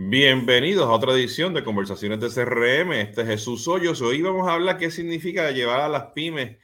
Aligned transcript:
Bienvenidos 0.00 0.86
a 0.86 0.92
otra 0.92 1.12
edición 1.12 1.52
de 1.54 1.64
Conversaciones 1.64 2.20
de 2.20 2.28
CRM. 2.28 2.92
Este 2.92 3.22
es 3.22 3.26
Jesús 3.26 3.66
Hoyos. 3.66 4.00
Hoy 4.00 4.22
vamos 4.22 4.46
a 4.46 4.52
hablar 4.52 4.78
qué 4.78 4.92
significa 4.92 5.50
llevar 5.50 5.80
a 5.80 5.88
las 5.88 6.12
pymes 6.12 6.56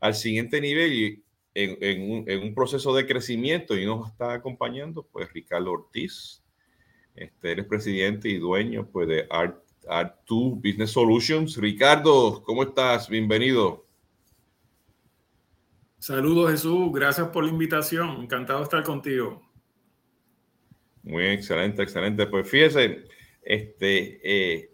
al 0.00 0.14
siguiente 0.14 0.58
nivel 0.58 0.92
y 0.94 1.24
en, 1.52 2.42
un, 2.42 2.54
proceso 2.54 2.94
de 2.94 3.06
crecimiento. 3.06 3.76
Y 3.76 3.84
nos 3.84 4.08
está 4.08 4.32
acompañando 4.32 5.02
pues 5.02 5.30
Ricardo 5.34 5.72
Ortiz. 5.72 6.42
Este, 7.14 7.52
eres 7.52 7.66
presidente 7.66 8.30
y 8.30 8.38
dueño 8.38 8.88
pues, 8.90 9.06
de 9.06 9.26
Art, 9.28 9.62
Art2 9.86 10.54
Business 10.54 10.92
Solutions. 10.92 11.58
Ricardo, 11.58 12.42
¿cómo 12.42 12.62
estás? 12.62 13.06
Bienvenido. 13.10 13.84
Saludos 15.98 16.52
Jesús, 16.52 16.90
gracias 16.90 17.28
por 17.28 17.44
la 17.44 17.50
invitación. 17.50 18.22
Encantado 18.22 18.60
de 18.60 18.64
estar 18.64 18.82
contigo. 18.82 19.47
Muy 21.02 21.26
excelente, 21.26 21.82
excelente. 21.82 22.26
Pues 22.26 22.48
fíjese, 22.48 23.04
este, 23.42 24.20
eh, 24.22 24.70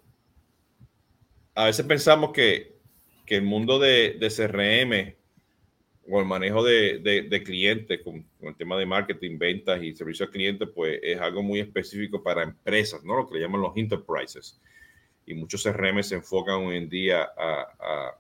a 1.55 1.67
veces 1.67 1.87
pensamos 1.87 2.33
que, 2.33 2.75
el 3.27 3.43
mundo 3.43 3.79
de, 3.79 4.19
CRM 4.21 5.17
o 6.09 6.21
el 6.21 6.27
manejo 6.27 6.63
de, 6.63 7.43
clientes 7.45 8.01
con, 8.03 8.27
el 8.41 8.57
tema 8.57 8.77
de 8.77 8.87
marketing, 8.87 9.39
ventas 9.39 9.83
y 9.83 9.95
servicio 9.95 10.27
al 10.27 10.33
cliente, 10.33 10.67
pues 10.67 10.99
es 11.03 11.21
algo 11.21 11.43
muy 11.43 11.61
específico 11.61 12.23
para 12.23 12.43
empresas, 12.43 13.03
¿no? 13.05 13.17
Lo 13.17 13.27
que 13.27 13.35
le 13.35 13.41
llaman 13.41 13.63
los 13.63 13.77
enterprises. 13.77 14.61
Y 15.27 15.35
muchos 15.35 15.63
CRM 15.63 16.03
se 16.03 16.17
enfocan 16.17 16.57
hoy 16.67 16.77
en 16.77 16.89
día 16.89 17.29
a, 17.37 18.19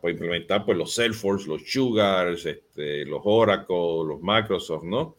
pues, 0.00 0.14
implementar 0.14 0.64
pues, 0.64 0.78
los 0.78 0.94
Salesforce, 0.94 1.48
los 1.48 1.62
Sugars, 1.70 2.46
este, 2.46 3.04
los 3.04 3.20
Oracle, 3.24 4.04
los 4.06 4.20
Microsoft, 4.20 4.84
¿no? 4.84 5.16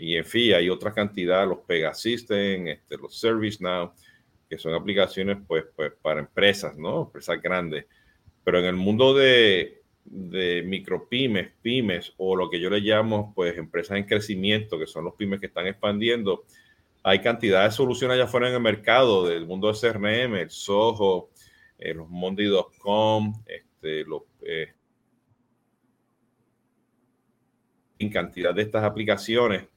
Y 0.00 0.16
en 0.16 0.24
fin, 0.24 0.54
hay 0.54 0.70
otra 0.70 0.92
cantidad, 0.92 1.46
los 1.46 1.58
Pegasystem, 1.60 2.68
este, 2.68 2.96
los 2.96 3.18
ServiceNow, 3.18 3.92
que 4.48 4.58
son 4.58 4.74
aplicaciones 4.74 5.38
pues, 5.46 5.64
pues 5.76 5.92
para 6.00 6.20
empresas, 6.20 6.76
¿no? 6.78 7.02
Empresas 7.02 7.40
grandes. 7.40 7.86
Pero 8.42 8.58
en 8.60 8.64
el 8.64 8.76
mundo 8.76 9.12
de, 9.14 9.82
de 10.04 10.62
micropymes, 10.62 11.52
pymes 11.60 12.14
o 12.16 12.34
lo 12.34 12.48
que 12.48 12.58
yo 12.58 12.70
le 12.70 12.80
llamo 12.80 13.32
pues 13.34 13.56
empresas 13.58 13.98
en 13.98 14.04
crecimiento, 14.04 14.78
que 14.78 14.86
son 14.86 15.04
los 15.04 15.14
pymes 15.14 15.38
que 15.38 15.46
están 15.46 15.66
expandiendo, 15.66 16.44
hay 17.02 17.20
cantidad 17.20 17.64
de 17.64 17.70
soluciones 17.70 18.14
allá 18.14 18.24
afuera 18.24 18.48
en 18.48 18.54
el 18.54 18.60
mercado 18.60 19.26
del 19.26 19.46
mundo 19.46 19.72
de 19.72 19.78
CRM, 19.78 20.34
el 20.34 20.50
Soho, 20.50 21.30
eh, 21.78 21.94
los 21.94 22.08
Monday.com, 22.08 23.42
este, 23.46 24.04
eh, 24.42 24.72
en 27.98 28.10
cantidad 28.10 28.54
de 28.54 28.62
estas 28.62 28.82
aplicaciones 28.82 29.68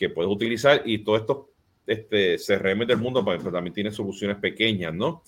que 0.00 0.08
puedes 0.08 0.32
utilizar 0.32 0.82
y 0.86 1.04
todo 1.04 1.16
esto 1.16 1.50
este, 1.86 2.36
CRM 2.38 2.86
del 2.86 2.96
mundo 2.96 3.22
pues, 3.22 3.42
también 3.44 3.74
tiene 3.74 3.92
soluciones 3.92 4.38
pequeñas, 4.38 4.94
¿no? 4.94 5.22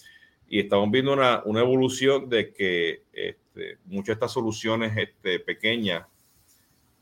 Y 0.48 0.60
estamos 0.60 0.90
viendo 0.90 1.12
una, 1.12 1.42
una 1.44 1.60
evolución 1.60 2.30
de 2.30 2.54
que 2.54 3.02
este, 3.12 3.76
muchas 3.84 4.06
de 4.06 4.12
estas 4.14 4.32
soluciones 4.32 4.96
este, 4.96 5.40
pequeñas 5.40 6.06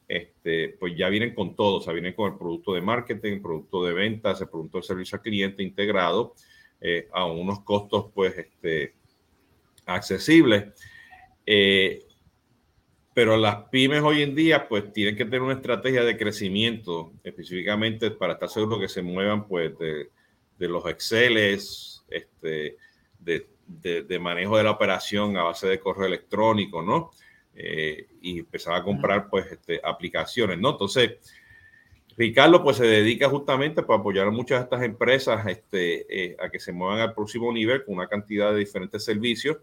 este, 0.08 0.70
pues 0.80 0.96
ya 0.96 1.08
vienen 1.08 1.32
con 1.32 1.54
todo, 1.54 1.76
o 1.76 1.80
sea, 1.80 1.92
vienen 1.92 2.14
con 2.14 2.32
el 2.32 2.36
producto 2.38 2.74
de 2.74 2.80
marketing, 2.80 3.40
producto 3.40 3.84
de 3.84 3.92
ventas, 3.92 4.40
el 4.40 4.48
producto 4.48 4.78
de 4.78 4.82
servicio 4.82 5.16
al 5.16 5.22
cliente 5.22 5.62
integrado 5.62 6.34
eh, 6.80 7.08
a 7.12 7.26
unos 7.26 7.60
costos 7.60 8.06
pues 8.12 8.36
este, 8.36 8.94
accesibles. 9.86 10.74
Eh, 11.46 12.04
pero 13.20 13.36
las 13.36 13.68
pymes 13.68 14.00
hoy 14.00 14.22
en 14.22 14.34
día 14.34 14.66
pues 14.66 14.94
tienen 14.94 15.14
que 15.14 15.26
tener 15.26 15.42
una 15.42 15.52
estrategia 15.52 16.04
de 16.04 16.16
crecimiento 16.16 17.12
específicamente 17.22 18.10
para 18.10 18.32
estar 18.32 18.48
seguros 18.48 18.80
que 18.80 18.88
se 18.88 19.02
muevan 19.02 19.46
pues 19.46 19.74
de, 19.78 20.08
los 20.56 20.86
Exceles, 20.86 22.02
este, 22.08 22.78
de, 23.18 24.18
manejo 24.18 24.56
de 24.56 24.62
la 24.64 24.70
operación 24.70 25.36
a 25.36 25.42
base 25.42 25.68
de 25.68 25.78
correo 25.78 26.06
electrónico, 26.06 26.80
¿no? 26.80 27.10
Eh, 27.54 28.06
y 28.22 28.38
empezar 28.38 28.74
a 28.74 28.82
comprar 28.82 29.28
pues 29.28 29.52
este, 29.52 29.82
aplicaciones, 29.84 30.58
¿no? 30.58 30.70
Entonces, 30.70 31.18
Ricardo 32.16 32.64
pues 32.64 32.78
se 32.78 32.86
dedica 32.86 33.28
justamente 33.28 33.82
para 33.82 34.00
apoyar 34.00 34.28
a 34.28 34.30
muchas 34.30 34.60
de 34.60 34.64
estas 34.64 34.82
empresas 34.82 35.46
este, 35.46 36.06
eh, 36.08 36.36
a 36.40 36.48
que 36.48 36.58
se 36.58 36.72
muevan 36.72 37.00
al 37.00 37.12
próximo 37.12 37.52
nivel 37.52 37.84
con 37.84 37.96
una 37.96 38.08
cantidad 38.08 38.50
de 38.50 38.60
diferentes 38.60 39.04
servicios 39.04 39.58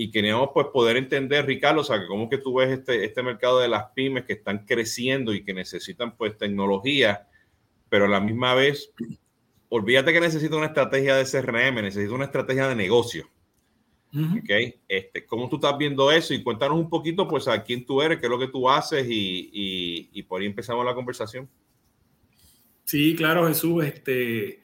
y 0.00 0.12
queríamos 0.12 0.50
pues 0.54 0.68
poder 0.68 0.96
entender, 0.96 1.44
Ricardo, 1.44 1.80
o 1.80 1.84
sea, 1.84 2.06
cómo 2.06 2.30
que 2.30 2.38
tú 2.38 2.54
ves 2.54 2.70
este, 2.70 3.04
este 3.04 3.20
mercado 3.20 3.58
de 3.58 3.66
las 3.66 3.86
pymes 3.96 4.24
que 4.26 4.34
están 4.34 4.64
creciendo 4.64 5.34
y 5.34 5.42
que 5.42 5.52
necesitan 5.52 6.16
pues 6.16 6.38
tecnología, 6.38 7.26
pero 7.88 8.04
a 8.04 8.08
la 8.08 8.20
misma 8.20 8.54
vez, 8.54 8.92
olvídate 9.68 10.12
que 10.12 10.20
necesita 10.20 10.54
una 10.54 10.66
estrategia 10.66 11.16
de 11.16 11.24
CRM, 11.24 11.82
necesita 11.82 12.14
una 12.14 12.26
estrategia 12.26 12.68
de 12.68 12.76
negocio. 12.76 13.28
Este, 14.86 15.26
¿Cómo 15.26 15.48
tú 15.48 15.56
estás 15.56 15.76
viendo 15.76 16.12
eso? 16.12 16.32
Y 16.32 16.44
cuéntanos 16.44 16.78
un 16.78 16.88
poquito 16.88 17.26
pues 17.26 17.48
a 17.48 17.64
quién 17.64 17.84
tú 17.84 18.00
eres, 18.00 18.20
qué 18.20 18.26
es 18.26 18.30
lo 18.30 18.38
que 18.38 18.46
tú 18.46 18.70
haces 18.70 19.04
y, 19.04 19.50
y, 19.52 20.10
y 20.12 20.22
por 20.22 20.40
ahí 20.40 20.46
empezamos 20.46 20.86
la 20.86 20.94
conversación. 20.94 21.48
Sí, 22.84 23.16
claro, 23.16 23.48
Jesús. 23.48 23.84
Este, 23.84 24.62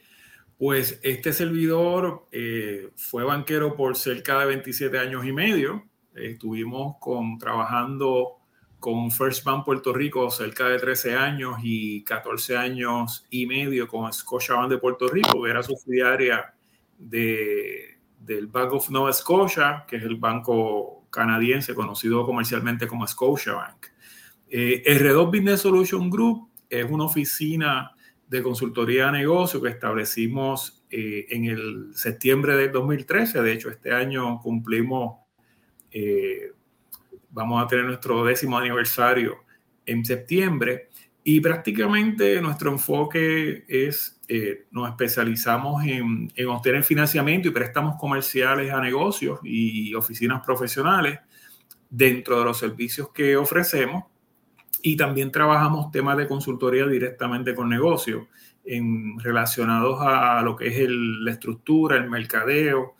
pues 0.58 1.00
este 1.02 1.32
servidor 1.32 2.26
eh, 2.32 2.90
fue 2.96 3.24
banquero 3.24 3.76
por 3.76 3.96
cerca 3.96 4.38
de 4.40 4.46
27 4.46 4.98
años 4.98 5.26
y 5.26 5.32
medio. 5.32 5.84
estuvimos 6.14 6.96
con, 7.00 7.38
trabajando 7.38 8.38
con 8.78 9.10
First 9.10 9.44
Bank 9.44 9.64
Puerto 9.64 9.92
Rico 9.92 10.30
cerca 10.30 10.68
de 10.68 10.78
13 10.78 11.16
años 11.16 11.56
y 11.62 12.04
14 12.04 12.56
años 12.56 13.26
y 13.30 13.46
medio 13.46 13.88
con 13.88 14.12
Scotiabank 14.12 14.70
de 14.70 14.78
Puerto 14.78 15.08
Rico, 15.08 15.46
era 15.46 15.62
subsidiaria 15.62 16.54
de, 16.98 17.98
del 18.20 18.46
Bank 18.46 18.74
of 18.74 18.90
Nova 18.90 19.12
Scotia, 19.12 19.84
que 19.88 19.96
es 19.96 20.02
el 20.02 20.16
banco 20.16 21.06
canadiense 21.10 21.74
conocido 21.74 22.26
comercialmente 22.26 22.86
como 22.86 23.06
Scotiabank. 23.06 23.86
Eh, 24.50 24.82
R2 24.84 25.26
Business 25.26 25.60
Solution 25.62 26.10
Group 26.10 26.50
es 26.68 26.84
una 26.84 27.04
oficina 27.04 27.93
de 28.34 28.42
consultoría 28.42 29.06
de 29.06 29.12
negocio 29.12 29.62
que 29.62 29.68
establecimos 29.68 30.84
eh, 30.90 31.26
en 31.30 31.44
el 31.44 31.90
septiembre 31.94 32.56
del 32.56 32.72
2013. 32.72 33.40
De 33.40 33.52
hecho, 33.52 33.70
este 33.70 33.92
año 33.92 34.40
cumplimos, 34.42 35.20
eh, 35.92 36.50
vamos 37.30 37.62
a 37.62 37.68
tener 37.68 37.84
nuestro 37.84 38.24
décimo 38.24 38.58
aniversario 38.58 39.44
en 39.86 40.04
septiembre 40.04 40.88
y 41.22 41.40
prácticamente 41.40 42.40
nuestro 42.40 42.72
enfoque 42.72 43.64
es, 43.68 44.20
eh, 44.26 44.66
nos 44.72 44.90
especializamos 44.90 45.84
en, 45.84 46.32
en 46.34 46.48
obtener 46.48 46.82
financiamiento 46.82 47.48
y 47.48 47.52
préstamos 47.52 47.96
comerciales 48.00 48.72
a 48.72 48.80
negocios 48.80 49.38
y 49.44 49.94
oficinas 49.94 50.44
profesionales 50.44 51.20
dentro 51.88 52.40
de 52.40 52.46
los 52.46 52.58
servicios 52.58 53.10
que 53.10 53.36
ofrecemos 53.36 54.04
y 54.86 54.96
también 54.96 55.32
trabajamos 55.32 55.90
temas 55.90 56.18
de 56.18 56.28
consultoría 56.28 56.86
directamente 56.86 57.54
con 57.54 57.70
negocios 57.70 58.26
relacionados 59.16 59.98
a 60.02 60.42
lo 60.42 60.56
que 60.56 60.66
es 60.66 60.88
la 60.90 61.30
estructura, 61.30 61.96
el 61.96 62.10
mercadeo, 62.10 62.94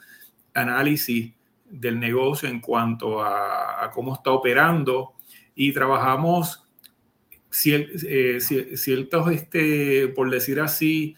análisis 0.54 1.34
del 1.68 2.00
negocio 2.00 2.48
en 2.48 2.60
cuanto 2.60 3.22
a, 3.22 3.90
cómo 3.92 4.14
está 4.14 4.30
operando. 4.30 5.12
Y 5.54 5.72
trabajamos 5.72 6.66
eh, 7.66 8.38
ciertos, 8.40 9.30
este, 9.30 10.08
por 10.08 10.30
decir 10.30 10.60
así, 10.60 11.16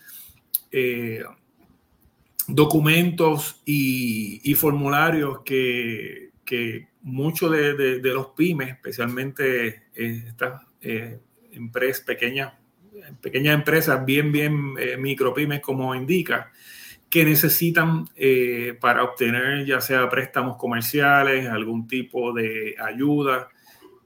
eh, 0.72 1.22
documentos 2.48 3.62
y, 3.64 4.52
formularios 4.54 5.42
que, 5.44 6.30
que 6.46 6.88
muchos 7.02 7.50
de, 7.50 8.00
los 8.02 8.28
pymes, 8.28 8.70
especialmente 8.70 9.82
estas 9.94 10.62
eh, 10.80 11.18
empresas 11.52 12.04
pequeñas, 12.06 12.54
pequeñas 13.20 13.56
empresas, 13.56 14.06
bien, 14.06 14.32
bien 14.32 14.74
eh, 14.78 14.96
micropymes, 14.96 15.60
como 15.60 15.94
indica, 15.94 16.50
que 17.10 17.24
necesitan 17.24 18.04
eh, 18.16 18.78
para 18.80 19.02
obtener 19.04 19.66
ya 19.66 19.80
sea 19.80 20.08
préstamos 20.08 20.56
comerciales, 20.56 21.48
algún 21.48 21.86
tipo 21.86 22.32
de 22.32 22.76
ayuda 22.82 23.48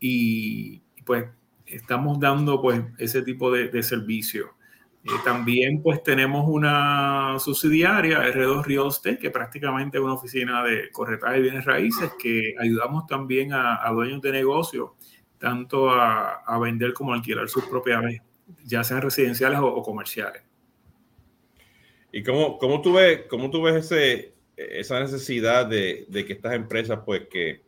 y 0.00 0.82
pues 1.05 1.26
estamos 1.67 2.19
dando 2.19 2.61
pues 2.61 2.82
ese 2.99 3.23
tipo 3.23 3.53
de, 3.53 3.69
de 3.69 3.82
servicio. 3.82 4.55
Eh, 5.02 5.08
también 5.25 5.82
pues 5.82 6.02
tenemos 6.02 6.47
una 6.47 7.38
subsidiaria, 7.38 8.23
R2 8.23 8.64
Real 8.64 8.88
Estate, 8.88 9.19
que 9.19 9.31
prácticamente 9.31 9.97
es 9.97 10.05
una 10.05 10.12
oficina 10.12 10.62
de 10.62 10.91
corretaje 10.91 11.37
de 11.37 11.41
bienes 11.41 11.64
raíces, 11.64 12.11
que 12.20 12.55
ayudamos 12.58 13.06
también 13.06 13.52
a, 13.55 13.88
dueños 13.93 14.20
de 14.20 14.32
negocios, 14.32 14.91
tanto 15.38 15.91
a, 15.91 16.58
vender 16.61 16.93
como 16.93 17.12
a 17.12 17.17
alquilar 17.17 17.49
sus 17.49 17.64
propiedades, 17.64 18.20
ya 18.64 18.85
sean 18.85 19.00
residenciales 19.00 19.58
o, 19.62 19.82
comerciales. 19.82 20.43
¿Y 22.12 22.23
cómo, 22.23 22.58
cómo, 22.58 22.82
tú 22.82 22.94
ves, 22.94 23.23
cómo 23.31 23.50
tú 23.50 23.62
ves 23.62 23.76
ese, 23.76 24.35
esa 24.56 25.00
necesidad 25.00 25.64
de, 25.64 26.06
que 26.11 26.32
estas 26.35 26.52
empresas, 26.52 27.00
pues 27.06 27.23
que, 27.31 27.62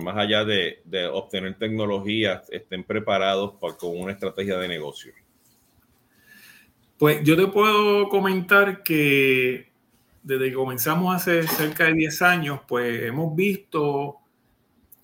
más 0.00 0.16
allá 0.16 0.44
de, 0.44 0.78
obtener 1.12 1.58
tecnología, 1.58 2.42
estén 2.50 2.84
preparados 2.84 3.54
con 3.78 3.98
una 3.98 4.12
estrategia 4.12 4.58
de 4.58 4.68
negocio? 4.68 5.12
Pues 6.98 7.22
yo 7.24 7.36
te 7.36 7.46
puedo 7.46 8.08
comentar 8.08 8.82
que 8.82 9.70
desde 10.22 10.48
que 10.48 10.54
comenzamos 10.54 11.14
hace 11.14 11.46
cerca 11.46 11.84
de 11.84 11.92
10 11.92 12.22
años, 12.22 12.60
pues 12.66 13.02
hemos 13.02 13.36
visto 13.36 14.16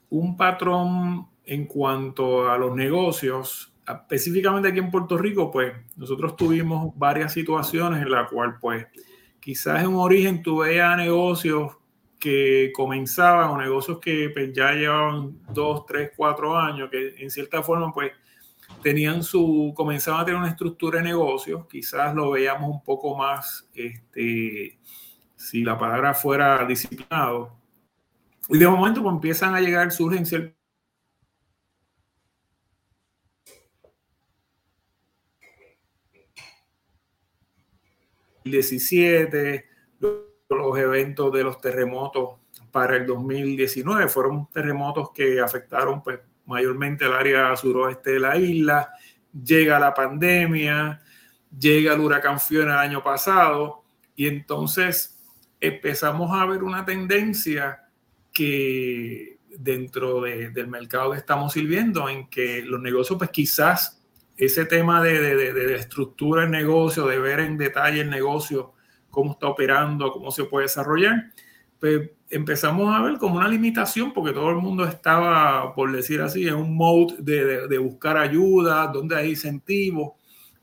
un 0.09 0.37
patrón 0.37 1.29
en 1.45 1.67
cuanto 1.67 2.51
a 2.51 2.57
los 2.57 2.75
negocios, 2.75 3.75
específicamente 3.87 4.69
aquí 4.69 4.79
en 4.79 4.91
Puerto 4.91 5.19
Rico, 5.19 5.51
pues 5.51 5.75
nosotros 5.97 6.35
tuvimos 6.35 6.97
varias 6.97 7.35
situaciones 7.35 8.01
en 8.01 8.11
las 8.11 8.31
cuales, 8.31 8.57
pues, 8.61 8.87
quizás 9.39 9.83
en 9.83 9.89
un 9.89 9.97
origen 9.97 10.43
tú 10.43 10.59
veías 10.59 10.97
negocios 10.97 11.77
que 12.19 12.73
comenzaban 12.75 13.51
o 13.51 13.59
negocios 13.59 13.99
que 13.99 14.31
pues, 14.33 14.53
ya 14.53 14.73
llevaban 14.73 15.39
dos, 15.53 15.85
tres, 15.85 16.13
cuatro 16.17 16.57
años, 16.57 16.89
que 16.91 17.17
en 17.19 17.31
cierta 17.31 17.63
forma, 17.63 17.93
pues, 17.93 18.13
tenían 18.83 19.23
su, 19.23 19.73
comenzaban 19.77 20.23
a 20.23 20.25
tener 20.25 20.41
una 20.41 20.51
estructura 20.51 20.99
de 20.99 21.05
negocios, 21.05 21.67
quizás 21.69 22.15
lo 22.15 22.31
veíamos 22.33 22.71
un 22.71 22.83
poco 22.83 23.17
más, 23.17 23.69
este, 23.75 24.79
si 25.37 25.63
la 25.65 25.79
palabra 25.79 26.15
fuera 26.15 26.65
disciplinado. 26.67 27.57
Y 28.49 28.59
de 28.59 28.69
momento 28.69 29.03
pues, 29.03 29.15
empiezan 29.15 29.55
a 29.55 29.61
llegar, 29.61 29.91
surgen 29.93 30.27
ciertos 30.27 30.63
2017, 38.45 39.65
los 40.49 40.79
eventos 40.79 41.33
de 41.33 41.45
los 41.45 41.61
terremotos 41.61 42.41
para 42.71 42.97
el 42.97 43.07
2019 43.07 44.09
fueron 44.09 44.49
terremotos 44.51 45.11
que 45.13 45.41
afectaron 45.41 46.03
pues, 46.03 46.21
mayormente 46.53 47.05
el 47.05 47.13
área 47.13 47.57
suroeste 47.57 48.13
de 48.13 48.21
la 48.21 48.37
isla. 48.37 48.91
Llega 49.33 49.79
la 49.79 49.93
pandemia, 49.93 51.01
llega 51.59 51.95
el 51.95 52.01
huracán 52.01 52.39
Fiona 52.39 52.75
el 52.75 52.91
año 52.91 53.03
pasado 53.03 53.85
y 54.15 54.27
entonces 54.29 55.19
empezamos 55.61 56.31
a 56.33 56.45
ver 56.47 56.63
una 56.63 56.85
tendencia 56.85 57.85
que 58.33 59.39
dentro 59.59 60.23
del 60.23 60.69
mercado 60.69 61.13
que 61.13 61.19
estamos 61.19 61.53
sirviendo, 61.53 62.09
en 62.09 62.29
que 62.29 62.63
los 62.63 62.81
negocios, 62.81 63.19
pues 63.19 63.31
quizás 63.31 64.03
ese 64.37 64.65
tema 64.65 65.03
de, 65.03 65.21
de, 65.21 65.53
de, 65.53 65.75
estructura 65.75 66.43
del 66.43 66.51
negocio, 66.51 67.07
de 67.07 67.19
ver 67.19 67.41
en 67.41 67.59
detalle 67.59 68.01
el 68.01 68.11
negocio, 68.11 68.73
cómo 69.11 69.33
está 69.33 69.49
operando, 69.49 70.11
cómo 70.11 70.31
se 70.31 70.45
puede 70.45 70.65
desarrollar, 70.65 71.33
pues 71.79 72.11
empezamos 72.33 72.93
a 72.95 73.03
ver 73.03 73.19
como 73.19 73.37
una 73.37 73.47
limitación 73.47 74.13
porque 74.13 74.33
todo 74.33 74.51
el 74.51 74.57
mundo 74.57 74.85
estaba, 74.85 75.75
por 75.75 75.93
decir 75.93 76.23
así, 76.23 76.49
en 76.49 76.55
un 76.55 76.75
mode 76.75 77.17
de, 77.19 77.79
buscar 77.79 78.17
ayuda, 78.17 78.87
donde 78.87 79.17
hay 79.17 79.31
incentivos. 79.31 80.13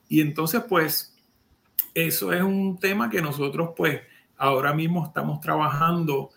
Y 0.08 0.20
entonces, 0.20 0.64
pues, 0.68 1.16
eso 1.94 2.34
es 2.34 2.42
un 2.42 2.80
tema 2.80 3.10
que 3.10 3.22
nosotros, 3.22 3.70
pues, 3.78 4.02
ahora 4.36 4.74
mismo 4.74 5.06
estamos 5.06 5.40
trabajando 5.42 6.32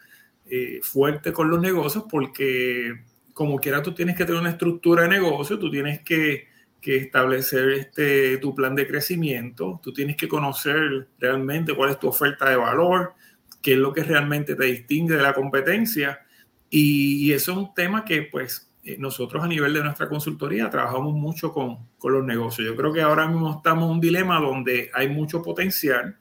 eh, 0.46 0.80
fuerte 0.82 1.32
con 1.32 1.48
los 1.48 1.60
negocios 1.60 2.04
porque, 2.10 2.92
como 3.32 3.58
quiera, 3.58 3.82
tú 3.82 3.94
tienes 3.94 4.16
que 4.16 4.26
tener 4.26 4.40
una 4.40 4.50
estructura 4.50 5.04
de 5.04 5.08
negocio, 5.08 5.58
tú 5.58 5.70
tienes 5.70 6.02
que 6.02 6.52
que 6.82 6.96
establecer 6.96 7.70
este, 7.70 8.38
tu 8.38 8.56
plan 8.56 8.74
de 8.74 8.88
crecimiento, 8.88 9.80
tú 9.82 9.92
tienes 9.92 10.16
que 10.16 10.26
conocer 10.26 11.08
realmente 11.20 11.74
cuál 11.74 11.90
es 11.90 11.98
tu 12.00 12.08
oferta 12.08 12.50
de 12.50 12.56
valor, 12.56 13.14
qué 13.62 13.72
es 13.74 13.78
lo 13.78 13.92
que 13.92 14.02
realmente 14.02 14.54
te 14.54 14.64
distingue 14.64 15.16
de 15.16 15.22
la 15.22 15.32
competencia. 15.32 16.20
Y, 16.68 17.32
eso 17.32 17.52
es 17.52 17.58
un 17.58 17.74
tema 17.74 18.04
que 18.04 18.22
pues 18.22 18.70
eh, 18.84 18.96
nosotros 18.98 19.42
a 19.42 19.48
nivel 19.48 19.74
de 19.74 19.82
nuestra 19.82 20.08
consultoría 20.08 20.68
trabajamos 20.70 21.14
mucho 21.14 21.52
con, 21.52 21.78
con 21.98 22.12
los 22.12 22.24
negocios. 22.24 22.66
Yo 22.66 22.76
creo 22.76 22.92
que 22.92 23.02
ahora 23.02 23.28
mismo 23.28 23.56
estamos 23.56 23.84
en 23.84 23.90
un 23.92 24.00
dilema 24.00 24.40
donde 24.40 24.90
hay 24.92 25.08
mucho 25.08 25.42
potencial 25.42 26.18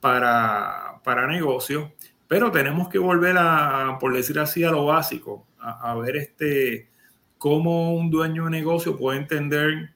para, 0.00 1.00
para 1.04 1.26
negocios, 1.26 1.90
pero 2.26 2.50
tenemos 2.50 2.88
que 2.88 2.98
volver 2.98 3.36
a, 3.38 3.98
por 4.00 4.14
decir 4.14 4.38
así, 4.38 4.64
a 4.64 4.70
lo 4.70 4.86
básico, 4.86 5.46
a, 5.58 5.92
a 5.92 5.94
ver 5.96 6.16
este 6.16 6.88
cómo 7.38 7.94
un 7.94 8.10
dueño 8.10 8.44
de 8.44 8.50
negocio 8.50 8.96
puede 8.96 9.18
entender 9.18 9.94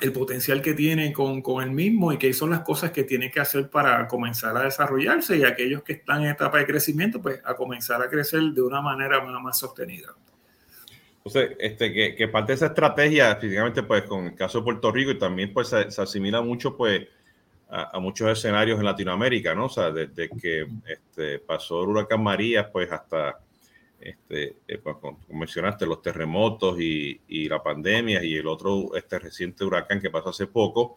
el 0.00 0.12
potencial 0.12 0.62
que 0.62 0.74
tiene 0.74 1.12
con, 1.12 1.42
con 1.42 1.62
el 1.62 1.70
mismo 1.70 2.12
y 2.12 2.18
qué 2.18 2.32
son 2.32 2.50
las 2.50 2.60
cosas 2.60 2.92
que 2.92 3.04
tiene 3.04 3.30
que 3.30 3.40
hacer 3.40 3.68
para 3.68 4.06
comenzar 4.06 4.56
a 4.56 4.62
desarrollarse 4.62 5.36
y 5.36 5.44
aquellos 5.44 5.82
que 5.82 5.94
están 5.94 6.22
en 6.22 6.30
etapa 6.30 6.58
de 6.58 6.66
crecimiento, 6.66 7.20
pues 7.20 7.40
a 7.44 7.54
comenzar 7.54 8.00
a 8.00 8.08
crecer 8.08 8.40
de 8.40 8.62
una 8.62 8.80
manera 8.80 9.20
más, 9.20 9.58
sostenida. 9.58 10.14
Entonces, 11.16 11.56
este, 11.58 11.92
que, 11.92 12.14
que, 12.14 12.28
parte 12.28 12.52
de 12.52 12.56
esa 12.56 12.66
estrategia, 12.66 13.34
físicamente, 13.36 13.82
pues 13.82 14.04
con 14.04 14.26
el 14.26 14.34
caso 14.34 14.58
de 14.58 14.64
Puerto 14.64 14.92
Rico 14.92 15.10
y 15.10 15.18
también 15.18 15.52
pues 15.52 15.68
se, 15.68 16.00
asimila 16.00 16.40
mucho 16.40 16.76
pues 16.76 17.06
a, 17.68 17.98
muchos 17.98 18.30
escenarios 18.30 18.78
en 18.78 18.84
Latinoamérica, 18.84 19.54
¿no? 19.54 19.66
O 19.66 19.68
sea, 19.68 19.90
desde 19.90 20.30
que 20.30 20.66
este, 20.86 21.40
pasó 21.40 21.82
el 21.82 21.88
huracán 21.88 22.22
María, 22.22 22.70
pues 22.70 22.90
hasta 22.90 23.40
este, 24.00 24.56
eh, 24.68 24.78
pues, 24.78 24.96
como 24.96 25.18
mencionaste, 25.30 25.86
los 25.86 26.02
terremotos 26.02 26.80
y, 26.80 27.20
y, 27.28 27.48
la 27.48 27.62
pandemia 27.62 28.22
y 28.22 28.36
el 28.36 28.46
otro 28.46 28.94
este 28.94 29.18
reciente 29.18 29.64
huracán 29.64 30.00
que 30.00 30.10
pasó 30.10 30.30
hace 30.30 30.46
poco, 30.46 30.96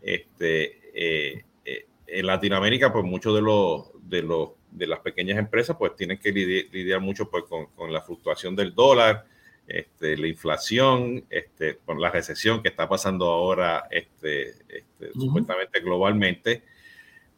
este, 0.00 0.80
eh, 0.94 1.44
eh, 1.64 1.86
en 2.06 2.26
Latinoamérica, 2.26 2.92
pues 2.92 3.04
muchos 3.04 3.34
de 3.34 3.42
los, 3.42 3.90
de 4.08 4.22
los 4.22 4.50
de 4.72 4.86
las 4.86 5.00
pequeñas 5.00 5.38
empresas, 5.38 5.76
pues 5.78 5.94
tienen 5.96 6.18
que 6.18 6.32
lidiar, 6.32 7.00
mucho 7.00 7.30
pues, 7.30 7.44
con, 7.44 7.66
con, 7.66 7.92
la 7.92 8.00
fluctuación 8.00 8.56
del 8.56 8.74
dólar, 8.74 9.26
este, 9.66 10.16
la 10.16 10.26
inflación, 10.26 11.24
este, 11.28 11.78
con 11.84 12.00
la 12.00 12.10
recesión 12.10 12.62
que 12.62 12.70
está 12.70 12.88
pasando 12.88 13.26
ahora 13.26 13.86
este, 13.90 14.50
este, 14.68 15.12
supuestamente 15.12 15.80
globalmente, 15.80 16.62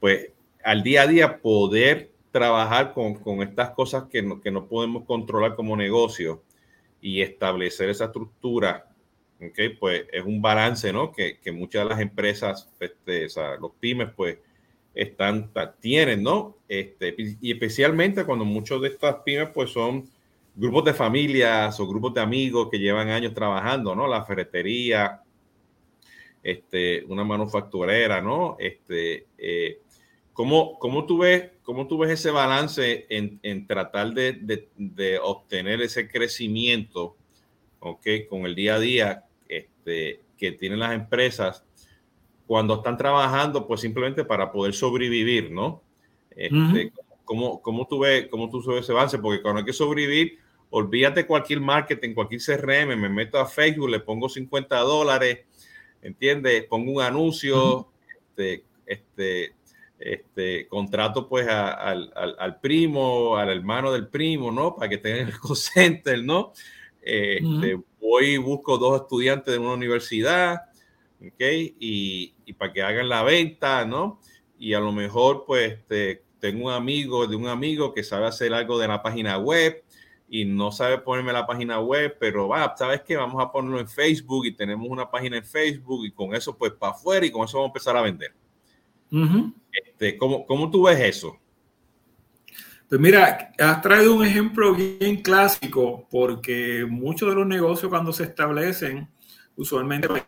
pues 0.01 0.31
al 0.63 0.83
día 0.83 1.03
a 1.03 1.07
día 1.07 1.39
poder 1.41 2.14
trabajar 2.35 2.93
con, 2.93 3.15
con 3.15 3.43
estas 3.43 3.71
cosas 3.71 4.07
que 4.11 4.21
no, 4.21 4.41
que 4.41 4.51
no, 4.51 4.67
podemos 4.67 5.05
controlar 5.05 5.55
como 5.55 5.77
negocio 5.77 6.43
y 7.01 7.23
establecer 7.23 7.91
esa 7.91 8.07
estructura, 8.07 8.89
¿okay? 9.41 9.69
pues 9.69 10.07
es 10.13 10.25
un 10.25 10.43
balance 10.43 10.93
¿no? 10.93 11.13
que, 11.13 11.39
que 11.39 11.53
muchas 11.53 11.85
de 11.85 11.91
las 11.91 12.01
empresas, 12.01 12.69
este, 12.81 13.27
o 13.27 13.29
sea, 13.29 13.55
los 13.55 13.71
pymes, 13.79 14.09
pues 14.17 14.39
están, 14.97 15.53
tienen, 15.79 16.25
¿no? 16.25 16.57
Este, 16.67 17.15
y 17.41 17.53
especialmente 17.53 18.25
cuando 18.25 18.45
muchos 18.45 18.83
de 18.83 18.89
estas 18.89 19.15
pymes, 19.25 19.51
pues 19.55 19.71
son 19.71 20.11
grupos 20.57 20.87
de 20.87 20.93
familias 20.93 21.79
o 21.79 21.87
grupos 21.87 22.15
de 22.15 22.21
amigos 22.21 22.69
que 22.69 22.81
llevan 22.81 23.11
años 23.11 23.33
trabajando, 23.33 23.95
¿no? 23.95 24.09
La 24.09 24.25
ferretería, 24.25 25.21
este, 26.43 27.05
una 27.05 27.23
manufacturera, 27.23 28.21
¿no? 28.21 28.57
Este, 28.59 29.27
eh, 29.39 29.79
¿Cómo, 30.35 30.79
cómo, 30.81 31.07
tú 31.07 31.19
ves, 31.19 31.53
¿Cómo 31.63 31.87
tú 31.87 31.97
ves 31.97 32.11
ese 32.11 32.31
balance 32.31 33.07
en, 33.09 33.39
en 33.43 33.67
tratar 33.67 34.13
de, 34.13 34.33
de, 34.33 34.69
de, 34.77 35.19
obtener 35.19 35.81
ese 35.81 36.09
crecimiento 36.09 37.17
okay, 37.79 38.27
con 38.27 38.45
el 38.45 38.55
día 38.55 38.75
a 38.75 38.81
día 38.81 39.25
este, 39.49 40.21
que 40.37 40.53
tienen 40.53 40.81
las 40.81 40.93
empresas 40.93 41.65
cuando 42.47 42.75
están 42.75 42.97
trabajando, 42.97 43.67
pues 43.67 43.81
simplemente 43.81 44.25
para 44.25 44.51
poder 44.51 44.75
sobrevivir, 44.75 45.51
¿no? 45.51 45.83
Este, 46.37 46.93
¿cómo, 47.25 47.63
cómo, 47.63 47.87
tú 47.87 48.01
ves, 48.01 48.27
¿Cómo 48.29 48.51
tú 48.51 48.63
ves 48.67 48.81
ese 48.81 48.93
balance? 48.93 49.19
Porque 49.19 49.41
cuando 49.41 49.61
hay 49.61 49.65
que 49.65 49.73
sobrevivir, 49.73 50.39
olvídate 50.71 51.27
cualquier 51.27 51.61
marketing, 51.61 52.13
cualquier 52.13 52.41
CRM, 52.41 52.97
me 53.01 53.09
meto 53.09 53.39
a 53.39 53.47
Facebook, 53.47 53.89
le 53.89 54.01
pongo 54.01 54.29
50 54.29 54.77
dólares, 54.81 55.41
¿entiendes? 56.03 56.65
Pongo 56.65 56.93
un 56.93 57.03
anuncio, 57.03 57.89
este, 58.37 58.65
este, 58.85 59.55
este, 60.05 60.69
contrato 60.69 61.27
pues 61.31 61.49
al, 61.49 62.13
al, 62.15 62.61
primo, 62.61 63.39
al 63.39 63.49
hermano 63.49 63.91
del 63.91 64.07
primo, 64.07 64.53
¿no? 64.53 64.77
Para 64.77 64.91
que 64.91 64.99
tengan 64.99 65.29
el 65.29 65.35
call 66.05 66.27
¿no? 66.27 66.53
Este, 67.01 67.81
voy 68.01 68.27
y 68.27 68.37
busco 68.37 68.77
dos 68.77 69.01
estudiantes 69.01 69.55
de 69.55 69.59
una 69.59 69.73
universidad, 69.73 70.61
¿ok? 71.21 71.41
Y, 71.81 72.35
y, 72.45 72.53
para 72.53 72.73
que 72.73 72.83
hagan 72.83 73.09
la 73.09 73.23
venta, 73.23 73.87
¿no? 73.87 74.21
Y 74.59 74.75
a 74.75 74.81
lo 74.81 74.93
mejor 74.93 75.45
pues 75.47 75.73
este, 75.73 76.23
tengo 76.39 76.67
un 76.67 76.73
amigo 76.73 77.27
de 77.27 77.37
un 77.37 77.49
amigo 77.49 77.95
que 77.95 78.05
sabe 78.05 78.27
hacer 78.27 78.53
algo 78.53 78.79
de 78.79 78.89
la 78.89 79.03
página 79.03 79.39
web 79.39 79.83
y 80.29 80.45
no 80.45 80.71
sabe 80.71 80.99
ponerme 80.99 81.33
la 81.33 81.47
página 81.47 81.81
web, 81.81 82.15
pero 82.21 82.49
va, 82.49 82.75
¿sabes 82.77 83.01
qué? 83.03 83.17
Vamos 83.17 83.43
a 83.43 83.51
ponerlo 83.51 83.81
en 83.81 83.89
Facebook 83.89 84.45
y 84.45 84.53
tenemos 84.53 84.87
una 84.87 85.11
página 85.11 85.39
en 85.39 85.45
Facebook 85.47 86.05
y 86.05 86.11
con 86.11 86.35
eso 86.35 86.59
pues 86.59 86.73
para 86.73 86.93
afuera 86.93 87.25
y 87.25 87.31
con 87.31 87.45
eso 87.45 87.57
vamos 87.57 87.69
a 87.69 87.73
empezar 87.73 87.97
a 87.97 88.03
vender. 88.03 88.35
Este, 89.75 90.17
¿cómo, 90.17 90.47
¿Cómo 90.47 90.71
tú 90.71 90.85
ves 90.85 91.01
eso? 91.01 91.39
Pues 92.89 93.01
mira, 93.01 93.53
has 93.59 93.83
traído 93.83 94.15
un 94.15 94.25
ejemplo 94.25 94.75
bien 94.75 95.23
clásico 95.23 96.07
porque 96.11 96.87
muchos 96.89 97.29
de 97.29 97.35
los 97.35 97.47
negocios 97.47 97.91
cuando 97.91 98.13
se 98.13 98.25
establecen, 98.25 99.09
usualmente 99.57 100.07
pues, 100.07 100.25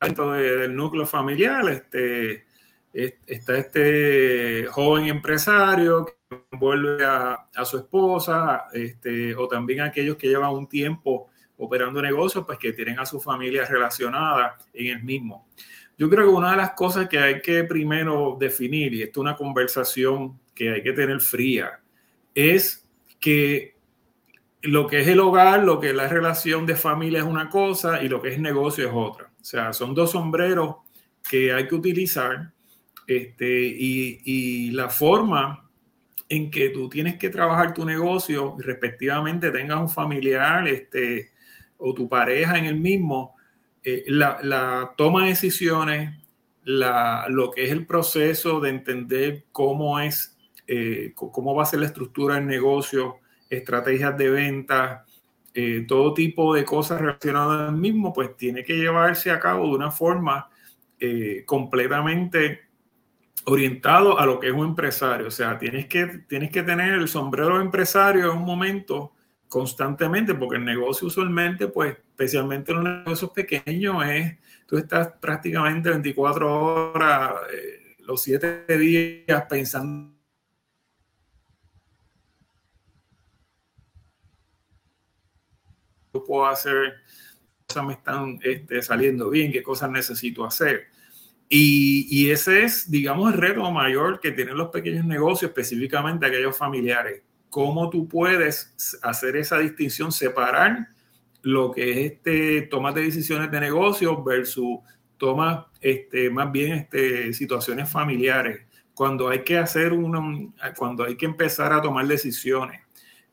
dentro 0.00 0.32
del 0.32 0.76
núcleo 0.76 1.06
familiar, 1.06 1.68
este, 1.68 2.44
está 2.92 3.58
este 3.58 4.66
joven 4.66 5.06
empresario 5.06 6.04
que 6.04 6.44
vuelve 6.52 7.04
a, 7.04 7.48
a, 7.54 7.64
su 7.64 7.78
esposa, 7.78 8.66
este, 8.72 9.34
o 9.34 9.48
también 9.48 9.80
aquellos 9.80 10.16
que 10.16 10.28
llevan 10.28 10.52
un 10.52 10.68
tiempo 10.68 11.30
operando 11.56 12.02
negocios, 12.02 12.44
pues 12.44 12.58
que 12.58 12.72
tienen 12.72 12.98
a 12.98 13.06
su 13.06 13.20
familia 13.20 13.64
relacionada 13.64 14.56
en 14.72 14.98
el 14.98 15.02
mismo. 15.02 15.48
Yo 15.98 16.08
creo 16.08 16.26
que 16.26 16.34
una 16.34 16.52
de 16.52 16.56
las 16.56 16.72
cosas 16.72 17.08
que 17.08 17.18
hay 17.18 17.40
que 17.40 17.64
primero 17.64 18.36
definir, 18.38 18.94
y 18.94 19.02
esto 19.02 19.20
es 19.20 19.22
una 19.22 19.36
conversación 19.36 20.38
que 20.54 20.70
hay 20.70 20.82
que 20.82 20.92
tener 20.92 21.20
fría, 21.20 21.80
es 22.34 22.88
que 23.20 23.76
lo 24.62 24.86
que 24.86 25.00
es 25.00 25.08
el 25.08 25.20
hogar, 25.20 25.64
lo 25.64 25.80
que 25.80 25.90
es 25.90 25.94
la 25.94 26.08
relación 26.08 26.66
de 26.66 26.76
familia 26.76 27.20
es 27.20 27.24
una 27.24 27.48
cosa 27.50 28.02
y 28.02 28.08
lo 28.08 28.22
que 28.22 28.28
es 28.30 28.38
negocio 28.38 28.86
es 28.86 28.92
otra. 28.94 29.30
O 29.40 29.44
sea, 29.44 29.72
son 29.72 29.94
dos 29.94 30.12
sombreros 30.12 30.76
que 31.28 31.52
hay 31.52 31.66
que 31.66 31.74
utilizar 31.74 32.52
este, 33.06 33.60
y, 33.60 34.20
y 34.24 34.70
la 34.70 34.88
forma 34.88 35.68
en 36.28 36.50
que 36.50 36.70
tú 36.70 36.88
tienes 36.88 37.18
que 37.18 37.28
trabajar 37.28 37.74
tu 37.74 37.84
negocio 37.84 38.56
respectivamente 38.58 39.50
tengas 39.50 39.80
un 39.80 39.88
familiar 39.90 40.66
este, 40.66 41.32
o 41.76 41.92
tu 41.92 42.08
pareja 42.08 42.56
en 42.56 42.64
el 42.64 42.76
mismo, 42.80 43.36
eh, 43.84 44.04
la, 44.06 44.94
toma 44.96 45.22
de 45.22 45.30
decisiones, 45.30 46.18
lo 46.64 47.50
que 47.50 47.64
es 47.64 47.72
el 47.72 47.86
proceso 47.86 48.60
de 48.60 48.70
entender 48.70 49.46
cómo 49.50 49.98
es, 49.98 50.38
eh, 50.66 51.12
cómo 51.14 51.54
va 51.54 51.64
a 51.64 51.66
ser 51.66 51.80
la 51.80 51.86
estructura 51.86 52.36
del 52.36 52.46
negocio, 52.46 53.16
estrategias 53.50 54.16
de 54.16 54.30
venta, 54.30 55.04
eh, 55.54 55.84
todo 55.86 56.14
tipo 56.14 56.54
de 56.54 56.64
cosas 56.64 57.00
relacionadas 57.00 57.68
al 57.68 57.76
mismo, 57.76 58.12
pues 58.12 58.36
tiene 58.36 58.64
que 58.64 58.76
llevarse 58.76 59.30
a 59.30 59.40
cabo 59.40 59.66
de 59.66 59.74
una 59.74 59.90
forma 59.90 60.48
completamente 61.46 62.60
orientado 63.46 64.20
a 64.20 64.24
lo 64.24 64.38
que 64.38 64.46
es 64.46 64.52
un 64.52 64.68
empresario. 64.68 65.26
O 65.26 65.30
sea, 65.32 65.58
tienes 65.58 65.86
que, 65.86 66.06
tienes 66.28 66.52
que 66.52 66.62
tener 66.62 66.94
el 66.94 67.08
sombrero 67.08 67.60
empresario 67.60 68.30
en 68.30 68.38
un 68.38 68.44
momento 68.44 69.12
constantemente, 69.52 70.34
porque 70.34 70.56
el 70.56 70.64
negocio 70.64 71.08
usualmente, 71.08 71.68
pues, 71.68 71.94
especialmente 71.94 72.72
en 72.72 72.84
los 72.84 73.04
negocios 73.04 73.30
pequeños, 73.32 74.02
es, 74.06 74.38
tú 74.66 74.78
estás 74.78 75.12
prácticamente 75.20 75.90
24 75.90 76.92
horas, 76.94 77.34
eh, 77.52 77.96
los 77.98 78.22
7 78.22 78.64
días 78.78 79.44
pensando 79.50 80.14
qué 86.14 86.20
puedo 86.20 86.46
hacer, 86.46 86.94
qué 87.58 87.66
cosas 87.66 87.84
me 87.84 87.92
están 87.92 88.38
este, 88.42 88.80
saliendo 88.80 89.28
bien, 89.28 89.52
qué 89.52 89.62
cosas 89.62 89.90
necesito 89.90 90.46
hacer. 90.46 90.86
Y, 91.50 92.06
y, 92.08 92.30
ese 92.30 92.64
es, 92.64 92.90
digamos, 92.90 93.34
el 93.34 93.38
reto 93.38 93.70
mayor 93.70 94.18
que 94.18 94.32
tienen 94.32 94.56
los 94.56 94.70
pequeños 94.70 95.04
negocios, 95.04 95.50
específicamente 95.50 96.24
aquellos 96.24 96.56
familiares 96.56 97.22
cómo 97.52 97.90
tú 97.90 98.08
puedes 98.08 98.98
hacer 99.02 99.36
esa 99.36 99.58
distinción, 99.58 100.10
separar 100.10 100.88
lo 101.42 101.70
que 101.70 101.90
es 101.90 102.12
este, 102.12 102.62
tomas 102.62 102.94
de 102.94 103.02
decisiones 103.02 103.50
de 103.50 103.60
negocio 103.60 104.24
versus 104.24 104.78
tomas 105.18 105.66
este, 105.82 106.30
más 106.30 106.50
bien 106.50 106.72
este, 106.72 107.34
situaciones 107.34 107.90
familiares. 107.90 108.62
Cuando 108.94 109.28
hay 109.28 109.44
que 109.44 109.58
hacer 109.58 109.92
una, 109.92 110.50
cuando 110.74 111.04
hay 111.04 111.14
que 111.14 111.26
empezar 111.26 111.74
a 111.74 111.82
tomar 111.82 112.06
decisiones, 112.06 112.80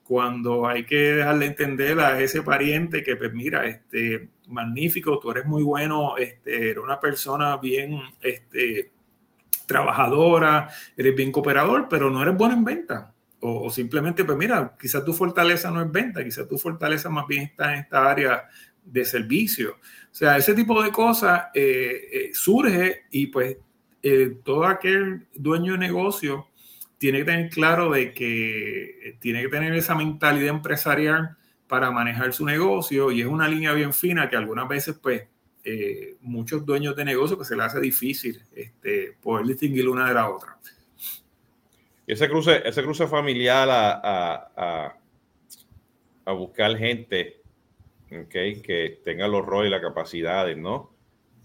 cuando 0.03 0.67
hay 0.67 0.85
que 0.85 1.13
dejarle 1.13 1.45
entender 1.45 1.97
a 2.01 2.19
ese 2.19 2.41
pariente 2.41 3.01
que, 3.01 3.15
pues 3.15 3.33
mira, 3.33 3.67
este, 3.67 4.27
magnífico, 4.47 5.17
tú 5.19 5.31
eres 5.31 5.45
muy 5.45 5.63
bueno, 5.63 6.17
este, 6.17 6.71
eres 6.71 6.83
una 6.83 6.99
persona 6.99 7.55
bien 7.55 7.97
este, 8.19 8.91
trabajadora, 9.65 10.67
eres 10.97 11.15
bien 11.15 11.31
cooperador, 11.31 11.87
pero 11.89 12.09
no 12.09 12.21
eres 12.21 12.35
bueno 12.35 12.55
en 12.55 12.65
venta 12.65 13.13
o, 13.41 13.69
simplemente, 13.69 14.25
pues 14.25 14.37
mira, 14.37 14.75
quizás 14.79 15.05
tu 15.05 15.13
fortaleza 15.13 15.71
no 15.71 15.81
es 15.81 15.91
venta, 15.91 16.23
quizás 16.23 16.47
tu 16.47 16.57
fortaleza 16.57 17.09
más 17.09 17.25
bien 17.25 17.43
está 17.43 17.73
en 17.73 17.79
esta 17.79 18.09
área 18.09 18.49
de 18.83 19.05
servicio. 19.05 19.71
O 19.71 20.15
sea, 20.15 20.37
ese 20.37 20.53
tipo 20.53 20.81
de 20.83 20.91
cosas 20.91 21.45
eh, 21.53 22.09
eh, 22.11 22.29
surge 22.33 23.05
y 23.11 23.27
pues 23.27 23.57
eh, 24.03 24.39
todo 24.43 24.65
aquel 24.65 25.27
dueño 25.33 25.73
de 25.73 25.79
negocio 25.79 26.47
tiene 26.97 27.19
que 27.19 27.25
tener 27.25 27.49
claro 27.49 27.91
de 27.91 28.13
que 28.13 29.17
tiene 29.19 29.43
que 29.43 29.49
tener 29.49 29.73
esa 29.73 29.95
mentalidad 29.95 30.49
empresarial 30.49 31.37
para 31.67 31.91
manejar 31.91 32.33
su 32.33 32.45
negocio 32.45 33.11
y 33.11 33.21
es 33.21 33.27
una 33.27 33.47
línea 33.47 33.71
bien 33.73 33.93
fina 33.93 34.29
que 34.29 34.35
algunas 34.35 34.67
veces 34.67 34.97
pues 35.01 35.23
muchos 36.21 36.65
dueños 36.65 36.95
de 36.95 37.05
negocio 37.05 37.35
que 37.35 37.41
pues, 37.41 37.49
se 37.49 37.55
les 37.55 37.65
hace 37.67 37.79
difícil 37.79 38.41
este, 38.55 39.15
poder 39.21 39.45
distinguir 39.45 39.87
una 39.87 40.07
de 40.07 40.15
la 40.15 40.27
otra 40.27 40.57
ese 42.09 42.27
cruce, 42.27 42.61
ese 42.65 42.81
cruce 42.81 43.07
familiar 43.07 43.69
a, 43.71 44.95
buscar 46.25 46.75
gente 46.77 47.41
que 48.29 49.01
tenga 49.03 49.27
los 49.27 49.45
roles 49.45 49.69
y 49.69 49.71
las 49.71 49.81
capacidades, 49.81 50.57
¿no? 50.57 50.91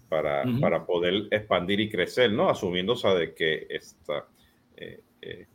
Para, 0.09 0.43
para, 0.59 0.85
poder 0.85 1.27
expandir 1.31 1.79
y 1.79 1.89
crecer, 1.89 2.31
¿no? 2.31 2.49
Asumiendo 2.49 2.95
de 2.95 3.33
que 3.33 3.67
esta, 3.69 4.27
eh, 4.77 5.01
eh, 5.21 5.47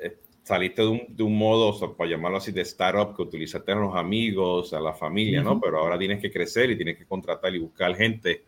eh, 0.00 0.16
saliste 0.42 0.82
de 0.82 0.88
un, 0.88 1.06
de 1.08 1.22
un 1.22 1.36
modo, 1.36 1.96
para 1.96 2.10
llamarlo 2.10 2.38
así, 2.38 2.52
de 2.52 2.62
startup, 2.62 3.14
que 3.16 3.22
utilizaste 3.22 3.72
a 3.72 3.76
los 3.76 3.94
amigos, 3.94 4.72
a 4.72 4.80
la 4.80 4.92
familia, 4.92 5.42
¿no? 5.42 5.60
Pero 5.60 5.78
ahora 5.78 5.98
tienes 5.98 6.20
que 6.20 6.30
crecer 6.30 6.70
y 6.70 6.76
tienes 6.76 6.96
que 6.96 7.06
contratar 7.06 7.54
y 7.54 7.58
buscar 7.58 7.94
gente. 7.96 8.44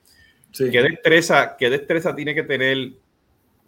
¿Qué, 0.56 0.82
destreza, 0.82 1.56
¿Qué 1.56 1.70
destreza 1.70 2.14
tiene 2.14 2.34
que 2.34 2.44
tener 2.44 2.92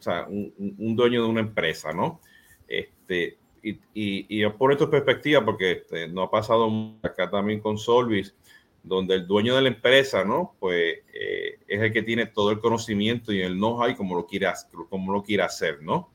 o 0.01 0.03
sea, 0.03 0.27
un, 0.29 0.97
dueño 0.97 1.23
de 1.23 1.29
una 1.29 1.41
empresa, 1.41 1.93
¿no? 1.93 2.21
Este, 2.67 3.37
y, 3.63 3.79
y, 3.95 4.39
yo 4.39 4.57
por 4.57 4.73
esto 4.73 4.89
perspectiva, 4.91 5.45
porque 5.45 5.73
este, 5.73 6.09
no 6.09 6.23
ha 6.23 6.31
pasado 6.31 6.71
acá 7.03 7.31
también 7.31 7.61
con 7.61 7.77
Solvis, 7.77 8.35
donde 8.83 9.17
el 9.17 9.27
dueño 9.27 9.55
de 9.55 9.63
la 9.63 9.69
empresa, 9.69 10.25
¿no? 10.25 10.55
Pues 10.59 11.01
eh, 11.13 11.59
es 11.69 11.81
el 11.81 11.93
que 11.93 12.03
tiene 12.03 12.27
todo 12.27 12.51
el 12.51 12.61
conocimiento 12.61 13.33
y 13.33 13.43
el 13.43 13.55
know-how 13.55 13.91
y 13.91 13.97
lo 14.15 14.27
quiere, 14.27 14.49
cómo 14.89 15.13
lo 15.13 15.23
quiere 15.23 15.43
hacer, 15.43 15.83
¿no? 15.83 16.11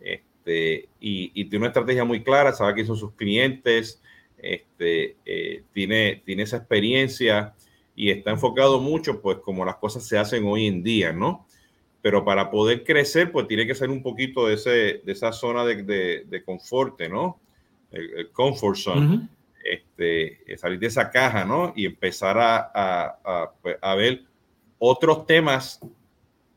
Este, 0.00 0.88
y, 1.00 1.32
y, 1.34 1.44
tiene 1.46 1.64
una 1.64 1.68
estrategia 1.68 2.04
muy 2.04 2.22
clara, 2.22 2.52
sabe 2.52 2.74
quiénes 2.74 2.88
son 2.88 2.96
sus 2.96 3.14
clientes, 3.14 4.00
este, 4.38 5.16
eh, 5.24 5.62
tiene, 5.72 6.22
tiene 6.24 6.42
esa 6.42 6.58
experiencia 6.58 7.54
y 7.96 8.10
está 8.10 8.30
enfocado 8.30 8.80
mucho, 8.80 9.20
pues, 9.20 9.38
como 9.38 9.64
las 9.64 9.76
cosas 9.76 10.06
se 10.06 10.18
hacen 10.18 10.44
hoy 10.46 10.66
en 10.66 10.82
día, 10.82 11.12
¿no? 11.12 11.46
Pero 12.04 12.22
para 12.22 12.50
poder 12.50 12.84
crecer, 12.84 13.32
pues 13.32 13.48
tiene 13.48 13.66
que 13.66 13.74
ser 13.74 13.88
un 13.88 14.02
poquito 14.02 14.46
de, 14.46 14.56
ese, 14.56 15.00
de 15.02 15.12
esa 15.12 15.32
zona 15.32 15.64
de, 15.64 15.84
de, 15.84 16.24
de 16.26 16.44
confort, 16.44 17.00
¿no? 17.08 17.40
El, 17.90 18.30
comfort 18.30 18.76
zone. 18.76 19.26
este, 19.64 20.58
salir 20.58 20.78
de 20.78 20.88
esa 20.88 21.10
caja, 21.10 21.46
¿no? 21.46 21.72
Y 21.74 21.86
empezar 21.86 22.36
a, 22.36 22.56
a, 22.74 23.18
a, 23.24 23.52
pues, 23.62 23.78
a 23.80 23.94
ver 23.94 24.20
otros 24.78 25.24
temas 25.24 25.80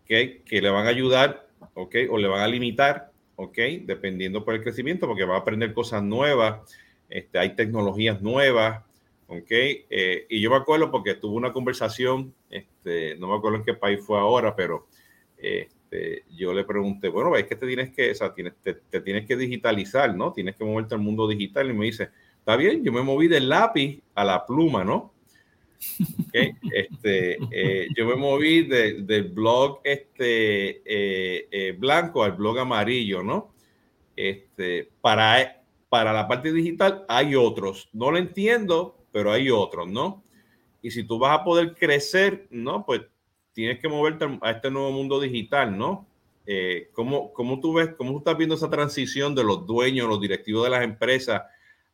que, 0.06 0.42
que 0.46 0.62
le 0.62 0.70
van 0.70 0.86
a 0.86 0.90
ayudar, 0.90 1.48
¿ok? 1.76 1.96
O 2.10 2.18
le 2.18 2.28
van 2.28 2.42
a 2.42 2.48
limitar, 2.48 3.14
¿ok? 3.38 3.58
Dependiendo 3.86 4.44
por 4.44 4.54
el 4.54 4.62
crecimiento, 4.62 5.08
porque 5.08 5.24
va 5.24 5.36
a 5.36 5.40
aprender 5.40 5.74
cosas 5.74 6.04
nuevas, 6.04 6.60
este, 7.08 7.40
hay 7.40 7.56
tecnologías 7.56 8.22
nuevas, 8.22 8.84
¿ok? 9.28 9.50
Eh, 9.50 10.26
y 10.30 10.42
yo 10.42 10.50
me 10.50 10.58
acuerdo 10.58 10.92
porque 10.92 11.14
tuve 11.14 11.38
una 11.38 11.54
conversación, 11.54 12.34
este, 12.50 13.16
no 13.16 13.30
me 13.30 13.38
acuerdo 13.38 13.60
en 13.60 13.64
qué 13.64 13.76
país 13.76 14.02
fue 14.06 14.20
ahora, 14.20 14.54
pero 14.54 14.88
este, 15.38 16.24
yo 16.36 16.54
le 16.54 16.64
pregunté, 16.64 17.10
bueno, 17.10 17.36
es 17.36 17.46
que 17.46 17.56
te 17.56 17.68
tienes 17.68 17.92
que, 17.92 18.12
o 18.12 18.16
sea, 18.16 18.34
tienes, 18.34 18.54
te, 18.62 19.02
tienes 19.02 19.26
que 19.26 19.36
digitalizar, 19.36 20.16
¿no? 20.16 20.34
Tienes 20.34 20.56
que 20.56 20.64
moverte 20.64 20.96
al 20.96 21.02
mundo 21.02 21.28
digital. 21.28 21.70
Y 21.70 21.74
me 21.74 21.86
dice, 21.86 22.10
está 22.40 22.56
bien, 22.56 22.84
yo 22.84 22.92
me 22.92 23.02
moví 23.02 23.28
del 23.28 23.50
lápiz 23.50 24.02
a 24.16 24.26
la 24.26 24.46
pluma, 24.46 24.84
¿no? 24.84 25.14
Este, 26.34 27.38
eh, 27.52 27.88
yo 27.96 28.06
me 28.06 28.16
moví 28.16 28.64
del 28.64 29.24
blog 29.26 29.80
este, 29.84 30.82
eh, 30.86 31.48
eh, 31.52 31.76
blanco 31.78 32.24
al 32.24 32.34
blog 32.34 32.60
amarillo, 32.60 33.24
¿no? 33.24 33.54
Este, 34.16 34.90
para, 35.02 35.62
para 35.90 36.14
la 36.14 36.28
parte 36.28 36.52
digital 36.52 37.06
hay 37.08 37.36
otros. 37.36 37.90
No 37.94 38.12
lo 38.12 38.18
entiendo, 38.18 38.98
pero 39.12 39.32
hay 39.32 39.50
otros, 39.50 39.88
¿no? 39.88 40.24
Y 40.82 40.92
si 40.92 41.04
tú 41.04 41.20
vas 41.20 41.40
a 41.40 41.44
poder 41.44 41.76
crecer, 41.76 42.48
¿no? 42.50 42.86
Pues 42.86 43.02
tienes 43.58 43.80
que 43.80 43.90
moverte 43.90 44.28
a 44.44 44.52
este 44.52 44.70
nuevo 44.70 44.92
mundo 44.92 45.20
digital, 45.20 45.76
¿no? 45.76 46.06
Eh, 46.46 46.92
¿cómo, 46.94 47.34
¿cómo, 47.34 47.60
tú 47.60 47.74
ves, 47.74 47.90
cómo 47.98 48.20
estás 48.20 48.38
viendo 48.38 48.54
esa 48.54 48.70
transición 48.70 49.34
de 49.34 49.44
los 49.44 49.66
dueños, 49.66 50.08
los 50.08 50.22
directivos 50.22 50.64
de 50.66 50.70
las 50.70 50.84
empresas 50.84 51.42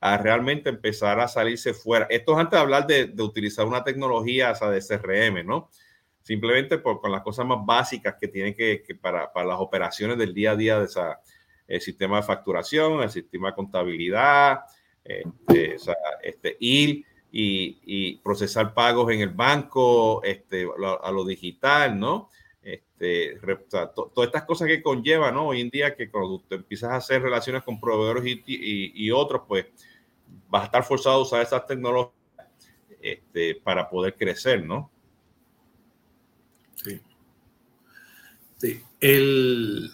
a 0.01 0.17
realmente 0.17 0.67
empezar 0.67 1.21
a 1.21 1.27
salirse 1.29 1.73
fuera? 1.73 2.05
Esto 2.09 2.33
es 2.33 2.39
antes 2.39 2.57
de 2.57 2.61
hablar 2.61 2.85
de, 2.85 3.13
utilizar 3.23 3.65
una 3.65 3.81
tecnología 3.81 4.51
o 4.59 4.69
de 4.71 4.81
CRM, 4.81 5.47
¿no? 5.47 5.69
Simplemente 6.21 6.79
por, 6.79 6.99
con 6.99 7.13
las 7.13 7.21
cosas 7.21 7.45
más 7.45 7.59
básicas 7.65 8.17
que 8.19 8.27
tienen 8.27 8.53
que, 8.53 8.83
que 8.85 8.95
para, 8.95 9.31
para, 9.31 9.47
las 9.47 9.59
operaciones 9.61 10.17
del 10.17 10.33
día 10.33 10.51
a 10.51 10.55
día 10.57 10.79
de 10.79 10.85
esa, 10.87 11.21
el 11.65 11.79
sistema 11.79 12.17
de 12.17 12.23
facturación, 12.23 13.03
el 13.03 13.09
sistema 13.09 13.51
de 13.51 13.55
contabilidad, 13.55 14.65
este, 15.01 15.77
o 15.77 15.95
este, 16.23 16.57
ir 16.59 17.05
y, 17.35 18.17
procesar 18.17 18.73
pagos 18.73 19.11
en 19.11 19.21
el 19.21 19.29
banco, 19.29 20.23
este, 20.23 20.67
a, 21.01 21.11
lo 21.11 21.25
digital, 21.25 21.99
¿no? 21.99 22.29
Este, 22.61 23.39
todas 23.83 24.27
estas 24.27 24.43
cosas 24.43 24.67
que 24.67 24.83
conlleva, 24.83 25.31
¿no? 25.31 25.47
Hoy 25.47 25.61
en 25.61 25.69
día 25.69 25.95
que 25.95 26.09
cuando 26.09 26.39
tú 26.47 26.55
empiezas 26.55 26.91
a 26.91 26.97
hacer 26.97 27.21
relaciones 27.21 27.63
con 27.63 27.79
proveedores 27.79 28.23
y, 28.45 29.11
otros, 29.11 29.41
pues 29.47 29.65
vas 30.47 30.61
a 30.61 30.65
estar 30.65 30.83
forzado 30.83 31.15
a 31.17 31.21
usar 31.23 31.41
esas 31.41 31.65
tecnologías 31.65 32.13
este, 33.01 33.55
para 33.55 33.89
poder 33.89 34.15
crecer, 34.15 34.63
¿no? 34.63 34.91
Sí. 36.75 37.01
Sí, 38.57 38.81
el, 39.01 39.91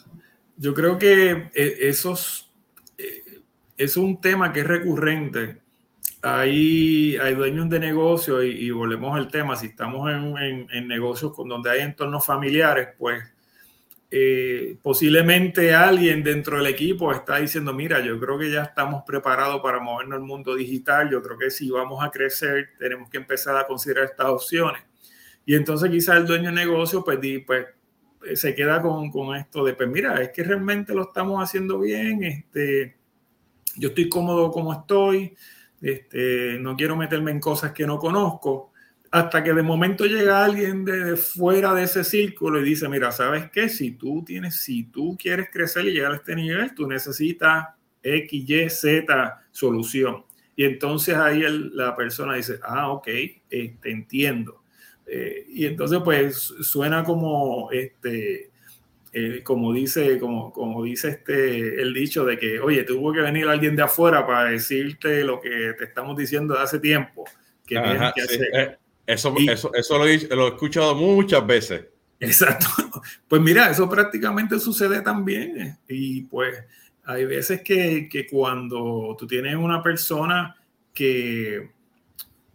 yo 0.57 0.73
creo 0.73 0.99
que 0.99 1.49
eh, 1.55 1.77
esos 1.79 2.51
eh, 2.97 3.41
es 3.77 3.97
un 3.97 4.19
tema 4.19 4.51
que 4.51 4.59
es 4.59 4.67
recurrente. 4.67 5.68
Hay, 6.21 7.15
dueños 7.35 7.69
de 7.69 7.79
negocios 7.79 8.43
y, 8.43 8.69
volvemos 8.71 9.15
al 9.15 9.29
tema, 9.29 9.55
si 9.55 9.67
estamos 9.67 10.11
en, 10.11 10.67
en, 10.69 10.87
negocios 10.87 11.33
con, 11.33 11.47
donde 11.47 11.71
hay 11.71 11.79
entornos 11.79 12.25
familiares, 12.25 12.89
pues 12.97 13.23
eh, 14.11 14.77
posiblemente 14.81 15.75
alguien 15.75 16.23
dentro 16.23 16.57
del 16.57 16.65
equipo 16.65 17.11
está 17.13 17.37
diciendo, 17.37 17.73
mira, 17.73 18.03
yo 18.03 18.19
creo 18.19 18.39
que 18.39 18.51
ya 18.51 18.63
estamos 18.63 19.03
preparados 19.05 19.61
para 19.61 19.79
movernos 19.79 20.17
al 20.17 20.25
mundo 20.25 20.55
digital, 20.55 21.11
yo 21.11 21.21
creo 21.21 21.37
que 21.37 21.51
si 21.51 21.69
vamos 21.69 22.03
a 22.03 22.09
crecer 22.09 22.71
tenemos 22.79 23.09
que 23.09 23.17
empezar 23.17 23.55
a 23.55 23.67
considerar 23.67 24.05
estas 24.05 24.27
opciones. 24.27 24.81
Y 25.45 25.55
entonces 25.55 25.89
quizás 25.91 26.17
el 26.17 26.25
dueño 26.25 26.49
de 26.49 26.55
negocio 26.55 27.03
pues, 27.03 27.19
pues 27.45 27.67
eh, 28.25 28.35
se 28.35 28.55
queda 28.55 28.81
con, 28.81 29.11
con, 29.11 29.35
esto 29.35 29.63
de, 29.63 29.73
pues 29.73 29.87
mira, 29.87 30.21
es 30.21 30.29
que 30.31 30.43
realmente 30.43 30.93
lo 30.93 31.03
estamos 31.03 31.41
haciendo 31.41 31.79
bien, 31.79 32.23
este, 32.23 32.97
yo 33.77 33.89
estoy 33.89 34.09
cómodo 34.09 34.51
como 34.51 34.73
estoy, 34.73 35.35
este, 35.81 36.57
no 36.59 36.75
quiero 36.75 36.95
meterme 36.95 37.31
en 37.31 37.39
cosas 37.39 37.71
que 37.71 37.87
no 37.87 37.99
conozco, 37.99 38.71
hasta 39.11 39.43
que 39.43 39.53
de 39.53 39.63
momento 39.63 40.05
llega 40.05 40.43
alguien 40.45 40.85
de, 40.85 41.15
fuera 41.15 41.73
de 41.73 41.83
ese 41.83 42.03
círculo 42.03 42.59
y 42.59 42.63
dice, 42.63 42.87
mira, 42.87 43.11
¿sabes 43.11 43.49
qué? 43.51 43.69
Si 43.69 43.91
tú 43.91 44.23
tienes, 44.23 44.55
si 44.55 44.83
tú 44.83 45.17
quieres 45.19 45.49
crecer 45.51 45.85
y 45.85 45.93
llegar 45.93 46.11
a 46.11 46.15
este 46.17 46.35
nivel, 46.35 46.75
tú 46.75 46.87
necesitas 46.87 47.69
X, 48.03 48.49
Y, 48.49 48.69
Z 48.69 49.41
solución. 49.51 50.23
Y 50.55 50.65
entonces 50.65 51.15
ahí 51.15 51.43
la 51.73 51.95
persona 51.95 52.35
dice, 52.35 52.59
ah, 52.63 52.91
ok, 52.91 53.05
te 53.05 53.39
este, 53.49 53.91
entiendo. 53.91 54.61
Eh, 55.07 55.45
y 55.47 55.65
entonces, 55.65 55.99
pues 56.03 56.53
suena 56.61 57.03
como, 57.03 57.71
este, 57.71 58.48
eh, 59.11 59.41
como 59.43 59.73
dice, 59.73 60.19
como, 60.19 60.51
como 60.51 60.83
dice 60.83 61.09
este, 61.09 61.81
el 61.81 61.93
dicho 61.93 62.25
de 62.25 62.37
que, 62.37 62.59
oye, 62.59 62.83
tuvo 62.83 63.11
que 63.11 63.21
venir 63.21 63.47
alguien 63.47 63.75
de 63.75 63.83
afuera 63.83 64.25
para 64.25 64.51
decirte 64.51 65.23
lo 65.23 65.41
que 65.41 65.73
te 65.77 65.85
estamos 65.85 66.15
diciendo 66.15 66.53
de 66.53 66.61
hace 66.61 66.79
tiempo. 66.79 67.25
Que 67.65 67.75
que 67.75 68.21
hacer. 68.21 68.49
Eh, 68.53 68.77
eso, 69.07 69.33
eso, 69.47 69.73
eso 69.73 69.97
lo, 69.97 70.05
he, 70.05 70.19
lo 70.27 70.47
he 70.47 70.49
escuchado 70.49 70.93
muchas 70.95 71.45
veces. 71.45 71.85
Exacto. 72.19 72.67
Pues 73.27 73.41
mira, 73.41 73.69
eso 73.69 73.87
prácticamente 73.87 74.59
sucede 74.59 75.01
también. 75.01 75.77
Y 75.87 76.23
pues 76.23 76.63
hay 77.05 77.25
veces 77.25 77.61
que, 77.61 78.09
que 78.11 78.27
cuando 78.27 79.15
tú 79.17 79.25
tienes 79.25 79.55
una 79.55 79.81
persona 79.81 80.55
que, 80.93 81.69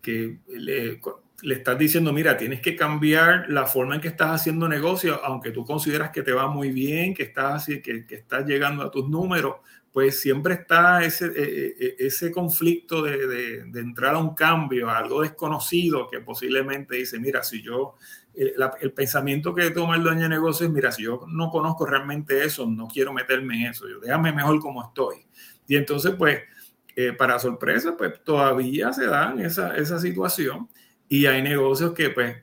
que 0.03 0.39
le, 0.49 1.01
le 1.43 1.55
estás 1.55 1.79
diciendo, 1.79 2.13
mira, 2.13 2.37
tienes 2.37 2.61
que 2.61 2.77
cambiar 2.77 3.47
la 3.49 3.67
forma 3.67 3.97
en 3.97 4.01
que 4.01 4.09
estás 4.09 4.41
haciendo 4.41 4.69
negocio, 4.69 5.21
aunque 5.25 5.51
tú 5.51 5.65
consideras 5.65 6.11
que 6.11 6.23
te 6.23 6.33
va 6.33 6.49
muy 6.49 6.71
bien, 6.71 7.15
que 7.15 7.25
estás, 7.25 7.67
que, 7.67 8.07
que 8.07 8.15
estás 8.15 8.47
llegando 8.47 8.83
a 8.83 8.91
tus 8.91 9.09
números, 9.09 9.57
pues 9.95 10.21
siempre 10.21 10.55
está 10.55 11.05
ese, 11.05 11.27
e, 11.27 11.43
e, 11.43 11.87
e, 11.87 12.07
ese 12.07 12.33
conflicto 12.33 13.01
de, 13.01 13.63
de, 13.67 13.81
entrar 13.81 14.17
a 14.17 14.19
un 14.19 14.35
cambio, 14.35 14.91
algo 14.91 15.23
desconocido, 15.23 16.09
que 16.11 16.19
posiblemente 16.19 16.97
dice, 16.97 17.21
mira, 17.21 17.45
si 17.45 17.63
yo, 17.63 17.95
el, 18.35 18.55
el, 18.81 18.93
pensamiento 18.93 19.55
que 19.55 19.71
toma 19.71 19.95
el 19.95 20.03
dueño 20.03 20.23
de 20.23 20.31
negocio 20.31 20.67
es, 20.67 20.73
mira, 20.73 20.91
si 20.91 21.05
yo 21.05 21.25
no 21.29 21.49
conozco 21.49 21.87
realmente 21.87 22.45
eso, 22.45 22.67
no 22.67 22.89
quiero 22.89 23.13
meterme 23.13 23.55
en 23.55 23.71
eso, 23.71 23.89
yo 23.89 24.01
déjame 24.01 24.33
mejor 24.33 24.59
como 24.59 24.83
estoy. 24.83 25.27
Y 25.69 25.77
entonces, 25.77 26.13
pues, 26.19 26.41
eh, 26.97 27.13
para 27.13 27.39
sorpresa, 27.39 27.97
pues 27.97 28.25
todavía 28.25 28.93
se 28.93 29.07
dan 29.07 29.39
esa, 29.39 29.77
esa 29.77 30.01
situación 30.01 30.69
y 31.09 31.27
hay 31.27 31.43
negocios 31.43 31.93
que 31.93 32.11
pues 32.11 32.37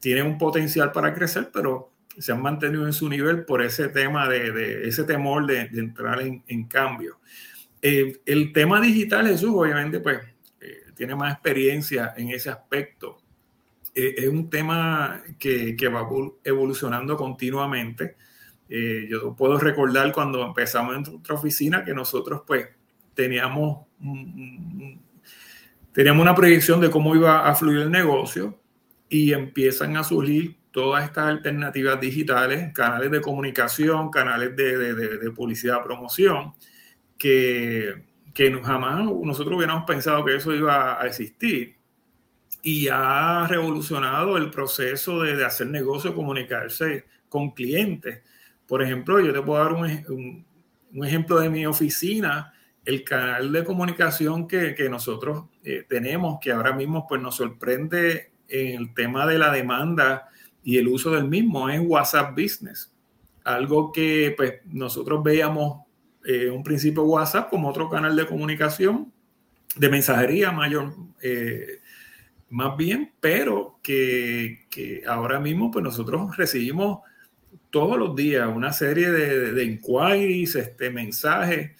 tienen 0.00 0.26
un 0.26 0.38
potencial 0.38 0.90
para 0.90 1.14
crecer, 1.14 1.50
pero 1.52 1.92
se 2.18 2.32
han 2.32 2.42
mantenido 2.42 2.86
en 2.86 2.92
su 2.92 3.08
nivel 3.08 3.44
por 3.44 3.62
ese 3.62 3.88
tema 3.88 4.28
de, 4.28 4.86
ese 4.86 5.04
temor 5.04 5.46
de, 5.46 5.60
entrar 5.60 6.20
en, 6.20 6.64
cambio. 6.64 7.18
Eh, 7.80 8.20
el 8.26 8.52
tema 8.52 8.80
digital, 8.80 9.26
Jesús, 9.26 9.50
obviamente, 9.54 10.00
pues 10.00 10.18
eh, 10.60 10.82
tiene 10.94 11.14
más 11.14 11.32
experiencia 11.32 12.14
en 12.16 12.30
ese 12.30 12.50
aspecto. 12.50 13.18
Eh, 13.94 14.14
es 14.18 14.28
un 14.28 14.50
tema 14.50 15.22
que, 15.38 15.76
que, 15.76 15.88
va 15.88 16.08
evolucionando 16.44 17.16
continuamente. 17.16 18.16
yo 18.68 19.34
puedo 19.36 19.58
recordar 19.58 20.12
cuando 20.12 20.44
empezamos 20.44 20.96
en 20.96 21.02
nuestra 21.02 21.34
oficina 21.34 21.84
que 21.84 21.94
nosotros 21.94 22.42
pues 22.46 22.68
teníamos 23.14 23.86
un, 24.00 25.00
teníamos 25.92 26.22
una 26.22 26.34
proyección 26.34 26.80
de 26.80 26.90
cómo 26.90 27.14
iba 27.14 27.48
a 27.48 27.54
fluir 27.54 27.80
el 27.80 27.90
negocio 27.90 28.58
y 29.08 29.32
empiezan 29.32 29.96
a 29.96 30.04
surgir 30.04 30.56
todas 30.70 31.04
estas 31.04 31.26
alternativas 31.26 32.00
digitales, 32.00 32.72
canales 32.72 33.10
de 33.10 33.20
comunicación, 33.20 34.10
canales 34.10 34.56
de, 34.56 34.78
de, 34.78 35.18
de 35.18 35.30
publicidad, 35.30 35.84
promoción, 35.84 36.54
que, 37.18 38.02
que 38.32 38.60
jamás 38.62 39.04
nosotros 39.04 39.56
hubiéramos 39.56 39.84
pensado 39.84 40.24
que 40.24 40.36
eso 40.36 40.54
iba 40.54 41.00
a 41.00 41.06
existir. 41.06 41.76
Y 42.62 42.88
ha 42.88 43.46
revolucionado 43.48 44.36
el 44.36 44.50
proceso 44.50 45.22
de, 45.22 45.44
hacer 45.44 45.66
negocio, 45.66 46.14
comunicarse 46.14 47.06
con 47.28 47.50
clientes. 47.50 48.22
Por 48.66 48.82
ejemplo, 48.82 49.20
yo 49.20 49.32
te 49.32 49.42
puedo 49.42 49.62
dar 49.62 49.72
un, 49.72 49.84
un, 50.08 50.46
un 50.94 51.06
ejemplo 51.06 51.40
de 51.40 51.50
mi 51.50 51.66
oficina 51.66 52.52
el 52.84 53.04
canal 53.04 53.52
de 53.52 53.64
comunicación 53.64 54.48
que, 54.48 54.74
que 54.74 54.88
nosotros 54.88 55.44
eh, 55.62 55.84
tenemos, 55.88 56.38
que 56.40 56.52
ahora 56.52 56.72
mismo 56.72 57.06
pues, 57.06 57.20
nos 57.20 57.36
sorprende 57.36 58.32
en 58.48 58.80
el 58.80 58.94
tema 58.94 59.26
de 59.26 59.38
la 59.38 59.52
demanda 59.52 60.28
y 60.64 60.78
el 60.78 60.88
uso 60.88 61.12
del 61.12 61.28
mismo, 61.28 61.68
es 61.68 61.80
WhatsApp 61.84 62.36
Business. 62.36 62.92
Algo 63.44 63.92
que 63.92 64.34
pues, 64.36 64.54
nosotros 64.66 65.22
veíamos 65.22 65.82
eh, 66.24 66.50
un 66.50 66.62
principio 66.62 67.04
WhatsApp 67.04 67.50
como 67.50 67.68
otro 67.68 67.88
canal 67.88 68.14
de 68.16 68.26
comunicación, 68.26 69.12
de 69.76 69.88
mensajería 69.88 70.52
mayor, 70.52 70.94
eh, 71.22 71.80
más 72.50 72.76
bien, 72.76 73.12
pero 73.20 73.78
que, 73.82 74.66
que, 74.70 75.02
ahora 75.06 75.40
mismo 75.40 75.70
pues, 75.70 75.82
nosotros 75.82 76.36
recibimos 76.36 77.00
todos 77.70 77.96
los 77.96 78.14
días 78.14 78.48
una 78.54 78.72
serie 78.72 79.10
de, 79.10 79.52
de 79.52 79.64
inquiries, 79.64 80.56
este, 80.56 80.90
mensajes 80.90 81.72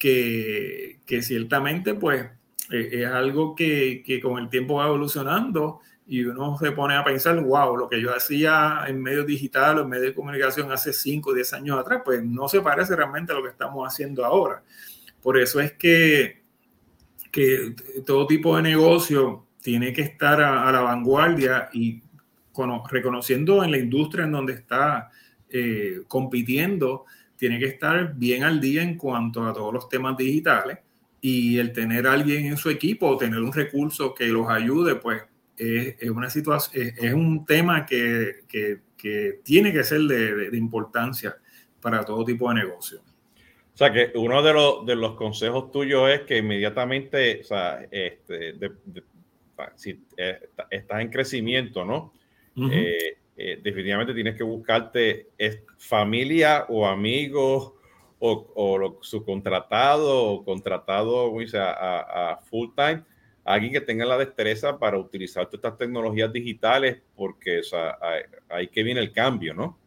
que, 0.00 0.98
que 1.06 1.22
ciertamente 1.22 1.94
pues 1.94 2.26
eh, 2.70 3.02
es 3.02 3.06
algo 3.06 3.54
que, 3.54 4.20
con 4.22 4.38
el 4.38 4.48
tiempo 4.48 4.76
va 4.76 4.86
evolucionando 4.86 5.80
y 6.06 6.24
uno 6.24 6.56
se 6.58 6.72
pone 6.72 6.96
a 6.96 7.04
pensar, 7.04 7.40
wow, 7.40 7.76
lo 7.76 7.88
que 7.88 8.00
yo 8.00 8.14
hacía 8.14 8.84
en 8.88 9.00
medio 9.00 9.24
digital 9.24 9.78
o 9.78 9.82
en 9.82 9.88
medio 9.88 10.04
de 10.04 10.14
comunicación 10.14 10.72
hace 10.72 10.92
5 10.92 11.30
o 11.30 11.34
10 11.34 11.52
años 11.52 11.78
atrás, 11.78 12.02
pues 12.04 12.24
no 12.24 12.48
se 12.48 12.60
parece 12.62 12.96
realmente 12.96 13.32
a 13.32 13.36
lo 13.36 13.42
que 13.42 13.50
estamos 13.50 13.86
haciendo 13.86 14.24
ahora. 14.24 14.62
Por 15.22 15.38
eso 15.38 15.60
es 15.60 15.72
que, 15.74 16.42
que 17.30 17.74
todo 18.06 18.26
tipo 18.26 18.56
de 18.56 18.62
negocio 18.62 19.46
tiene 19.60 19.92
que 19.92 20.02
estar 20.02 20.40
a, 20.40 20.72
la 20.72 20.80
vanguardia 20.80 21.68
y 21.72 22.02
reconociendo 22.90 23.62
en 23.62 23.70
la 23.70 23.78
industria 23.78 24.24
en 24.24 24.32
donde 24.32 24.54
está 24.54 25.10
eh, 25.48 26.02
compitiendo, 26.08 27.04
tiene 27.40 27.58
que 27.58 27.64
estar 27.64 28.14
bien 28.16 28.44
al 28.44 28.60
día 28.60 28.82
en 28.82 28.98
cuanto 28.98 29.46
a 29.46 29.54
todos 29.54 29.72
los 29.72 29.88
temas 29.88 30.14
digitales 30.14 30.76
y 31.22 31.56
el 31.56 31.72
tener 31.72 32.06
a 32.06 32.12
alguien 32.12 32.44
en 32.44 32.58
su 32.58 32.68
equipo 32.68 33.06
o 33.08 33.16
tener 33.16 33.40
un 33.40 33.50
recurso 33.50 34.14
que 34.14 34.26
los 34.26 34.46
ayude, 34.50 34.96
pues 34.96 35.22
es, 35.56 35.96
es 35.98 36.10
una 36.10 36.28
situación, 36.28 36.92
es, 36.98 37.14
un 37.14 37.46
tema 37.46 37.86
que, 37.86 38.40
que, 38.46 38.80
que, 38.94 39.40
tiene 39.42 39.72
que 39.72 39.82
ser 39.84 40.02
de, 40.02 40.50
de, 40.50 40.56
importancia 40.58 41.34
para 41.80 42.04
todo 42.04 42.26
tipo 42.26 42.46
de 42.50 42.56
negocio. 42.56 43.00
O 43.72 43.76
sea, 43.76 43.90
que 43.90 44.12
uno 44.16 44.42
de 44.42 44.52
los, 44.52 44.84
de 44.84 44.96
los 44.96 45.14
consejos 45.14 45.72
tuyos 45.72 46.10
es 46.10 46.20
que 46.22 46.36
inmediatamente, 46.36 47.40
o 47.40 47.44
sea, 47.44 47.86
este, 47.90 48.52
de, 48.52 48.70
si 49.76 49.98
eh, 50.18 50.40
estás 50.68 51.00
en 51.00 51.08
crecimiento, 51.08 51.86
¿no? 51.86 52.12
Uh 52.56 52.64
-huh. 52.64 52.70
eh, 52.74 53.16
eh, 53.42 53.58
definitivamente 53.62 54.12
tienes 54.12 54.36
que 54.36 54.42
buscarte 54.42 55.30
familia 55.78 56.66
o 56.68 56.86
amigos 56.86 57.72
o, 58.18 58.52
o 58.54 58.98
subcontratado 59.00 60.24
o 60.24 60.44
contratado 60.44 61.32
o 61.32 61.46
sea, 61.46 61.70
a, 61.70 62.36
full 62.36 62.68
time, 62.76 63.02
alguien 63.42 63.72
que 63.72 63.80
tenga 63.80 64.04
la 64.04 64.18
destreza 64.18 64.78
para 64.78 64.98
utilizar 64.98 65.46
todas 65.46 65.54
estas 65.54 65.78
tecnologías 65.78 66.30
digitales, 66.30 67.00
porque 67.16 67.60
o 67.60 67.62
sea, 67.62 67.98
ahí 68.50 68.68
que 68.68 68.82
viene 68.82 69.00
el 69.00 69.10
cambio, 69.10 69.54
¿no? 69.54 69.78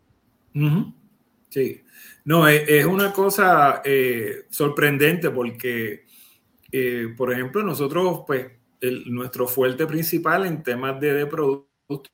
Sí, 1.49 1.83
no, 2.25 2.47
es, 2.47 2.67
es 2.67 2.85
una 2.85 3.13
cosa 3.13 3.83
eh, 3.85 4.45
sorprendente 4.49 5.29
porque, 5.29 6.05
eh, 6.71 7.13
por 7.15 7.31
ejemplo, 7.31 7.61
nosotros, 7.61 8.23
pues, 8.25 8.47
nuestro 9.05 9.47
fuerte 9.47 9.85
principal 9.85 10.47
en 10.47 10.63
temas 10.63 10.99
de, 10.99 11.13
de 11.13 11.25
productos 11.27 12.13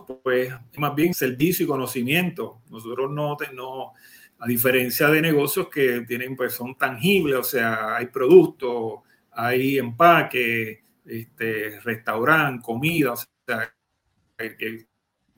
pues 0.00 0.52
más 0.76 0.94
bien 0.94 1.14
servicio 1.14 1.64
y 1.64 1.68
conocimiento. 1.68 2.62
Nosotros 2.70 3.10
no, 3.10 3.36
no, 3.54 3.92
a 4.38 4.46
diferencia 4.46 5.08
de 5.08 5.22
negocios 5.22 5.68
que 5.68 6.00
tienen, 6.00 6.34
pues 6.34 6.54
son 6.54 6.76
tangibles, 6.76 7.36
o 7.36 7.44
sea, 7.44 7.96
hay 7.96 8.06
productos, 8.06 9.00
hay 9.30 9.78
empaque, 9.78 10.82
este, 11.04 11.78
restaurante, 11.80 12.62
comida, 12.64 13.12
o 13.12 13.16
sea, 13.16 13.72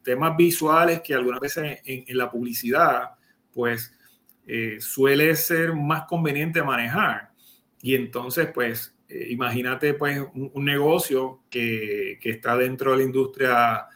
temas 0.03 0.37
visuales 0.37 1.01
que 1.03 1.15
algunas 1.15 1.41
veces 1.41 1.81
en, 1.85 2.17
la 2.17 2.31
publicidad, 2.31 3.11
pues 3.53 3.93
eh, 4.47 4.79
suele 4.81 5.35
ser 5.37 5.75
más 5.75 6.05
conveniente 6.05 6.63
manejar. 6.63 7.31
Y 7.83 7.95
entonces, 7.95 8.49
pues, 8.55 8.97
eh, 9.09 9.27
imagínate 9.31 9.93
pues 9.95 10.19
un, 10.33 10.65
negocio 10.65 11.43
que, 11.51 12.19
que, 12.23 12.31
está 12.31 12.57
dentro 12.57 12.93
de 12.93 12.97
la 12.99 13.03
industria 13.05 13.87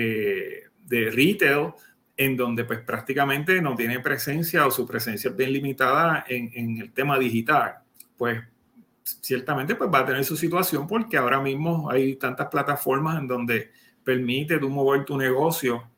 de 0.00 1.10
retail, 1.10 1.72
en 2.16 2.36
donde 2.36 2.64
pues 2.64 2.80
prácticamente 2.80 3.60
no 3.60 3.74
tiene 3.74 4.00
presencia 4.00 4.66
o 4.66 4.70
su 4.70 4.86
presencia 4.86 5.30
es 5.30 5.36
bien 5.36 5.52
limitada 5.52 6.24
en, 6.28 6.50
en 6.54 6.78
el 6.78 6.92
tema 6.92 7.18
digital. 7.18 7.76
Pues 8.16 8.40
ciertamente 9.02 9.74
pues 9.74 9.90
va 9.92 10.00
a 10.00 10.06
tener 10.06 10.24
su 10.24 10.36
situación 10.36 10.86
porque 10.86 11.16
ahora 11.16 11.40
mismo 11.40 11.90
hay 11.90 12.16
tantas 12.16 12.48
plataformas 12.48 13.18
en 13.18 13.28
donde 13.28 13.70
permite 14.02 14.58
tú 14.58 14.68
mover 14.68 15.04
tu 15.04 15.16
negocio 15.16 15.90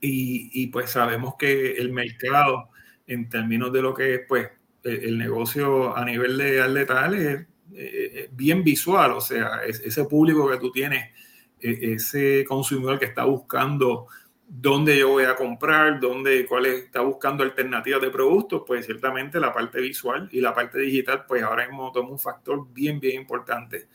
y, 0.00 0.50
y, 0.52 0.68
pues 0.68 0.90
sabemos 0.90 1.34
que 1.36 1.72
el 1.72 1.90
mercado 1.90 2.68
en 3.06 3.28
términos 3.28 3.72
de 3.72 3.82
lo 3.82 3.92
que 3.92 4.14
es 4.14 4.20
pues 4.28 4.48
e, 4.84 5.08
el 5.08 5.18
negocio 5.18 5.96
a 5.96 6.04
nivel 6.04 6.38
de 6.38 6.60
al 6.60 6.76
es, 7.14 7.46
es 7.74 8.36
bien 8.36 8.62
visual, 8.62 9.12
o 9.12 9.20
sea, 9.20 9.64
ese 9.64 10.04
público 10.04 10.48
que 10.48 10.58
tú 10.58 10.70
tienes, 10.70 11.12
ese 11.60 12.44
consumidor 12.46 12.98
que 12.98 13.06
está 13.06 13.24
buscando 13.24 14.06
dónde 14.48 14.98
yo 14.98 15.10
voy 15.10 15.24
a 15.24 15.36
comprar, 15.36 16.00
dónde, 16.00 16.46
cuál 16.46 16.66
está 16.66 17.02
buscando 17.02 17.44
alternativas 17.44 18.00
de 18.00 18.10
productos, 18.10 18.62
pues 18.66 18.86
ciertamente 18.86 19.38
la 19.38 19.52
parte 19.52 19.80
visual 19.80 20.28
y 20.32 20.40
la 20.40 20.54
parte 20.54 20.78
digital, 20.80 21.24
pues 21.26 21.42
ahora 21.42 21.66
mismo 21.68 21.92
toma 21.92 22.10
un 22.10 22.18
factor 22.18 22.66
bien, 22.72 22.98
bien 22.98 23.20
importante 23.20 23.88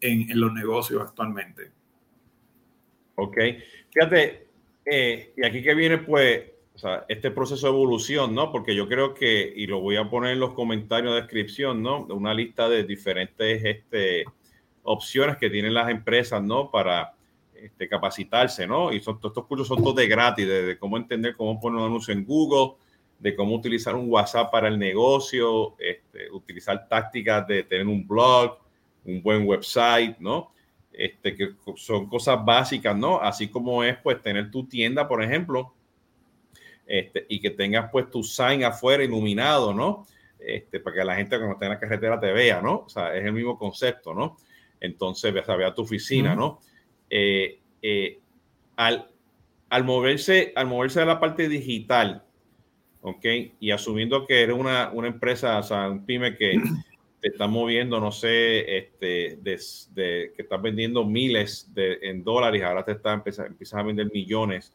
en, 0.00 0.28
en 0.30 0.40
los 0.40 0.52
negocios 0.52 1.00
actualmente. 1.00 1.70
Ok, 3.14 3.36
fíjate, 3.90 4.48
eh, 4.84 5.32
y 5.36 5.46
aquí 5.46 5.62
que 5.62 5.74
viene 5.74 5.98
pues 5.98 6.52
o 6.74 6.78
sea, 6.78 7.04
este 7.08 7.30
proceso 7.30 7.66
de 7.66 7.72
evolución, 7.72 8.34
¿no? 8.34 8.50
Porque 8.50 8.74
yo 8.74 8.88
creo 8.88 9.14
que, 9.14 9.52
y 9.54 9.66
lo 9.66 9.80
voy 9.80 9.96
a 9.96 10.08
poner 10.08 10.32
en 10.32 10.40
los 10.40 10.54
comentarios 10.54 11.14
de 11.14 11.20
descripción, 11.20 11.82
¿no? 11.82 12.06
Una 12.06 12.32
lista 12.34 12.68
de 12.68 12.84
diferentes 12.84 13.62
este, 13.64 14.24
opciones 14.82 15.36
que 15.36 15.50
tienen 15.50 15.74
las 15.74 15.88
empresas, 15.88 16.42
¿no? 16.42 16.70
Para 16.70 17.14
este, 17.54 17.88
capacitarse, 17.88 18.66
¿no? 18.66 18.92
Y 18.92 19.00
son, 19.00 19.20
todos 19.20 19.32
estos 19.32 19.46
cursos 19.46 19.68
son 19.68 19.78
todos 19.78 19.96
de 19.96 20.08
gratis, 20.08 20.46
de, 20.46 20.76
cómo 20.78 20.96
entender 20.96 21.36
cómo 21.36 21.60
poner 21.60 21.78
un 21.78 21.86
anuncio 21.86 22.12
en 22.12 22.24
Google, 22.24 22.76
de 23.18 23.36
cómo 23.36 23.54
utilizar 23.54 23.94
un 23.94 24.10
WhatsApp 24.10 24.50
para 24.50 24.66
el 24.66 24.78
negocio, 24.78 25.76
este, 25.78 26.28
utilizar 26.32 26.88
tácticas 26.88 27.46
de 27.46 27.62
tener 27.62 27.86
un 27.86 28.06
blog, 28.06 28.58
un 29.04 29.22
buen 29.22 29.46
website, 29.46 30.18
¿no? 30.18 30.52
Este, 30.92 31.34
que 31.36 31.54
son 31.76 32.08
cosas 32.08 32.44
básicas, 32.44 32.96
¿no? 32.96 33.20
Así 33.20 33.48
como 33.48 33.84
es, 33.84 33.96
pues, 33.98 34.20
tener 34.20 34.50
tu 34.50 34.66
tienda, 34.66 35.06
por 35.06 35.22
ejemplo, 35.22 35.72
este, 36.84 37.26
y 37.28 37.40
que 37.40 37.50
tengas, 37.50 37.90
pues, 37.92 38.10
tu 38.10 38.24
sign 38.24 38.64
afuera 38.64 39.04
iluminado, 39.04 39.72
¿no? 39.72 40.06
Este, 40.38 40.80
para 40.80 40.96
que 40.96 41.04
la 41.04 41.14
gente 41.14 41.36
cuando 41.36 41.54
esté 41.54 41.66
en 41.66 41.70
la 41.70 41.78
carretera 41.78 42.18
te 42.18 42.32
vea, 42.32 42.60
¿no? 42.60 42.82
O 42.86 42.88
sea, 42.88 43.14
es 43.14 43.24
el 43.24 43.32
mismo 43.32 43.56
concepto, 43.56 44.12
¿no? 44.12 44.36
Entonces, 44.82 45.32
vea 45.32 45.74
tu 45.74 45.82
oficina, 45.82 46.34
¿no? 46.34 46.58
Eh, 47.08 47.60
eh, 47.80 48.18
al, 48.74 49.06
al, 49.70 49.84
moverse, 49.84 50.52
al 50.56 50.66
moverse 50.66 51.00
de 51.00 51.06
la 51.06 51.20
parte 51.20 51.48
digital, 51.48 52.24
¿ok? 53.00 53.24
Y 53.60 53.70
asumiendo 53.70 54.26
que 54.26 54.42
eres 54.42 54.56
una, 54.56 54.90
una 54.92 55.06
empresa, 55.06 55.58
o 55.60 55.62
sea, 55.62 55.88
un 55.88 56.04
pyme 56.04 56.36
que 56.36 56.60
te 57.20 57.28
está 57.28 57.46
moviendo, 57.46 58.00
no 58.00 58.10
sé, 58.10 58.76
este, 58.76 59.38
de, 59.40 60.32
que 60.34 60.42
estás 60.42 60.60
vendiendo 60.60 61.04
miles 61.04 61.72
de, 61.72 62.00
en 62.02 62.24
dólares, 62.24 62.60
ahora 62.64 62.84
te 62.84 62.92
está 62.92 63.12
empiezas, 63.12 63.74
a 63.74 63.82
vender 63.84 64.10
millones, 64.12 64.74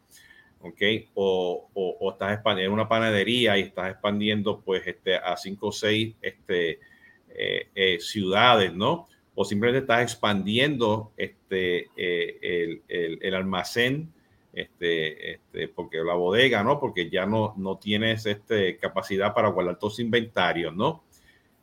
¿ok? 0.62 0.82
O, 1.16 1.68
o, 1.74 2.12
estás 2.14 2.32
expandiendo 2.32 2.74
una 2.74 2.88
panadería 2.88 3.58
y 3.58 3.64
estás 3.64 3.92
expandiendo 3.92 4.62
pues 4.62 4.88
este, 4.88 5.18
a 5.18 5.36
cinco 5.36 5.68
o 5.68 5.72
seis 5.74 6.16
este, 6.22 6.80
eh, 7.28 7.98
ciudades, 8.00 8.74
¿no? 8.74 9.08
O 9.40 9.46
simplemente 9.46 9.82
estás 9.82 10.02
expandiendo 10.02 11.12
este, 11.16 11.92
eh, 11.96 12.82
el, 12.88 13.36
almacén, 13.36 14.12
este, 14.52 15.34
este, 15.34 15.68
porque 15.68 16.00
la 16.00 16.16
bodega, 16.16 16.64
¿no? 16.64 16.80
Porque 16.80 17.08
ya 17.08 17.28
no, 17.28 17.54
no 17.56 17.78
tienes 17.78 18.26
este, 18.26 18.78
capacidad 18.78 19.36
para 19.36 19.50
guardar 19.50 19.78
todos 19.78 19.94
los 19.94 20.00
inventarios, 20.00 20.76
¿no? 20.76 21.04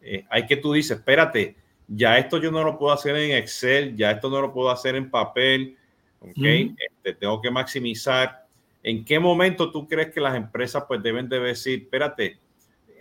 Eh, 0.00 0.24
hay 0.30 0.46
que 0.46 0.56
tú 0.56 0.72
dices, 0.72 0.98
espérate, 0.98 1.56
ya 1.88 2.16
esto 2.16 2.38
yo 2.38 2.52
no 2.52 2.62
lo 2.62 2.78
puedo 2.78 2.92
hacer 2.92 3.16
en 3.16 3.32
Excel, 3.32 3.96
ya 3.96 4.12
esto 4.12 4.30
no 4.30 4.40
lo 4.40 4.52
puedo 4.52 4.70
hacer 4.70 4.94
en 4.94 5.10
papel, 5.10 5.76
¿ok? 6.20 6.36
Este, 6.36 7.14
tengo 7.18 7.42
que 7.42 7.50
maximizar. 7.50 8.46
¿En 8.84 9.04
qué 9.04 9.18
momento 9.18 9.72
tú 9.72 9.88
crees 9.88 10.12
que 10.12 10.20
las 10.20 10.36
empresas 10.36 10.84
pues 10.86 11.02
deben 11.02 11.28
de 11.28 11.40
decir, 11.40 11.82
espérate, 11.82 12.38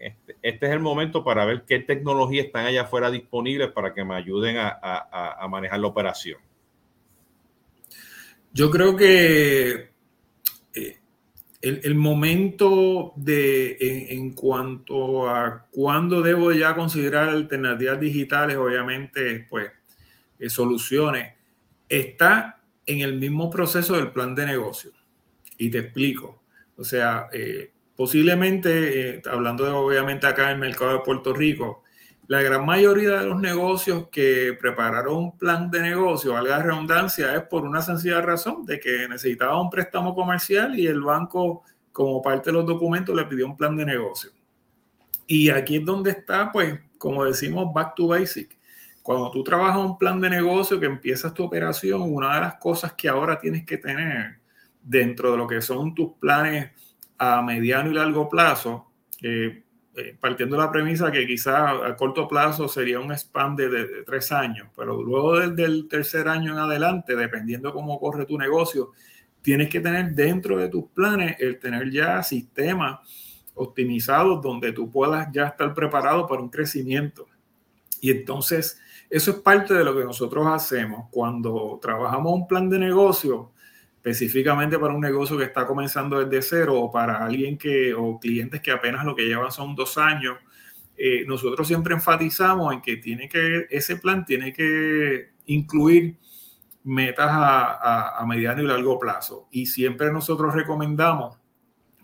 este, 0.04 0.36
este, 0.42 0.66
es 0.66 0.72
el 0.72 0.80
momento 0.80 1.24
para 1.24 1.46
ver 1.46 1.64
qué 1.68 1.80
tecnologías 1.80 2.48
están 2.48 2.66
allá 2.66 2.84
afuera 2.84 3.10
disponibles 3.10 3.72
para 3.72 3.94
que 3.94 4.04
me 4.04 4.16
ayuden 4.16 4.58
a, 4.58 5.48
manejar 5.50 5.80
la 5.80 5.88
operación. 5.88 6.40
Yo 8.52 8.70
creo 8.70 8.96
que 8.96 9.92
eh, 10.76 11.00
el, 11.62 11.96
momento 11.96 13.14
de 13.16 13.78
en, 14.10 14.34
cuanto 14.34 15.30
a 15.30 15.68
cuándo 15.72 16.22
debo 16.22 16.52
ya 16.52 16.76
considerar 16.76 17.30
alternativas 17.30 18.00
digitales, 18.00 18.58
obviamente, 18.58 19.48
pues 19.50 19.72
eh, 20.40 20.50
soluciones, 20.50 21.34
está 21.88 22.60
en 22.86 23.00
el 23.00 23.18
mismo 23.18 23.50
proceso 23.50 23.96
del 23.96 24.12
plan 24.12 24.36
de 24.36 24.46
negocio. 24.46 24.92
Y 25.58 25.70
te 25.70 25.80
explico. 25.80 26.44
O 26.76 26.84
sea, 26.84 27.28
eh, 27.32 27.72
posiblemente, 27.96 29.18
eh, 29.18 29.22
hablando 29.30 29.66
de, 29.66 29.72
obviamente 29.72 30.28
acá 30.28 30.46
en 30.46 30.56
el 30.56 30.58
mercado 30.60 30.94
de 30.94 31.00
Puerto 31.00 31.34
Rico, 31.34 31.84
la 32.28 32.42
gran 32.42 32.66
mayoría 32.66 33.20
de 33.20 33.28
los 33.28 33.40
negocios 33.40 34.08
que 34.10 34.58
prepararon 34.60 35.16
un 35.16 35.38
plan 35.38 35.70
de 35.70 35.82
negocio, 35.82 36.34
valga 36.34 36.58
la 36.58 36.64
redundancia, 36.64 37.36
es 37.36 37.44
por 37.44 37.64
una 37.64 37.82
sencilla 37.82 38.22
razón 38.22 38.66
de 38.66 38.80
que 38.80 39.08
necesitaba 39.10 39.62
un 39.62 39.70
préstamo 39.70 40.16
comercial 40.16 40.80
y 40.80 40.88
el 40.88 41.02
banco, 41.02 41.64
como 41.92 42.22
parte 42.22 42.50
de 42.50 42.54
los 42.54 42.66
documentos, 42.66 43.16
le 43.16 43.26
pidió 43.26 43.46
un 43.46 43.58
plan 43.58 43.76
de 43.76 43.86
negocio. 43.86 44.32
Y 45.28 45.50
aquí 45.50 45.78
es 45.78 45.86
donde 45.86 46.12
está, 46.12 46.52
pues, 46.52 46.80
como 46.98 47.26
decimos, 47.26 47.74
back 47.74 47.96
to 47.96 48.08
basic. 48.08 48.58
Cuando 49.02 49.30
tú 49.32 49.44
trabajas 49.44 49.78
un 49.78 49.98
plan 49.98 50.22
de 50.22 50.30
negocio 50.30 50.80
que 50.80 50.86
empiezas 50.86 51.34
tu 51.34 51.44
operación, 51.44 52.02
una 52.04 52.36
de 52.36 52.42
las 52.42 52.56
cosas 52.56 52.94
que 52.94 53.10
ahora 53.10 53.38
tienes 53.38 53.66
que 53.66 53.78
tener 53.78 54.40
dentro 54.82 55.32
de 55.32 55.38
lo 55.38 55.46
que 55.46 55.62
son 55.62 55.94
tus 55.94 56.14
planes 56.14 56.72
a 57.18 57.42
mediano 57.42 57.92
y 57.92 57.94
largo 57.94 58.30
plazo, 58.30 58.92
eh, 59.22 59.64
partiendo 60.20 60.56
de 60.56 60.64
la 60.64 60.72
premisa 60.72 61.12
que 61.12 61.28
quizá 61.28 61.86
a 61.86 61.96
corto 61.96 62.28
plazo 62.28 62.68
sería 62.68 63.00
un 63.00 63.12
spam 63.12 63.56
de, 63.56 64.04
tres 64.06 64.32
años, 64.32 64.70
pero 64.76 65.02
luego 65.02 65.40
del, 65.40 65.88
tercer 65.88 66.28
año 66.28 66.54
en 66.54 66.60
adelante, 66.60 67.16
dependiendo 67.16 67.72
cómo 67.72 68.00
corre 68.00 68.26
tu 68.26 68.38
negocio, 68.38 68.92
tienes 69.42 69.70
que 69.70 69.82
tener 69.82 70.16
dentro 70.16 70.58
de 70.58 70.70
tus 70.70 70.86
planes 70.86 71.36
el 71.40 71.60
tener 71.60 71.92
ya 71.92 72.24
sistemas 72.24 73.00
optimizados 73.54 74.42
donde 74.42 74.72
tú 74.72 74.90
puedas 74.90 75.30
ya 75.32 75.46
estar 75.46 75.74
preparado 75.76 76.26
para 76.26 76.42
un 76.42 76.50
crecimiento. 76.50 77.28
Y 78.02 78.10
entonces, 78.10 78.82
eso 79.10 79.32
es 79.32 79.38
parte 79.38 79.76
de 79.76 79.84
lo 79.84 79.96
que 79.96 80.04
nosotros 80.04 80.48
hacemos 80.48 81.08
cuando 81.12 81.78
trabajamos 81.82 82.34
un 82.34 82.48
plan 82.48 82.68
de 82.68 82.80
negocio 82.80 83.53
específicamente 84.04 84.78
para 84.78 84.94
un 84.94 85.00
negocio 85.00 85.38
que 85.38 85.46
está 85.46 85.66
comenzando 85.66 86.20
desde 86.20 86.42
cero 86.42 86.76
o 86.78 86.92
para 86.92 87.24
alguien 87.24 87.58
que, 87.58 87.94
o 87.94 88.20
clientes 88.20 88.60
que 88.60 88.72
apenas 88.72 89.06
lo 89.06 89.16
que 89.16 89.24
llevan 89.26 89.50
son 89.50 89.76
dos 89.76 89.98
años, 89.98 90.36
eh, 90.98 91.24
nosotros 91.26 91.66
siempre 91.66 91.94
enfatizamos 91.94 92.74
en 92.74 92.82
que 92.82 92.98
tiene 92.98 93.30
que, 93.30 93.66
ese 93.70 93.96
plan 93.96 94.26
tiene 94.26 94.52
que 94.52 95.30
incluir 95.46 96.18
metas 96.84 97.30
a, 97.32 98.20
a, 98.20 98.26
mediano 98.26 98.62
y 98.62 98.68
largo 98.68 99.00
plazo. 99.00 99.48
Y 99.52 99.68
siempre 99.68 100.12
nosotros 100.12 100.54
recomendamos 100.54 101.40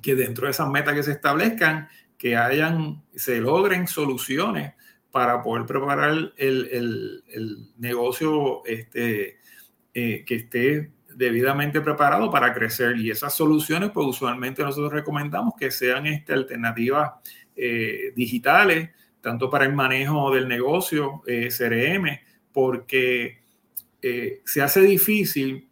que 0.01 0.15
dentro 0.15 0.45
de 0.45 0.51
esas 0.51 0.69
metas 0.69 0.93
que 0.93 1.03
se 1.03 1.11
establezcan, 1.11 1.89
que 2.17 2.37
hayan, 2.37 3.03
se 3.13 3.41
logren 3.41 3.89
soluciones 3.89 4.73
para 5.11 5.43
poder 5.43 5.65
preparar 5.65 6.11
el, 6.11 6.33
el, 6.37 7.23
el 7.27 7.71
negocio 7.77 8.65
este, 8.65 9.39
eh, 9.93 10.23
que 10.25 10.35
esté 10.35 10.91
debidamente 11.19 11.81
preparado 11.81 12.31
para 12.31 12.53
crecer. 12.53 12.95
Y 12.97 13.11
esas 13.11 13.33
soluciones, 13.35 13.91
pues 13.93 14.07
usualmente 14.07 14.63
nosotros 14.63 14.93
recomendamos 14.93 15.53
que 15.59 15.69
sean 15.69 16.07
este, 16.07 16.31
alternativas 16.31 17.11
eh, 17.57 18.13
digitales, 18.15 18.91
tanto 19.19 19.49
para 19.49 19.65
el 19.65 19.73
manejo 19.73 20.33
del 20.33 20.47
negocio, 20.47 21.21
eh, 21.27 21.49
CRM, 21.49 22.21
porque 22.53 23.39
eh, 24.01 24.39
se 24.45 24.61
hace 24.61 24.79
difícil 24.81 25.67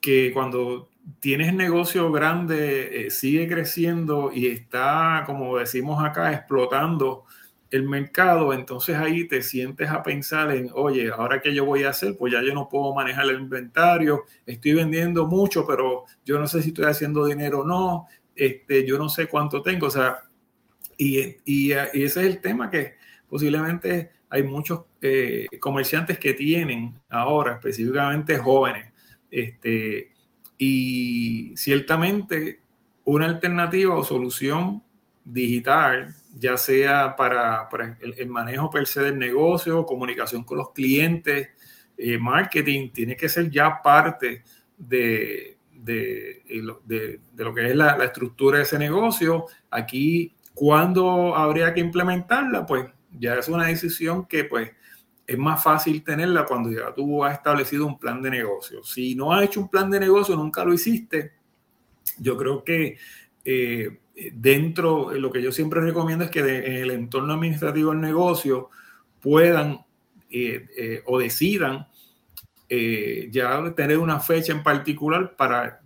que 0.00 0.32
cuando 0.32 0.90
tienes 1.20 1.54
negocio 1.54 2.10
grande, 2.10 3.06
sigue 3.10 3.46
creciendo 3.46 4.32
y 4.34 4.48
está, 4.48 5.22
como 5.24 5.58
decimos 5.58 6.04
acá, 6.04 6.32
explotando 6.32 7.26
el 7.70 7.88
mercado, 7.88 8.52
entonces 8.52 8.96
ahí 8.96 9.28
te 9.28 9.42
sientes 9.42 9.88
a 9.90 10.02
pensar 10.02 10.50
en, 10.50 10.70
oye, 10.74 11.10
ahora 11.10 11.40
qué 11.40 11.54
yo 11.54 11.64
voy 11.64 11.84
a 11.84 11.90
hacer, 11.90 12.16
pues 12.16 12.32
ya 12.32 12.42
yo 12.42 12.52
no 12.52 12.68
puedo 12.68 12.92
manejar 12.94 13.26
el 13.26 13.40
inventario, 13.40 14.24
estoy 14.44 14.74
vendiendo 14.74 15.26
mucho, 15.26 15.64
pero 15.66 16.04
yo 16.24 16.38
no 16.38 16.48
sé 16.48 16.62
si 16.62 16.70
estoy 16.70 16.86
haciendo 16.86 17.24
dinero 17.26 17.60
o 17.60 17.64
no, 17.64 18.06
este, 18.34 18.84
yo 18.84 18.98
no 18.98 19.08
sé 19.08 19.28
cuánto 19.28 19.62
tengo, 19.62 19.86
o 19.86 19.90
sea, 19.90 20.18
y, 20.96 21.36
y, 21.44 21.72
ese 21.72 22.04
es 22.04 22.16
el 22.16 22.40
tema 22.40 22.70
que 22.70 22.94
posiblemente 23.28 24.10
hay 24.28 24.42
muchos 24.42 24.82
eh, 25.00 25.46
comerciantes 25.60 26.18
que 26.18 26.34
tienen 26.34 27.00
ahora, 27.08 27.54
específicamente 27.54 28.36
jóvenes, 28.38 28.92
este, 29.30 30.12
y 30.58 31.56
ciertamente 31.56 32.60
una 33.04 33.26
alternativa 33.26 33.94
o 33.94 34.04
solución 34.04 34.82
digital, 35.24 36.14
ya 36.34 36.56
sea 36.56 37.16
para, 37.16 37.68
el, 38.00 38.28
manejo 38.28 38.70
per 38.70 38.86
se 38.86 39.02
del 39.02 39.18
negocio, 39.18 39.84
comunicación 39.84 40.44
con 40.44 40.58
los 40.58 40.72
clientes, 40.72 41.48
eh, 41.96 42.18
marketing, 42.18 42.90
tiene 42.90 43.16
que 43.16 43.28
ser 43.28 43.50
ya 43.50 43.82
parte 43.82 44.42
de, 44.76 45.58
de, 45.72 46.42
lo 47.34 47.54
que 47.54 47.66
es 47.66 47.76
la, 47.76 47.96
la, 47.96 48.04
estructura 48.04 48.58
de 48.58 48.64
ese 48.64 48.78
negocio. 48.78 49.46
Aquí, 49.70 50.34
cuando 50.54 51.34
habría 51.34 51.72
que 51.74 51.80
implementarla? 51.80 52.66
Pues 52.66 52.86
ya 53.18 53.34
es 53.34 53.48
una 53.48 53.66
decisión 53.66 54.26
que 54.26 54.44
pues 54.44 54.70
es 55.26 55.38
más 55.38 55.62
fácil 55.62 56.02
tenerla 56.02 56.44
cuando 56.44 56.72
ya 56.72 56.92
tú 56.92 57.24
has 57.24 57.34
establecido 57.34 57.86
un 57.86 57.98
plan 57.98 58.20
de 58.20 58.30
negocio. 58.30 58.82
Si 58.82 59.14
no 59.14 59.32
has 59.32 59.44
hecho 59.44 59.60
un 59.60 59.68
plan 59.68 59.90
de 59.90 60.00
negocio, 60.00 60.36
nunca 60.36 60.64
lo 60.64 60.74
hiciste, 60.74 61.34
yo 62.18 62.36
creo 62.36 62.64
que 62.64 62.98
eh, 63.44 64.00
dentro, 64.34 65.12
lo 65.12 65.30
que 65.30 65.42
yo 65.42 65.52
siempre 65.52 65.80
recomiendo 65.80 66.24
es 66.24 66.30
que 66.30 66.40
en 66.40 66.74
el 66.74 66.90
entorno 66.90 67.32
administrativo 67.34 67.90
del 67.90 68.00
negocio 68.00 68.70
puedan 69.20 69.84
eh, 70.30 70.66
eh, 70.76 71.02
o 71.06 71.18
decidan 71.18 71.86
ya 73.30 73.74
tener 73.74 73.98
una 73.98 74.20
fecha 74.20 74.52
en 74.52 74.62
particular 74.62 75.34
para 75.34 75.80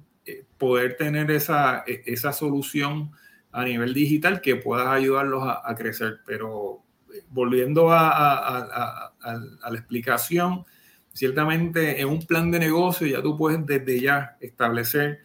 poder 0.59 0.99
tener 0.99 1.31
esa, 1.31 1.83
esa 1.87 2.31
solución 2.31 3.11
a 3.55 3.65
nivel 3.65 3.95
digital 3.95 4.41
que 4.41 4.57
pueda 4.57 4.93
ayudarlos 4.93 5.45
a, 5.47 5.75
crecer. 5.77 6.21
Pero 6.27 6.83
volviendo 7.31 7.93
a, 7.93 9.13
la 9.23 9.79
explicación, 9.79 10.65
ciertamente 11.13 12.01
en 12.01 12.09
un 12.09 12.27
plan 12.27 12.51
de 12.51 12.59
negocio 12.59 13.07
ya 13.07 13.23
tú 13.23 13.37
puedes 13.39 13.65
desde 13.65 14.01
ya 14.01 14.37
establecer 14.41 15.21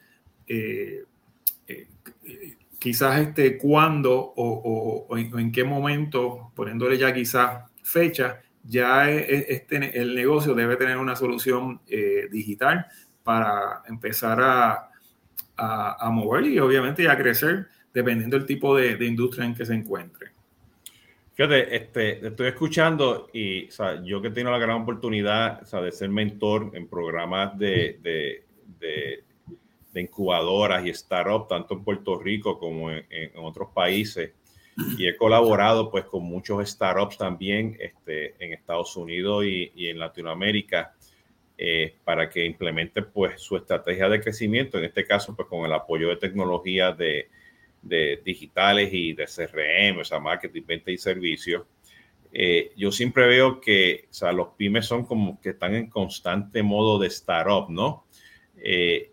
quizás 2.79 3.19
este 3.19 3.57
cuándo 3.57 4.33
o, 4.35 5.07
en, 5.17 5.51
qué 5.51 5.63
momento, 5.63 6.51
poniéndole 6.55 6.97
ya 6.97 7.13
quizás 7.13 7.69
fecha, 7.83 8.41
ya 8.63 9.09
e, 9.11 9.17
e, 9.19 9.45
este, 9.49 9.99
el 9.99 10.15
negocio 10.15 10.55
debe 10.55 10.77
tener 10.77 10.97
una 10.97 11.15
solución 11.15 11.81
eh, 11.87 12.27
digital 12.31 12.87
para 13.23 13.83
empezar 13.87 14.39
a, 14.41 14.89
a, 15.57 16.09
mover 16.09 16.45
y 16.45 16.59
obviamente 16.59 17.07
a 17.09 17.17
crecer 17.17 17.67
dependiendo 17.93 18.37
del 18.37 18.45
tipo 18.45 18.75
de, 18.75 19.05
industria 19.05 19.45
en 19.45 19.53
que 19.53 19.65
se 19.65 19.73
encuentre. 19.73 20.29
Fíjate, 21.33 21.75
este, 21.75 22.27
estoy 22.27 22.47
escuchando 22.47 23.29
y 23.33 23.67
yo 24.03 24.21
que 24.21 24.29
tengo 24.29 24.51
la 24.51 24.57
gran 24.57 24.81
oportunidad 24.81 25.61
de 25.61 25.91
ser 25.91 26.09
mentor 26.09 26.71
en 26.73 26.87
programas 26.87 27.57
de 27.57 28.43
incubadoras 29.95 30.85
y 30.85 30.93
startups, 30.93 31.47
tanto 31.47 31.73
en 31.73 31.83
Puerto 31.83 32.19
Rico 32.19 32.59
como 32.59 32.91
en, 32.91 33.31
otros 33.35 33.69
países. 33.73 34.33
Y 34.97 35.07
he 35.07 35.17
colaborado 35.17 35.89
pues 35.91 36.05
con 36.05 36.23
muchos 36.23 36.67
startups 36.69 37.17
también 37.17 37.75
este, 37.79 38.35
en 38.43 38.53
Estados 38.53 38.95
Unidos 38.95 39.43
y, 39.45 39.89
en 39.89 39.99
Latinoamérica 39.99 40.93
eh, 41.57 41.95
para 42.05 42.29
que 42.29 42.45
implementen 42.45 43.07
pues 43.13 43.41
su 43.41 43.57
estrategia 43.57 44.07
de 44.07 44.21
crecimiento, 44.21 44.77
en 44.77 44.85
este 44.85 45.05
caso 45.05 45.35
pues 45.35 45.47
con 45.49 45.65
el 45.65 45.73
apoyo 45.73 46.07
de 46.07 46.15
tecnologías 46.15 46.97
de, 46.97 47.27
de 47.81 48.21
digitales 48.23 48.89
y 48.93 49.13
de 49.13 49.25
CRM, 49.25 49.99
o 49.99 50.05
sea, 50.05 50.19
marketing, 50.19 50.63
venta 50.65 50.91
y 50.91 50.97
servicios. 50.97 51.63
Eh, 52.31 52.71
yo 52.75 52.91
siempre 52.91 53.27
veo 53.27 53.59
que 53.59 54.05
o 54.09 54.13
sea, 54.13 54.31
los 54.31 54.49
pymes 54.49 54.85
son 54.85 55.05
como 55.05 55.39
que 55.41 55.49
están 55.49 55.75
en 55.75 55.89
constante 55.89 56.61
modo 56.61 56.99
de 56.99 57.07
startup, 57.07 57.69
¿no? 57.69 58.05
Eh, 58.57 59.11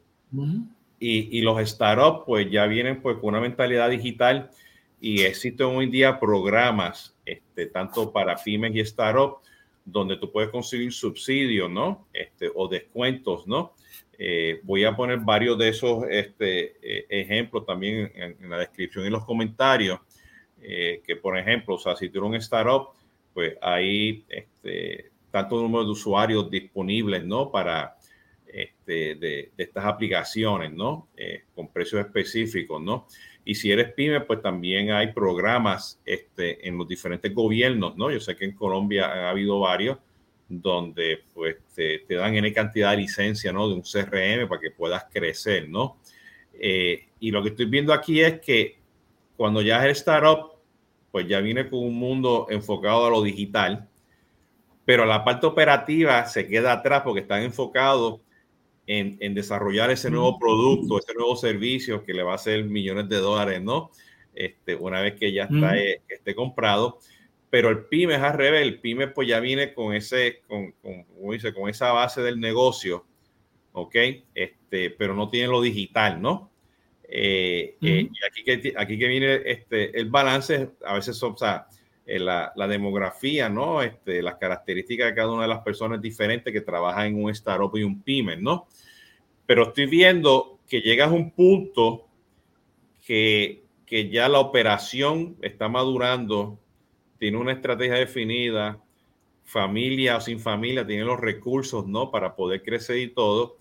y, 0.99 1.39
y, 1.39 1.41
los 1.43 1.59
startups 1.69 2.25
pues 2.27 2.51
ya 2.51 2.67
vienen 2.67 3.01
pues 3.01 3.17
con 3.19 3.31
una 3.31 3.41
mentalidad 3.41 3.91
digital 3.91 4.51
y 5.01 5.23
existen 5.23 5.67
hoy 5.67 5.85
en 5.85 5.91
día 5.91 6.19
programas, 6.19 7.15
este, 7.25 7.67
tanto 7.67 8.13
para 8.13 8.37
pymes 8.37 8.75
y 8.75 8.85
startups, 8.85 9.47
donde 9.85 10.17
tú 10.17 10.33
puedes 10.33 10.51
conseguir 10.51 10.93
subsidios, 10.93 11.71
¿no? 11.71 12.09
Este, 12.13 12.51
o 12.55 12.67
descuentos, 12.67 13.47
¿no? 13.47 13.75
Eh, 14.19 14.61
voy 14.63 14.85
a 14.85 14.97
poner 14.97 15.19
varios 15.21 15.59
de 15.59 15.69
esos 15.69 16.05
este, 16.11 16.77
eh, 16.83 17.07
ejemplos 17.09 17.67
también 17.67 18.11
en, 18.15 18.51
la 18.51 18.59
descripción 18.59 19.05
y 19.05 19.09
en 19.09 19.13
los 19.13 19.25
comentarios. 19.25 20.01
Eh, 20.61 21.03
que, 21.07 21.17
por 21.17 21.39
ejemplo, 21.39 21.75
o 21.75 21.79
sea, 21.79 21.95
si 21.95 22.09
tú 22.09 22.19
eres 22.19 22.29
un 22.31 22.35
startup, 22.37 22.89
pues 23.35 23.57
hay 23.61 24.25
este, 24.29 25.11
tanto 25.31 25.61
número 25.61 25.85
de 25.85 25.91
usuarios 25.91 26.51
disponibles, 26.51 27.25
¿no? 27.25 27.51
Para, 27.51 27.96
este, 28.57 29.17
de, 29.17 29.53
estas 29.59 29.85
aplicaciones, 29.85 30.73
¿no? 30.73 31.09
Eh, 31.15 31.43
con 31.55 31.69
precios 31.69 32.01
específicos, 32.01 32.81
¿no? 32.81 33.07
Y 33.45 33.55
si 33.55 33.71
eres 33.71 33.93
pyme, 33.93 34.23
pues 34.23 34.41
también 34.41 34.91
hay 34.93 35.13
programas 35.13 36.01
este, 36.07 36.67
en 36.67 36.79
los 36.79 36.89
diferentes 36.89 37.35
gobiernos, 37.35 37.97
¿no? 37.99 38.11
Yo 38.11 38.19
sé 38.19 38.35
que 38.35 38.47
en 38.47 38.53
Colombia 38.53 39.07
ha 39.07 39.31
habido 39.31 39.61
varios 39.61 39.99
donde 40.49 41.25
pues 41.35 41.57
te, 41.75 42.03
dan 42.09 42.35
N 42.35 42.51
cantidad 42.55 42.93
de 42.93 42.97
licencia, 42.97 43.53
¿no? 43.53 43.69
De 43.69 43.75
un 43.75 43.83
CRM 43.83 44.49
para 44.49 44.61
que 44.61 44.71
puedas 44.71 45.05
crecer, 45.13 45.69
¿no? 45.69 45.99
Eh, 46.55 47.09
y 47.21 47.31
lo 47.31 47.43
que 47.43 47.51
estoy 47.51 47.67
viendo 47.67 47.93
aquí 47.93 48.23
es 48.23 48.41
que 48.41 48.79
cuando 49.37 49.61
ya 49.61 49.81
es 49.81 49.85
el 49.85 49.91
startup, 49.91 50.53
pues 51.11 51.29
ya 51.29 51.41
viene 51.41 51.69
con 51.69 51.81
un 51.81 51.95
mundo 51.95 52.47
enfocado 52.49 53.07
a 53.07 53.11
lo 53.11 53.23
digital, 53.23 53.87
pero 54.87 55.05
la 55.05 55.25
parte 55.25 55.47
operativa 55.47 56.25
se 56.25 56.49
queda 56.49 56.73
atrás 56.73 57.03
porque 57.05 57.21
están 57.21 57.43
enfocados 57.43 58.23
en, 58.87 59.35
desarrollar 59.35 59.91
ese 59.91 60.11
nuevo 60.11 60.39
producto, 60.39 60.99
ese 60.99 61.15
nuevo 61.15 61.37
servicio 61.37 62.05
que 62.05 62.15
le 62.15 62.23
va 62.23 62.33
a 62.33 62.37
hacer 62.37 62.65
millones 62.65 63.09
de 63.09 63.17
dólares, 63.17 63.63
¿no? 63.63 63.91
Este, 64.35 64.75
una 64.75 65.01
vez 65.01 65.15
que 65.15 65.33
ya 65.33 65.45
está 65.45 65.77
eh, 65.77 66.03
esté 66.09 66.35
comprado. 66.35 66.99
Pero 67.51 67.71
el 67.71 67.85
PYME 67.85 68.15
es 68.15 68.21
al 68.21 68.35
revés, 68.35 68.63
el 68.63 68.81
PYME 68.81 69.09
pues 69.09 69.29
ya 69.29 69.41
viene 69.41 69.73
con 69.73 69.95
ese, 69.95 70.43
con, 70.47 70.75
dice, 71.31 71.55
con 71.55 71.69
esa 71.69 71.93
base 71.93 72.21
del 72.23 72.41
negocio, 72.41 73.07
¿ok? 73.73 73.95
Este, 74.35 74.91
pero 74.91 75.15
no 75.15 75.29
tiene 75.29 75.49
lo 75.49 75.61
digital, 75.61 76.21
¿no? 76.21 76.51
Eh, 77.09 77.77
eh, 77.81 78.09
y 78.13 78.25
aquí 78.25 78.43
que, 78.45 78.75
aquí 78.77 78.99
que 78.99 79.07
viene 79.07 79.41
este, 79.45 79.99
el 79.99 80.11
balance, 80.11 80.71
a 80.85 80.95
veces 80.95 81.17
son, 81.17 81.33
o 81.33 81.37
sea, 81.37 81.67
la, 82.07 82.53
la, 82.55 82.69
demografía, 82.69 83.49
¿no? 83.49 83.83
Este, 83.83 84.23
las 84.23 84.37
características 84.37 85.09
de 85.09 85.15
cada 85.15 85.33
una 85.33 85.43
de 85.43 85.49
las 85.49 85.61
personas 85.61 86.01
diferentes 86.01 86.53
que 86.53 86.61
trabajan 86.61 87.07
en 87.07 87.25
un 87.25 87.31
startup 87.31 87.77
y 87.77 87.83
un 87.83 88.03
pyme, 88.03 88.37
¿no? 88.37 88.69
Pero 89.45 89.69
estoy 89.69 89.87
viendo 89.87 90.61
que 90.69 90.81
llegas 90.81 91.09
a 91.11 91.15
un 91.15 91.33
punto 91.33 92.07
que, 93.05 93.65
que 93.85 94.09
ya 94.09 94.29
la 94.29 94.39
operación 94.39 95.37
está 95.43 95.69
madurando, 95.69 96.59
tiene 97.19 97.39
una 97.39 97.53
estrategia 97.53 97.95
definida, 97.95 98.81
familia 99.45 100.17
o 100.17 100.21
sin 100.21 100.41
familia, 100.41 100.87
tiene 100.87 101.05
los 101.05 101.19
recursos, 101.19 101.87
¿no? 101.87 102.11
Para 102.11 102.37
poder 102.37 102.63
crecer 102.63 102.99
y 102.99 103.09
todo, 103.09 103.57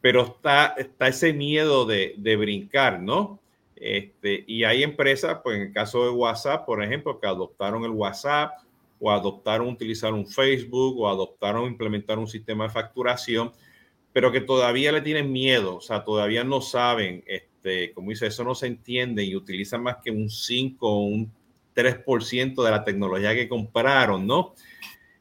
pero 0.00 0.22
está, 0.22 0.74
está 0.78 1.08
ese 1.08 1.32
miedo 1.32 1.84
de, 1.84 2.14
de 2.16 2.36
brincar, 2.36 3.00
¿no? 3.00 3.40
Este, 3.80 4.44
y 4.46 4.64
hay 4.64 4.82
empresas, 4.82 5.38
pues 5.42 5.56
en 5.56 5.62
el 5.68 5.72
caso 5.72 6.04
de 6.04 6.10
WhatsApp, 6.10 6.66
por 6.66 6.82
ejemplo, 6.82 7.20
que 7.20 7.26
adoptaron 7.26 7.84
el 7.84 7.90
WhatsApp 7.90 8.52
o 9.00 9.10
adoptaron 9.12 9.68
utilizar 9.68 10.12
un 10.12 10.26
Facebook 10.26 10.98
o 10.98 11.08
adoptaron 11.08 11.66
implementar 11.66 12.18
un 12.18 12.26
sistema 12.26 12.64
de 12.64 12.70
facturación, 12.70 13.52
pero 14.12 14.32
que 14.32 14.40
todavía 14.40 14.90
le 14.90 15.00
tienen 15.00 15.30
miedo, 15.30 15.76
o 15.76 15.80
sea, 15.80 16.04
todavía 16.04 16.42
no 16.42 16.60
saben, 16.60 17.22
este, 17.26 17.92
como 17.92 18.10
dice, 18.10 18.26
eso 18.26 18.42
no 18.42 18.54
se 18.54 18.66
entiende 18.66 19.22
y 19.22 19.36
utilizan 19.36 19.82
más 19.82 19.98
que 20.02 20.10
un 20.10 20.28
5 20.28 20.88
o 20.88 21.04
un 21.04 21.32
3% 21.74 22.64
de 22.64 22.70
la 22.70 22.82
tecnología 22.82 23.34
que 23.34 23.48
compraron, 23.48 24.26
¿no? 24.26 24.54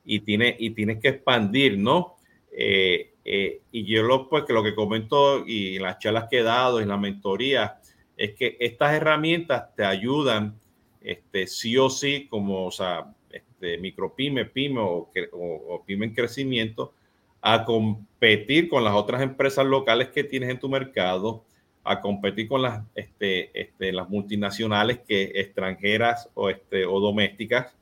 Y, 0.04 0.22
tiene, 0.22 0.56
y 0.58 0.72
tienes 0.72 1.00
que 1.00 1.10
expandir, 1.10 1.78
¿no? 1.78 2.16
Eh, 2.52 3.14
eh, 3.24 3.62
y 3.72 3.86
yo 3.86 4.02
lo, 4.02 4.28
pues, 4.28 4.46
que 4.46 4.54
lo 4.54 4.64
que 4.64 4.74
comento 4.74 5.46
y 5.46 5.78
las 5.78 6.00
charlas 6.00 6.28
que 6.32 6.40
he 6.40 6.44
dado, 6.44 6.80
en 6.80 6.88
la 6.88 6.98
mentoría, 6.98 7.78
es 8.18 8.34
que 8.34 8.58
estas 8.60 8.94
herramientas 8.94 9.76
te 9.76 9.86
ayudan, 9.86 10.60
este, 11.02 11.48
sí 11.48 11.78
o 11.78 11.90
sí, 11.90 12.28
como, 12.28 12.66
o 12.66 12.72
sea, 12.72 13.14
este, 13.30 13.78
micropyme, 13.78 14.46
pyme 14.46 14.80
o, 14.82 15.10
o, 15.32 15.84
pyme 15.86 16.08
en 16.08 16.14
crecimiento, 16.14 16.94
a 17.42 17.64
competir 17.64 18.68
con 18.68 18.84
las 18.84 18.96
otras 18.96 19.22
empresas 19.22 19.66
locales 19.66 20.10
que 20.10 20.24
tienes 20.24 20.50
en 20.50 20.60
tu 20.60 20.68
mercado, 20.68 21.46
a 21.84 22.02
competir 22.02 22.48
con 22.48 22.64
las, 22.64 22.84
este, 22.96 23.52
este, 23.60 23.94
las 23.94 24.10
multinacionales 24.10 25.00
que 25.08 25.32
extranjeras 25.36 26.30
o, 26.34 26.50
este, 26.50 26.86
o 26.86 27.00
domésticas 27.00 27.78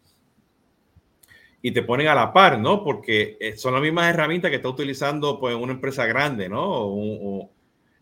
y 1.61 1.71
te 1.71 1.81
ponen 1.81 2.07
a 2.07 2.13
la 2.13 2.31
par, 2.31 2.59
¿no? 2.59 2.83
Porque 2.83 3.37
eh, 3.39 3.57
son 3.57 3.73
las 3.73 3.81
mismas 3.81 4.07
herramientas 4.13 4.51
que 4.51 4.57
está 4.57 4.69
utilizando 4.69 5.39
pues 5.39 5.55
una 5.55 5.73
empresa 5.73 6.05
grande, 6.05 6.47
¿no? 6.47 6.63
O, 6.63 7.49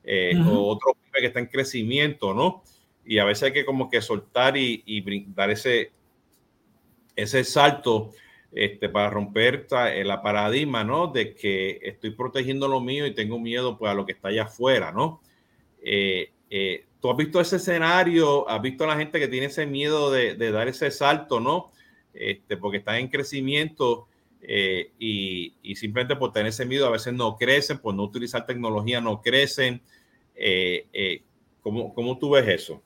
eh, 0.03 0.33
otro 0.45 0.97
que 1.21 1.27
está 1.27 1.39
en 1.39 1.47
crecimiento, 1.47 2.33
¿no? 2.33 2.63
Y 3.05 3.19
a 3.19 3.25
veces 3.25 3.43
hay 3.43 3.53
que 3.53 3.65
como 3.65 3.89
que 3.89 4.01
soltar 4.01 4.57
y, 4.57 4.83
y 4.85 5.25
dar 5.33 5.49
ese, 5.49 5.91
ese 7.15 7.43
salto 7.43 8.11
este, 8.55 8.87
para 8.87 9.09
romper 9.09 9.67
el 9.93 10.07
paradigma, 10.21 10.83
¿no? 10.83 11.07
De 11.07 11.33
que 11.33 11.79
estoy 11.81 12.11
protegiendo 12.11 12.67
lo 12.67 12.81
mío 12.81 13.05
y 13.07 13.15
tengo 13.15 13.39
miedo 13.39 13.77
pues 13.77 13.91
a 13.91 13.95
lo 13.95 14.05
que 14.05 14.11
está 14.11 14.27
allá 14.27 14.43
afuera, 14.43 14.91
¿no? 14.91 15.21
Eh, 15.81 16.31
eh, 16.49 16.85
tú 16.99 17.09
has 17.09 17.17
visto 17.17 17.41
ese 17.41 17.55
escenario, 17.55 18.47
has 18.47 18.61
visto 18.61 18.83
a 18.83 18.87
la 18.87 18.97
gente 18.97 19.19
que 19.19 19.27
tiene 19.27 19.47
ese 19.47 19.65
miedo 19.65 20.11
de, 20.11 20.35
dar 20.51 20.67
ese 20.67 20.91
salto, 20.91 21.39
¿no? 21.39 21.71
Este, 22.13 22.57
porque 22.57 22.77
están 22.77 22.97
en 22.97 23.07
crecimiento 23.07 24.07
eh, 24.39 24.91
y, 24.99 25.75
simplemente 25.75 26.15
por 26.15 26.31
tener 26.31 26.49
ese 26.49 26.65
miedo 26.65 26.85
a 26.85 26.91
veces 26.91 27.13
no 27.13 27.37
crecen, 27.37 27.79
por 27.79 27.95
no 27.95 28.03
utilizar 28.03 28.45
tecnología 28.45 29.01
no 29.01 29.19
crecen. 29.21 29.81
¿Cómo, 31.61 31.93
¿Cómo 31.93 32.17
tú 32.17 32.31
ves 32.31 32.47
eso? 32.47 32.81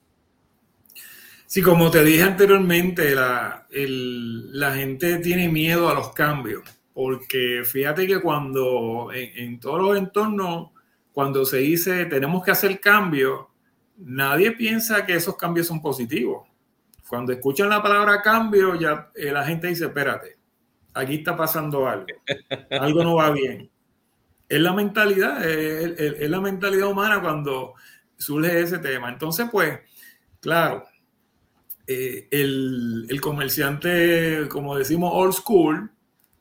Sí, 1.45 1.61
como 1.61 1.89
te 1.89 2.03
dije 2.03 2.23
anteriormente, 2.23 3.15
la, 3.15 3.65
la, 3.69 4.73
gente 4.73 5.19
tiene 5.19 5.47
miedo 5.47 5.89
a 5.89 5.93
los 5.93 6.13
cambios, 6.13 6.63
porque 6.93 7.63
fíjate 7.63 8.05
que 8.05 8.19
cuando 8.19 9.09
en 9.13 9.57
todos 9.59 9.81
los 9.81 9.97
entornos 9.97 10.71
cuando 11.17 11.45
se 11.45 11.57
dice 11.57 12.05
tenemos 12.05 12.43
que 12.43 12.51
hacer 12.51 12.79
cambios, 12.79 13.47
nadie 13.97 14.51
piensa 14.51 15.05
que 15.05 15.15
esos 15.15 15.35
cambios 15.35 15.65
son 15.65 15.81
positivos. 15.81 16.47
Cuando 17.07 17.31
escuchan 17.31 17.69
la 17.69 17.81
palabra 17.81 18.21
cambio, 18.21 18.75
ya 18.75 19.09
eh, 19.15 19.31
la 19.31 19.43
gente 19.43 19.67
dice, 19.67 19.85
espérate, 19.85 20.37
aquí 20.93 21.15
está 21.15 21.35
pasando 21.35 21.87
algo, 21.87 22.05
algo 22.69 23.03
no 23.03 23.15
va 23.15 23.31
bien. 23.31 23.67
Es 24.49 24.61
la 24.61 24.73
mentalidad, 24.73 25.45
es, 25.45 26.29
la 26.29 26.41
mentalidad 26.41 26.87
humana 26.87 27.21
cuando 27.21 27.73
surge 28.17 28.61
ese 28.61 28.79
tema. 28.79 29.09
Entonces, 29.09 29.47
pues, 29.51 29.79
claro, 30.39 30.85
eh, 31.85 32.27
el, 32.31 33.07
el 33.09 33.21
comerciante, 33.21 34.47
como 34.49 34.77
decimos, 34.77 35.11
old 35.13 35.33
school, 35.33 35.91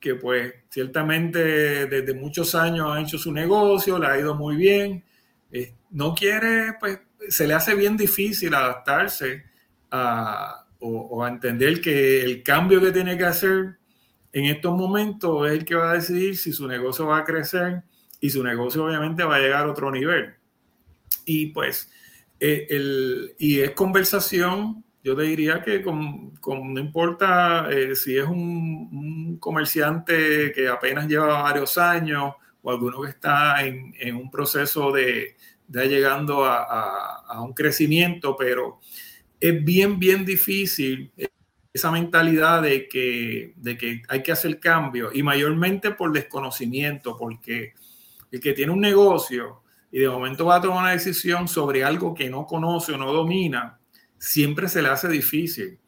que 0.01 0.15
pues 0.15 0.55
ciertamente 0.69 1.87
desde 1.87 2.15
muchos 2.15 2.55
años 2.55 2.89
ha 2.91 3.01
hecho 3.01 3.19
su 3.19 3.33
negocio, 3.33 3.99
le 3.99 4.07
ha 4.07 4.19
ido 4.19 4.35
muy 4.35 4.57
bien, 4.57 5.05
eh, 5.51 5.75
no 5.91 6.15
quiere, 6.15 6.75
pues 6.79 7.01
se 7.29 7.47
le 7.47 7.55
hace 7.55 7.75
bien 7.75 7.97
difícil 7.97 8.55
adaptarse 8.55 9.45
a, 9.91 10.65
o, 10.79 11.25
a 11.25 11.29
entender 11.29 11.81
que 11.81 12.23
el 12.23 12.43
cambio 12.43 12.81
que 12.81 12.93
tiene 12.93 13.17
que 13.17 13.25
hacer 13.25 13.79
en 14.33 14.45
estos 14.45 14.77
momentos 14.77 15.47
es 15.49 15.55
el 15.55 15.65
que 15.65 15.75
va 15.75 15.91
a 15.91 15.95
decidir 15.95 16.37
si 16.37 16.53
su 16.53 16.69
negocio 16.69 17.07
va 17.07 17.19
a 17.19 17.25
crecer 17.25 17.83
y 18.21 18.31
su 18.31 18.43
negocio 18.43 18.85
obviamente 18.85 19.25
va 19.25 19.37
a 19.37 19.41
llegar 19.41 19.67
a 19.67 19.71
otro 19.71 19.91
nivel. 19.91 20.35
Y 21.25 21.47
pues, 21.47 21.91
eh, 22.41 22.67
el, 22.71 23.35
y 23.39 23.61
es 23.61 23.71
conversación 23.73 24.85
yo 25.07 25.15
te 25.15 25.23
diría 25.23 25.63
que 25.63 25.85
con, 25.85 26.35
no 26.75 26.81
importa 26.81 27.71
eh, 27.71 27.95
si 27.95 28.17
es 28.17 28.25
un, 28.25 29.39
comerciante 29.39 30.51
que 30.51 30.67
apenas 30.67 31.07
lleva 31.07 31.43
varios 31.43 31.79
años 31.79 32.35
o 32.61 32.71
alguno 32.73 33.03
que 33.03 33.11
está 33.11 33.65
en, 33.65 34.17
un 34.17 34.29
proceso 34.33 34.91
de, 34.91 35.37
de 35.69 35.89
llegando 35.89 36.45
a, 36.45 37.41
un 37.41 37.53
crecimiento, 37.53 38.37
pero 38.37 38.81
es 39.39 39.65
bien, 39.65 40.01
bien 40.01 40.25
difícil 40.25 41.13
esa 41.73 41.93
mentalidad 41.93 42.63
de 42.63 42.89
que, 42.89 43.53
de 43.55 43.79
que 43.79 44.03
hay 44.09 44.25
que 44.25 44.33
hacer 44.33 44.59
cambio 44.59 45.11
y 45.15 45.23
mayormente 45.23 45.93
por 45.93 46.11
desconocimiento, 46.11 47.17
porque 47.17 47.75
el 48.37 48.41
que 48.41 48.53
tiene 48.53 48.73
un 48.73 48.81
negocio 48.81 49.63
y 49.91 50.01
de 50.01 50.09
momento 50.09 50.47
va 50.47 50.57
a 50.57 50.61
tomar 50.61 50.83
una 50.83 50.93
decisión 50.93 51.49
sobre 51.49 51.83
algo 51.83 52.15
que 52.15 52.29
no 52.29 52.47
conoce 52.47 52.93
o 52.93 52.99
no 52.99 53.13
domina, 53.13 53.79
siempre 54.19 54.69
se 54.69 54.83
le 54.83 54.89
hace 54.89 55.09
difícil 55.09 55.79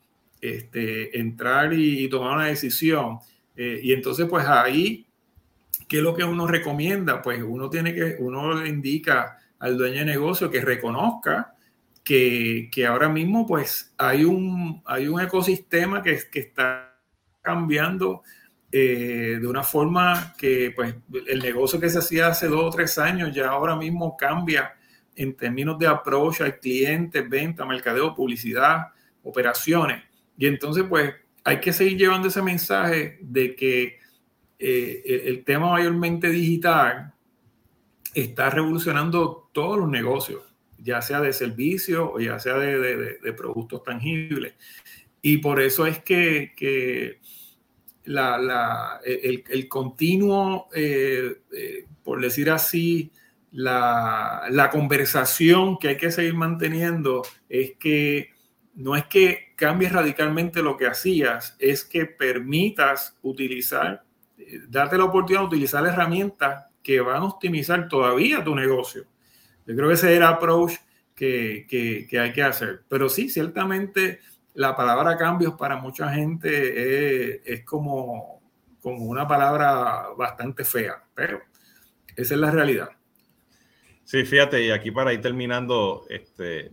este, 0.41 1.19
entrar 1.19 1.73
y, 1.73 2.09
tomar 2.09 2.37
una 2.37 2.47
decisión. 2.47 3.19
Eh, 3.57 3.81
y 3.83 3.93
entonces, 3.93 4.27
pues 4.29 4.47
ahí, 4.47 5.07
¿qué 5.89 5.99
es 5.99 6.03
lo 6.03 6.15
que 6.15 6.25
uno 6.25 6.47
recomienda? 6.47 7.21
Pues 7.23 7.43
uno 7.47 7.69
tiene 7.69 7.95
que, 7.95 8.17
uno 8.19 8.55
le 8.55 8.69
indica 8.69 9.39
al 9.59 9.77
dueño 9.77 9.99
de 9.99 10.05
negocio 10.05 10.51
que 10.51 10.61
reconozca 10.61 11.55
que, 12.05 12.71
ahora 12.89 13.11
mismo, 13.11 13.47
pues 13.47 13.93
hay 13.99 14.25
un, 14.25 14.81
hay 14.87 15.09
un 15.09 15.21
ecosistema 15.21 16.03
que, 16.03 16.19
que 16.33 16.41
está 16.41 16.99
cambiando 17.43 18.23
eh, 18.71 19.39
de 19.41 19.47
una 19.47 19.63
forma 19.63 20.35
que, 20.37 20.73
pues, 20.75 20.95
el 21.27 21.39
negocio 21.41 21.81
que 21.81 21.89
se 21.89 21.99
hacía 21.99 22.29
hace 22.29 22.49
dos 22.49 22.65
o 22.65 22.71
tres 22.71 22.99
años 22.99 23.35
ya 23.35 23.49
ahora 23.49 23.77
mismo 23.77 24.17
cambia 24.17 24.75
en 25.17 25.35
términos 25.35 25.79
de 25.79 25.87
approach 25.87 26.43
al 26.43 26.59
cliente, 26.59 27.23
venta, 27.23 27.65
mercadeo, 27.65 28.15
publicidad, 28.15 28.89
operaciones. 29.23 30.03
Y 30.37 30.47
entonces, 30.47 30.85
pues, 30.89 31.15
hay 31.45 31.61
que 31.61 31.73
seguir 31.73 31.97
llevando 31.97 32.29
ese 32.29 32.43
mensaje 32.43 33.19
de 33.21 33.55
que 33.57 33.99
eh, 34.59 35.23
el 35.27 35.45
tema 35.45 35.71
mayormente 35.71 36.29
digital 36.29 37.13
está 38.15 38.51
revolucionando 38.51 39.49
todos 39.53 39.79
los 39.79 39.89
negocios, 39.89 40.43
ya 40.79 41.03
sea 41.03 41.21
de 41.21 41.33
servicios 41.33 42.09
o 42.13 42.21
ya 42.21 42.39
sea 42.39 42.55
de, 42.55 43.33
productos 43.37 43.83
tangibles. 43.83 44.55
Y 45.23 45.39
por 45.39 45.61
eso 45.61 45.87
es 45.87 46.01
que, 46.01 47.19
el, 49.05 49.69
continuo, 49.69 50.69
eh, 50.75 51.41
eh, 51.53 51.87
por 52.03 52.21
decir 52.21 52.51
así, 52.51 53.13
la, 53.53 54.69
conversación 54.73 55.79
que 55.79 55.89
hay 55.89 55.97
que 55.97 56.11
seguir 56.11 56.35
manteniendo 56.35 57.23
es 57.49 57.73
que 57.79 58.31
no 58.75 58.95
es 58.97 59.07
que 59.07 59.53
cambies 59.57 59.93
radicalmente 59.93 60.63
lo 60.63 60.77
que 60.77 60.87
hacías, 60.87 61.57
es 61.59 61.85
que 61.85 62.07
permitas 62.07 63.17
utilizar, 63.23 64.05
eh, 64.39 64.61
darte 64.69 64.97
la 64.97 65.05
oportunidad 65.05 65.41
de 65.43 65.47
utilizar 65.49 65.85
herramientas 65.85 66.67
que 66.83 67.01
van 67.01 67.17
a 67.17 67.25
optimizar 67.25 67.89
todavía 67.89 68.45
tu 68.45 68.55
negocio. 68.55 69.05
Yo 69.67 69.75
creo 69.75 69.89
que 69.89 69.95
ese 69.95 70.13
es 70.13 70.17
el 70.19 70.23
approach 70.23 70.75
que, 71.15 71.67
que, 71.69 72.19
hay 72.19 72.33
que 72.33 72.43
hacer. 72.43 72.83
Pero 72.89 73.09
sí, 73.09 73.29
ciertamente 73.29 74.21
la 74.59 74.75
palabra 74.75 75.17
cambios 75.17 75.55
para 75.55 75.77
mucha 75.77 76.13
gente 76.13 77.37
es, 77.37 77.41
es 77.45 77.65
como, 77.65 78.43
como 78.83 79.05
una 79.05 79.27
palabra 79.27 80.09
bastante 80.17 80.65
fea, 80.65 81.01
pero 81.15 81.41
esa 82.17 82.35
es 82.35 82.41
la 82.41 82.51
realidad. 82.51 82.89
Sí, 84.03 84.25
fíjate, 84.25 84.65
y 84.65 84.71
aquí 84.71 84.91
para 84.91 85.13
ir 85.13 85.21
terminando 85.21 86.07
este, 86.09 86.73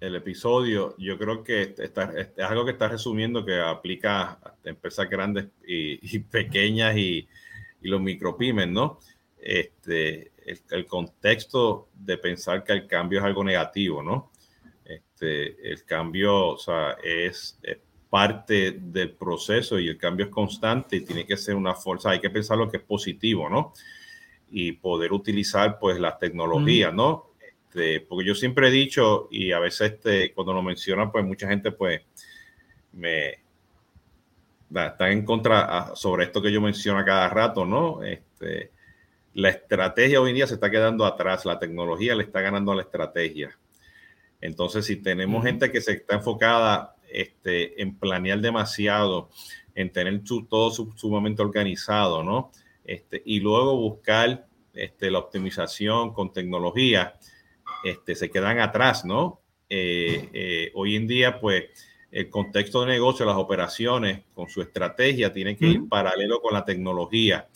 el 0.00 0.14
episodio, 0.14 0.94
yo 0.96 1.18
creo 1.18 1.44
que 1.44 1.74
está, 1.76 2.10
es 2.16 2.30
algo 2.38 2.64
que 2.64 2.70
está 2.70 2.88
resumiendo 2.88 3.44
que 3.44 3.60
aplica 3.60 4.38
a 4.42 4.54
empresas 4.64 5.06
grandes 5.10 5.48
y, 5.66 6.18
pequeñas 6.20 6.96
y, 6.96 7.28
los 7.82 8.00
micropymes, 8.00 8.68
¿no? 8.68 8.98
Este, 9.38 10.32
el, 10.70 10.86
contexto 10.86 11.90
de 11.92 12.16
pensar 12.16 12.64
que 12.64 12.72
el 12.72 12.86
cambio 12.86 13.18
es 13.18 13.26
algo 13.26 13.44
negativo, 13.44 14.02
¿no? 14.02 14.30
Este, 15.24 15.70
el 15.70 15.84
cambio, 15.84 16.48
o 16.48 16.58
sea, 16.58 16.96
es, 17.02 17.58
es, 17.62 17.78
parte 18.10 18.78
del 18.78 19.10
proceso 19.10 19.76
y 19.80 19.88
el 19.88 19.98
cambio 19.98 20.26
es 20.26 20.30
constante 20.30 20.94
y 20.94 21.00
tiene 21.00 21.26
que 21.26 21.36
ser 21.36 21.56
una 21.56 21.74
fuerza, 21.74 22.10
hay 22.10 22.20
que 22.20 22.30
pensar 22.30 22.56
lo 22.56 22.70
que 22.70 22.76
es 22.76 22.82
positivo, 22.84 23.50
¿no? 23.50 23.72
y 24.56 24.70
poder 24.70 25.12
utilizar 25.12 25.80
pues 25.80 25.98
las 25.98 26.16
tecnologías, 26.20 26.94
¿no? 26.94 27.32
Este, 27.40 28.02
porque 28.02 28.24
yo 28.24 28.36
siempre 28.36 28.68
he 28.68 28.70
dicho 28.70 29.26
y 29.32 29.50
a 29.50 29.58
veces 29.58 29.94
este, 29.94 30.32
cuando 30.32 30.52
lo 30.52 30.62
mencionan 30.62 31.10
pues 31.10 31.24
mucha 31.24 31.48
gente 31.48 31.72
pues 31.72 32.02
me 32.92 33.40
está 34.70 35.10
en 35.10 35.24
contra 35.24 35.62
ah, 35.62 35.96
sobre 35.96 36.26
esto 36.26 36.40
que 36.40 36.52
yo 36.52 36.60
menciono 36.60 37.04
cada 37.04 37.28
rato, 37.28 37.64
¿no? 37.64 38.04
Este, 38.04 38.70
la 39.32 39.48
estrategia 39.48 40.20
hoy 40.20 40.30
en 40.30 40.36
día 40.36 40.46
se 40.46 40.54
está 40.54 40.70
quedando 40.70 41.04
atrás, 41.04 41.44
la 41.44 41.58
tecnología 41.58 42.14
le 42.14 42.22
está 42.22 42.40
ganando 42.40 42.70
a 42.70 42.76
la 42.76 42.82
estrategia. 42.82 43.58
Entonces, 44.44 44.84
si 44.84 44.96
tenemos 44.96 45.42
gente 45.42 45.72
que 45.72 45.80
se 45.80 45.92
está 45.92 46.16
enfocada 46.16 46.96
este, 47.10 47.80
en 47.80 47.96
planear 47.98 48.42
demasiado, 48.42 49.30
en 49.74 49.90
tener 49.90 50.22
todo 50.50 50.70
sumamente 50.70 51.40
organizado, 51.40 52.22
¿no? 52.22 52.52
Este, 52.84 53.22
y 53.24 53.40
luego 53.40 53.74
buscar 53.78 54.46
este, 54.74 55.10
la 55.10 55.20
optimización 55.20 56.12
con 56.12 56.30
tecnología, 56.30 57.14
este, 57.84 58.14
se 58.14 58.30
quedan 58.30 58.60
atrás, 58.60 59.06
¿no? 59.06 59.40
Eh, 59.70 60.28
eh, 60.34 60.70
hoy 60.74 60.96
en 60.96 61.06
día, 61.06 61.40
pues, 61.40 61.64
el 62.12 62.28
contexto 62.28 62.82
de 62.82 62.88
negocio, 62.88 63.24
las 63.24 63.38
operaciones 63.38 64.24
con 64.34 64.50
su 64.50 64.60
estrategia 64.60 65.32
tienen 65.32 65.56
que 65.56 65.68
ir 65.68 65.88
paralelo 65.88 66.42
con 66.42 66.52
la 66.52 66.66
tecnología 66.66 67.48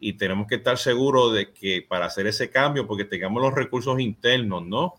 y 0.00 0.14
tenemos 0.14 0.48
que 0.48 0.56
estar 0.56 0.78
seguros 0.78 1.32
de 1.32 1.52
que 1.52 1.86
para 1.88 2.06
hacer 2.06 2.26
ese 2.26 2.50
cambio, 2.50 2.88
porque 2.88 3.04
tengamos 3.04 3.40
los 3.40 3.54
recursos 3.54 4.00
internos, 4.00 4.66
¿no? 4.66 4.94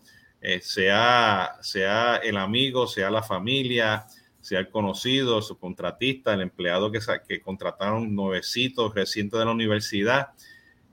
Eh, 0.48 0.60
sea, 0.60 1.56
sea 1.60 2.20
el 2.22 2.36
amigo, 2.36 2.86
sea 2.86 3.10
la 3.10 3.24
familia, 3.24 4.06
sea 4.40 4.60
el 4.60 4.68
conocido, 4.68 5.42
su 5.42 5.58
contratista, 5.58 6.32
el 6.34 6.40
empleado 6.40 6.92
que, 6.92 7.00
que 7.26 7.40
contrataron 7.40 8.14
nuevecitos 8.14 8.94
recientes 8.94 9.40
de 9.40 9.44
la 9.44 9.50
universidad, 9.50 10.28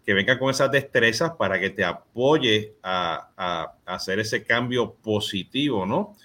que 0.03 0.15
venga 0.15 0.39
con 0.39 0.49
esas 0.49 0.71
destrezas 0.71 1.33
para 1.37 1.59
que 1.59 1.69
te 1.69 1.83
apoye 1.83 2.73
a, 2.81 3.29
a, 3.37 3.75
hacer 3.85 4.19
ese 4.19 4.43
cambio 4.43 4.95
positivo, 4.95 5.85
¿no? 5.85 6.15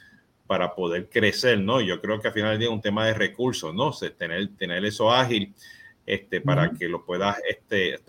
Para 0.46 0.74
poder 0.74 1.10
crecer, 1.10 1.60
¿no? 1.60 1.82
Yo 1.82 2.00
creo 2.00 2.22
que 2.22 2.28
al 2.28 2.34
final 2.34 2.52
del 2.52 2.60
día 2.60 2.68
es 2.68 2.74
un 2.74 2.80
tema 2.80 3.04
de 3.04 3.12
recursos, 3.12 3.74
¿no? 3.74 3.92
tener, 4.16 4.56
tener 4.56 4.86
eso 4.86 5.12
ágil 5.12 5.52
este, 6.08 6.40
para 6.40 6.70
que 6.70 6.88
lo 6.88 7.04
puedas 7.04 7.36
este, 7.46 8.00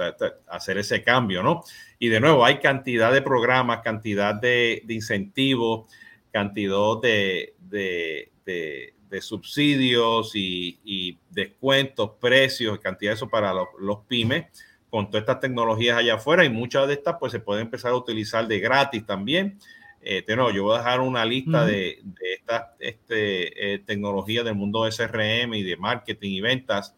hacer 0.47 0.77
ese 0.77 1.03
cambio, 1.03 1.43
¿no? 1.43 1.65
Y 1.99 2.07
de 2.07 2.21
nuevo, 2.21 2.45
hay 2.45 2.59
cantidad 2.59 3.11
de 3.11 3.21
programas, 3.21 3.81
cantidad 3.81 4.33
de, 4.33 4.81
incentivos, 4.87 5.91
cantidad 6.31 7.01
de, 7.01 7.55
de, 7.59 8.93
subsidios 9.19 10.31
y, 10.33 11.17
descuentos, 11.29 12.11
precios, 12.21 12.79
cantidad 12.79 13.11
de 13.11 13.15
eso 13.15 13.27
para 13.27 13.53
los, 13.53 13.97
pymes 14.07 14.45
con 14.89 15.07
todas 15.07 15.23
estas 15.23 15.41
tecnologías 15.41 15.97
allá 15.97 16.15
afuera 16.15 16.45
y 16.45 16.49
muchas 16.49 16.87
de 16.87 16.93
estas 16.93 17.17
pues 17.19 17.33
se 17.33 17.41
pueden 17.41 17.65
empezar 17.65 17.91
a 17.91 17.95
utilizar 17.95 18.47
de 18.47 18.59
gratis 18.61 19.05
también. 19.05 19.59
Eh, 20.01 20.23
no, 20.37 20.49
yo 20.51 20.63
voy 20.63 20.75
a 20.75 20.77
dejar 20.77 21.01
una 21.01 21.25
lista 21.25 21.65
de, 21.65 22.01
estas 22.21 22.63
este, 22.79 23.73
eh, 23.73 23.79
tecnologías 23.79 24.45
del 24.45 24.55
mundo 24.55 24.85
de 24.85 24.91
SRM 24.93 25.53
y 25.53 25.63
de 25.63 25.75
marketing 25.75 26.31
y 26.31 26.39
ventas 26.39 26.95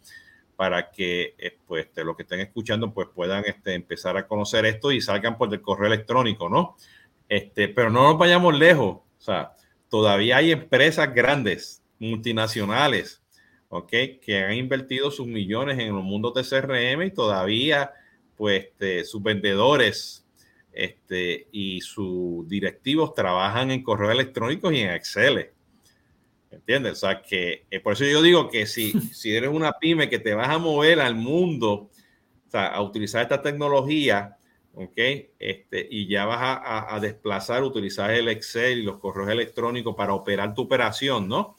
para 0.61 0.91
que 0.91 1.33
eh, 1.39 1.57
pues, 1.65 1.87
los 1.95 2.15
que 2.15 2.21
estén 2.21 2.39
escuchando 2.39 2.93
pues, 2.93 3.07
puedan 3.15 3.43
este, 3.45 3.73
empezar 3.73 4.15
a 4.15 4.27
conocer 4.27 4.63
esto 4.67 4.91
y 4.91 5.01
salgan 5.01 5.35
por 5.35 5.51
el 5.51 5.59
correo 5.59 5.87
electrónico, 5.87 6.49
¿no? 6.49 6.77
Este, 7.27 7.67
pero 7.67 7.89
no 7.89 8.03
nos 8.03 8.19
vayamos 8.19 8.53
lejos, 8.53 8.97
o 8.97 9.03
sea, 9.17 9.53
todavía 9.89 10.37
hay 10.37 10.51
empresas 10.51 11.11
grandes, 11.15 11.81
multinacionales. 11.97 13.23
Que 13.87 14.45
han 14.45 14.53
invertido 14.53 15.09
sus 15.09 15.25
millones 15.25 15.79
en 15.79 15.95
los 15.95 16.03
mundos 16.03 16.35
de 16.35 16.43
CRM 16.43 17.07
y 17.07 17.11
todavía, 17.11 17.93
pues, 18.37 18.65
este, 18.65 19.03
sus 19.03 19.23
vendedores 19.23 20.27
este, 20.71 21.47
y 21.51 21.81
sus 21.81 22.47
directivos 22.47 23.15
trabajan 23.15 23.71
en 23.71 23.81
correo 23.81 24.11
electrónico 24.11 24.71
y 24.71 24.81
en 24.81 24.91
Excel. 24.91 25.49
¿Entiendes? 26.51 26.91
O 26.93 26.95
sea, 27.07 27.21
que 27.21 27.65
eh, 27.71 27.79
por 27.79 27.93
eso 27.93 28.03
yo 28.03 28.21
digo 28.21 28.49
que 28.49 28.65
si, 28.65 28.91
si 29.13 29.35
eres 29.35 29.49
una 29.49 29.73
pyme 29.73 30.09
que 30.09 30.19
te 30.19 30.33
vas 30.33 30.49
a 30.49 30.57
mover 30.57 30.99
al 30.99 31.15
mundo, 31.15 31.89
o 32.47 32.49
sea, 32.49 32.67
a 32.67 32.81
utilizar 32.81 33.21
esta 33.21 33.41
tecnología, 33.41 34.37
¿ok? 34.73 34.97
Este, 35.39 35.87
y 35.89 36.07
ya 36.07 36.25
vas 36.25 36.39
a, 36.41 36.95
a, 36.95 36.99
desplazar, 36.99 37.63
utilizar 37.63 38.11
el 38.11 38.27
Excel 38.27 38.79
y 38.79 38.83
los 38.83 38.97
correos 38.97 39.29
electrónicos 39.29 39.95
para 39.95 40.13
operar 40.13 40.53
tu 40.53 40.63
operación, 40.63 41.27
¿no? 41.27 41.55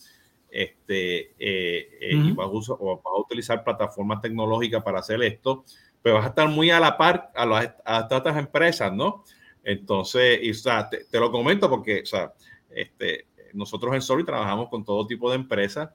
Este, 0.50 1.32
eh, 1.38 1.88
eh, 1.98 2.10
y 2.12 2.32
vas 2.32 2.46
a, 2.46 2.72
o 2.74 2.96
vas 2.96 3.06
a, 3.06 3.20
utilizar 3.20 3.64
plataformas 3.64 4.20
tecnológicas 4.20 4.82
para 4.82 4.98
hacer 4.98 5.22
esto, 5.22 5.64
pero 6.02 6.16
vas 6.16 6.26
a 6.26 6.28
estar 6.28 6.48
muy 6.48 6.70
a 6.70 6.78
la 6.78 6.98
par 6.98 7.32
a, 7.34 7.46
las, 7.46 7.72
a 7.86 8.06
estas 8.10 8.36
empresas, 8.36 8.92
¿no? 8.92 9.24
Entonces, 9.64 10.40
y, 10.42 10.50
o 10.50 10.54
sea, 10.54 10.90
te, 10.90 11.04
te, 11.04 11.18
lo 11.18 11.32
comento 11.32 11.70
porque, 11.70 12.02
o 12.02 12.06
sea, 12.06 12.34
este, 12.68 13.28
nosotros 13.54 13.94
en 13.94 14.02
Soli 14.02 14.24
trabajamos 14.24 14.68
con 14.68 14.84
todo 14.84 15.06
tipo 15.06 15.30
de 15.30 15.36
empresas 15.36 15.90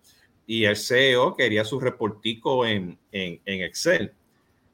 y 0.45 0.63
el 0.63 0.77
CEO 0.77 1.35
quería 1.35 1.65
su 1.65 1.79
reportico 1.79 2.65
en, 2.65 2.97
en, 3.11 3.41
en 3.45 3.61
Excel. 3.61 4.13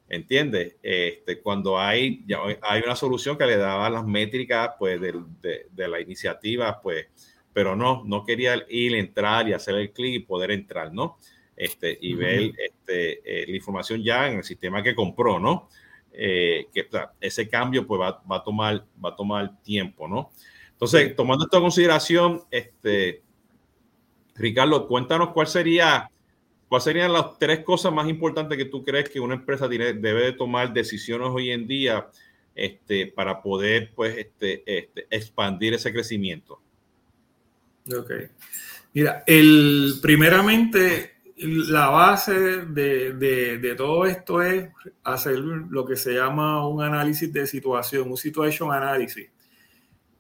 ¿Entiendes? 0.10 0.76
Este, 0.84 1.42
cuando 1.42 1.80
hay, 1.80 2.24
ya 2.28 2.40
hay 2.62 2.82
una 2.86 2.96
solución 2.96 3.38
que 3.38 3.46
le 3.48 3.58
daba 3.58 3.90
las 3.90 4.06
métricas 4.06 4.72
pues, 4.78 5.02
de, 5.02 5.14
de, 5.42 5.68
de, 5.72 5.88
la 5.88 6.00
iniciativa, 6.00 6.80
pues, 6.82 7.08
pero 7.52 7.76
no, 7.76 8.04
no 8.06 8.24
quería 8.24 8.64
ir, 8.70 8.96
entrar 8.96 9.48
y 9.48 9.54
hacer 9.54 9.76
el 9.76 9.92
clic 9.92 10.14
y 10.16 10.20
poder 10.20 10.52
entrar, 10.52 10.94
¿no? 10.94 11.18
Este, 11.56 11.98
y 12.02 12.14
ver 12.16 12.52
este, 12.58 13.44
eh, 13.44 13.48
la 13.48 13.56
información 13.56 14.04
ya 14.04 14.28
en 14.28 14.38
el 14.38 14.44
sistema 14.44 14.84
que 14.84 14.94
compró, 14.94 15.40
¿no? 15.40 15.70
Eh, 16.12 16.68
que 16.74 16.88
ese 17.22 17.50
cambio 17.50 17.88
pues 17.88 18.00
va, 18.00 18.22
va, 18.32 18.38
a 18.38 18.44
tomar, 18.44 18.86
va 19.04 19.10
a 19.10 19.16
tomar 19.16 19.62
tiempo, 19.64 20.08
¿no? 20.08 20.32
Entonces, 20.74 21.16
tomando 21.16 21.46
esto 21.46 21.58
en 21.58 21.64
consideración, 21.64 22.44
este, 22.52 23.22
Ricardo, 24.36 24.88
cuéntanos 24.88 25.30
cuál 25.30 25.48
sería, 25.48 26.10
cuáles 26.68 26.84
serían 26.84 27.14
las 27.14 27.38
tres 27.38 27.60
cosas 27.60 27.94
más 27.94 28.10
importantes 28.10 28.58
que 28.58 28.66
tú 28.66 28.84
crees 28.84 29.10
que 29.10 29.20
una 29.20 29.36
empresa 29.36 29.70
tiene, 29.70 29.94
debe 29.94 30.24
de 30.24 30.34
tomar 30.34 30.74
decisiones 30.74 31.30
hoy 31.32 31.52
en 31.52 31.68
día 31.68 32.08
este, 32.56 33.08
para 33.08 33.42
poder 33.42 33.92
pues, 33.96 34.18
este, 34.18 34.64
este, 34.66 35.08
expandir 35.10 35.74
ese 35.74 35.92
crecimiento. 35.92 36.60
Ok. 37.96 38.12
Mira, 38.94 39.24
el, 39.26 39.96
primeramente, 40.02 41.14
la 41.38 41.88
base 41.88 42.66
de, 42.66 43.14
de, 43.14 43.58
de, 43.58 43.76
todo 43.76 44.06
esto 44.06 44.42
es 44.42 44.70
hacer 45.04 45.40
lo 45.40 45.86
que 45.86 45.96
se 45.96 46.14
llama 46.14 46.68
un 46.68 46.82
análisis 46.82 47.32
de 47.32 47.48
situación, 47.48 48.10
un 48.10 48.18
situation 48.18 48.72
analysis 48.72 49.33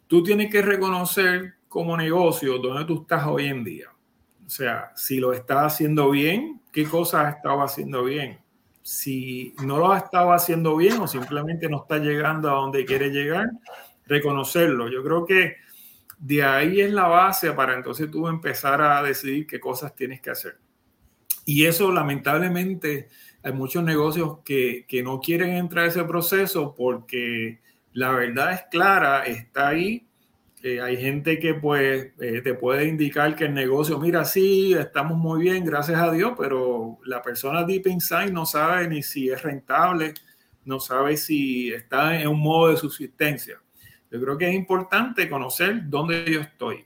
tú 0.07 0.23
tienes 0.23 0.51
que 0.51 0.61
reconocer 0.61 1.55
como 1.67 1.97
negocio 1.97 2.59
dónde 2.59 2.85
tú 2.85 3.01
estás 3.01 3.25
hoy 3.25 3.47
en 3.47 3.63
día. 3.63 3.87
O 4.45 4.49
sea, 4.49 4.91
si 4.95 5.19
lo 5.19 5.33
estás 5.33 5.73
haciendo 5.73 6.11
bien, 6.11 6.61
qué 6.71 6.85
cosas 6.85 7.35
has 7.35 7.37
haciendo 7.43 8.03
bien. 8.03 8.39
Si 8.81 9.55
no 9.63 9.77
lo 9.77 9.91
has 9.91 10.03
haciendo 10.11 10.75
bien 10.75 10.99
o 10.99 11.07
simplemente 11.07 11.69
no 11.69 11.83
está 11.83 11.97
llegando 11.97 12.49
a 12.49 12.53
donde 12.53 12.85
quiere 12.85 13.09
llegar, 13.09 13.49
reconocerlo. 14.05 14.89
Yo 14.89 15.03
creo 15.03 15.25
que 15.25 15.55
de 16.19 16.43
ahí 16.43 16.81
es 16.81 16.91
la 16.91 17.07
base 17.07 17.51
para 17.53 17.73
entonces 17.73 18.11
tú 18.11 18.27
empezar 18.27 18.81
a 18.81 19.01
decidir 19.01 19.47
qué 19.47 19.59
cosas 19.59 19.95
tienes 19.95 20.21
que 20.21 20.29
hacer. 20.29 20.57
Y 21.45 21.65
eso 21.65 21.91
lamentablemente 21.91 23.09
hay 23.41 23.51
muchos 23.51 23.83
negocios 23.83 24.39
que, 24.45 24.85
que 24.87 25.03
no 25.03 25.19
quieren 25.19 25.55
entrar 25.55 25.85
a 25.85 25.87
ese 25.89 26.03
proceso 26.03 26.73
porque 26.75 27.61
la 27.93 28.11
verdad 28.11 28.53
es 28.53 28.61
clara, 28.69 29.23
está 29.23 29.69
ahí. 29.69 30.07
Eh, 30.61 30.79
hay 30.79 30.97
gente 30.97 31.39
que 31.39 31.55
pues 31.55 32.13
eh, 32.19 32.41
te 32.41 32.53
puede 32.53 32.87
indicar 32.87 33.35
que 33.35 33.45
el 33.45 33.53
negocio, 33.53 33.99
mira, 33.99 34.23
sí, 34.23 34.73
estamos 34.73 35.17
muy 35.17 35.43
bien, 35.43 35.65
gracias 35.65 35.99
a 35.99 36.11
Dios, 36.11 36.33
pero 36.37 36.99
la 37.03 37.21
persona 37.21 37.63
deep 37.63 37.87
inside 37.87 38.31
no 38.31 38.45
sabe 38.45 38.87
ni 38.87 39.03
si 39.03 39.29
es 39.29 39.41
rentable, 39.41 40.13
no 40.63 40.79
sabe 40.79 41.17
si 41.17 41.73
está 41.73 42.19
en 42.19 42.29
un 42.29 42.39
modo 42.39 42.69
de 42.69 42.77
subsistencia. 42.77 43.59
Yo 44.09 44.21
creo 44.21 44.37
que 44.37 44.47
es 44.47 44.55
importante 44.55 45.29
conocer 45.29 45.89
dónde 45.89 46.23
yo 46.31 46.39
estoy. 46.39 46.85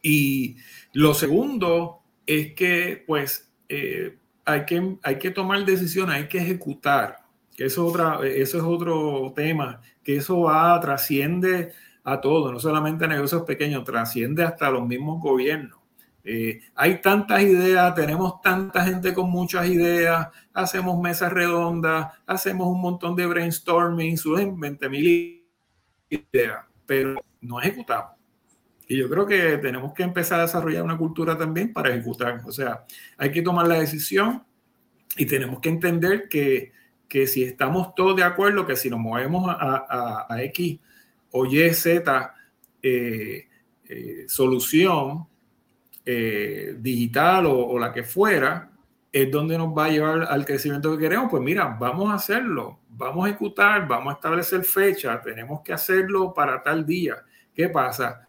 Y 0.00 0.56
lo 0.92 1.14
segundo 1.14 2.02
es 2.26 2.54
que 2.54 3.02
pues 3.06 3.50
eh, 3.68 4.16
hay, 4.44 4.64
que, 4.64 4.96
hay 5.02 5.18
que 5.18 5.30
tomar 5.30 5.64
decisiones, 5.64 6.14
hay 6.14 6.28
que 6.28 6.38
ejecutar 6.38 7.27
que 7.58 7.64
eso, 7.64 7.84
otra, 7.84 8.20
eso 8.24 8.58
es 8.58 8.62
otro 8.62 9.32
tema, 9.34 9.80
que 10.04 10.18
eso 10.18 10.42
va, 10.42 10.78
trasciende 10.78 11.72
a 12.04 12.20
todo, 12.20 12.52
no 12.52 12.60
solamente 12.60 13.04
a 13.04 13.08
negocios 13.08 13.42
pequeños, 13.42 13.82
trasciende 13.82 14.44
hasta 14.44 14.70
los 14.70 14.86
mismos 14.86 15.20
gobiernos. 15.20 15.80
Eh, 16.22 16.60
hay 16.76 17.02
tantas 17.02 17.42
ideas, 17.42 17.96
tenemos 17.96 18.40
tanta 18.42 18.84
gente 18.84 19.12
con 19.12 19.28
muchas 19.28 19.66
ideas, 19.66 20.28
hacemos 20.54 21.00
mesas 21.00 21.32
redondas, 21.32 22.12
hacemos 22.28 22.68
un 22.68 22.80
montón 22.80 23.16
de 23.16 23.26
brainstorming, 23.26 24.16
suben 24.16 24.60
20 24.60 24.88
mil 24.88 25.44
ideas, 26.10 26.64
pero 26.86 27.20
no 27.40 27.60
ejecutamos. 27.60 28.12
Y 28.86 28.98
yo 28.98 29.10
creo 29.10 29.26
que 29.26 29.58
tenemos 29.58 29.92
que 29.94 30.04
empezar 30.04 30.38
a 30.38 30.42
desarrollar 30.42 30.84
una 30.84 30.96
cultura 30.96 31.36
también 31.36 31.72
para 31.72 31.90
ejecutar. 31.90 32.40
O 32.46 32.52
sea, 32.52 32.84
hay 33.16 33.32
que 33.32 33.42
tomar 33.42 33.66
la 33.66 33.80
decisión 33.80 34.44
y 35.16 35.26
tenemos 35.26 35.58
que 35.58 35.70
entender 35.70 36.28
que 36.28 36.78
que 37.08 37.26
si 37.26 37.42
estamos 37.42 37.94
todos 37.94 38.14
de 38.16 38.22
acuerdo 38.22 38.66
que 38.66 38.76
si 38.76 38.90
nos 38.90 39.00
movemos 39.00 39.44
a, 39.48 40.26
X 40.42 40.78
o 41.30 41.46
Y, 41.46 41.72
Z 41.72 42.34
eh, 42.82 43.48
eh, 43.88 44.24
solución 44.28 45.26
eh, 46.04 46.76
digital 46.78 47.46
o, 47.46 47.78
la 47.78 47.92
que 47.92 48.02
fuera, 48.02 48.70
es 49.10 49.30
donde 49.30 49.56
nos 49.56 49.76
va 49.76 49.86
a 49.86 49.90
llevar 49.90 50.22
al 50.22 50.44
crecimiento 50.44 50.92
que 50.92 51.02
queremos, 51.02 51.28
pues 51.30 51.42
mira, 51.42 51.76
vamos 51.80 52.10
a 52.10 52.14
hacerlo, 52.14 52.80
vamos 52.90 53.24
a 53.24 53.30
ejecutar, 53.30 53.88
vamos 53.88 54.12
a 54.12 54.16
establecer 54.16 54.64
fecha, 54.64 55.20
tenemos 55.22 55.62
que 55.62 55.72
hacerlo 55.72 56.34
para 56.34 56.62
tal 56.62 56.84
día. 56.84 57.16
¿Qué 57.54 57.68
pasa? 57.68 58.28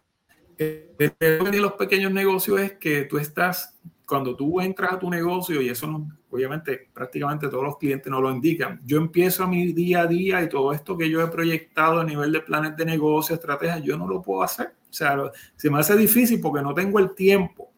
El 0.58 0.94
de 1.18 1.58
los 1.58 1.72
pequeños 1.74 2.12
negocios 2.12 2.60
es 2.60 2.72
que 2.72 3.04
tú 3.04 3.18
estás, 3.18 3.78
cuando 4.10 4.34
tú 4.34 4.60
entras 4.60 4.94
a 4.94 4.98
tu 4.98 5.08
negocio, 5.08 5.62
y 5.62 5.68
eso 5.68 5.86
no, 5.86 6.08
obviamente 6.30 6.88
prácticamente 6.92 7.48
todos 7.48 7.62
los 7.62 7.78
clientes 7.78 8.10
no 8.10 8.20
lo 8.20 8.28
indican. 8.32 8.80
Yo 8.84 8.98
empiezo 8.98 9.44
a 9.44 9.46
mi 9.46 9.72
día 9.72 10.00
a 10.00 10.06
día 10.08 10.42
y 10.42 10.48
todo 10.48 10.72
esto 10.72 10.98
que 10.98 11.08
yo 11.08 11.22
he 11.22 11.28
proyectado 11.28 12.00
a 12.00 12.04
nivel 12.04 12.32
de 12.32 12.40
planes 12.40 12.76
de 12.76 12.84
negocio, 12.84 13.36
estrategias, 13.36 13.84
yo 13.84 13.96
no 13.96 14.08
lo 14.08 14.20
puedo 14.20 14.42
hacer. 14.42 14.74
O 14.90 14.92
sea, 14.92 15.16
se 15.54 15.70
me 15.70 15.78
hace 15.78 15.96
difícil 15.96 16.40
porque 16.40 16.60
no 16.60 16.74
tengo 16.74 16.98
el 16.98 17.14
tiempo. 17.14 17.70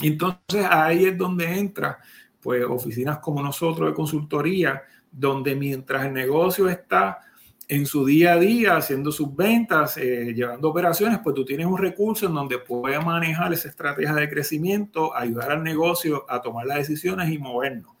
Entonces 0.00 0.66
ahí 0.68 1.04
es 1.04 1.16
donde 1.16 1.56
entra, 1.56 1.96
pues, 2.40 2.64
oficinas 2.64 3.20
como 3.20 3.40
nosotros 3.40 3.88
de 3.88 3.94
consultoría, 3.94 4.82
donde 5.12 5.54
mientras 5.54 6.06
el 6.06 6.12
negocio 6.12 6.68
está 6.68 7.20
en 7.68 7.86
su 7.86 8.04
día 8.04 8.34
a 8.34 8.38
día, 8.38 8.76
haciendo 8.76 9.12
sus 9.12 9.34
ventas, 9.34 9.96
eh, 9.96 10.32
llevando 10.34 10.68
operaciones, 10.68 11.20
pues 11.22 11.34
tú 11.34 11.44
tienes 11.44 11.66
un 11.66 11.78
recurso 11.78 12.26
en 12.26 12.34
donde 12.34 12.58
puedes 12.58 13.04
manejar 13.04 13.52
esa 13.52 13.68
estrategia 13.68 14.14
de 14.14 14.28
crecimiento, 14.28 15.14
ayudar 15.16 15.52
al 15.52 15.62
negocio 15.62 16.24
a 16.28 16.40
tomar 16.42 16.66
las 16.66 16.78
decisiones 16.78 17.30
y 17.30 17.38
movernos. 17.38 17.94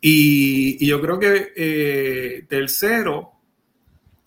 Y, 0.00 0.86
yo 0.86 1.00
creo 1.00 1.18
que 1.18 1.52
eh, 1.56 2.46
tercero, 2.48 3.32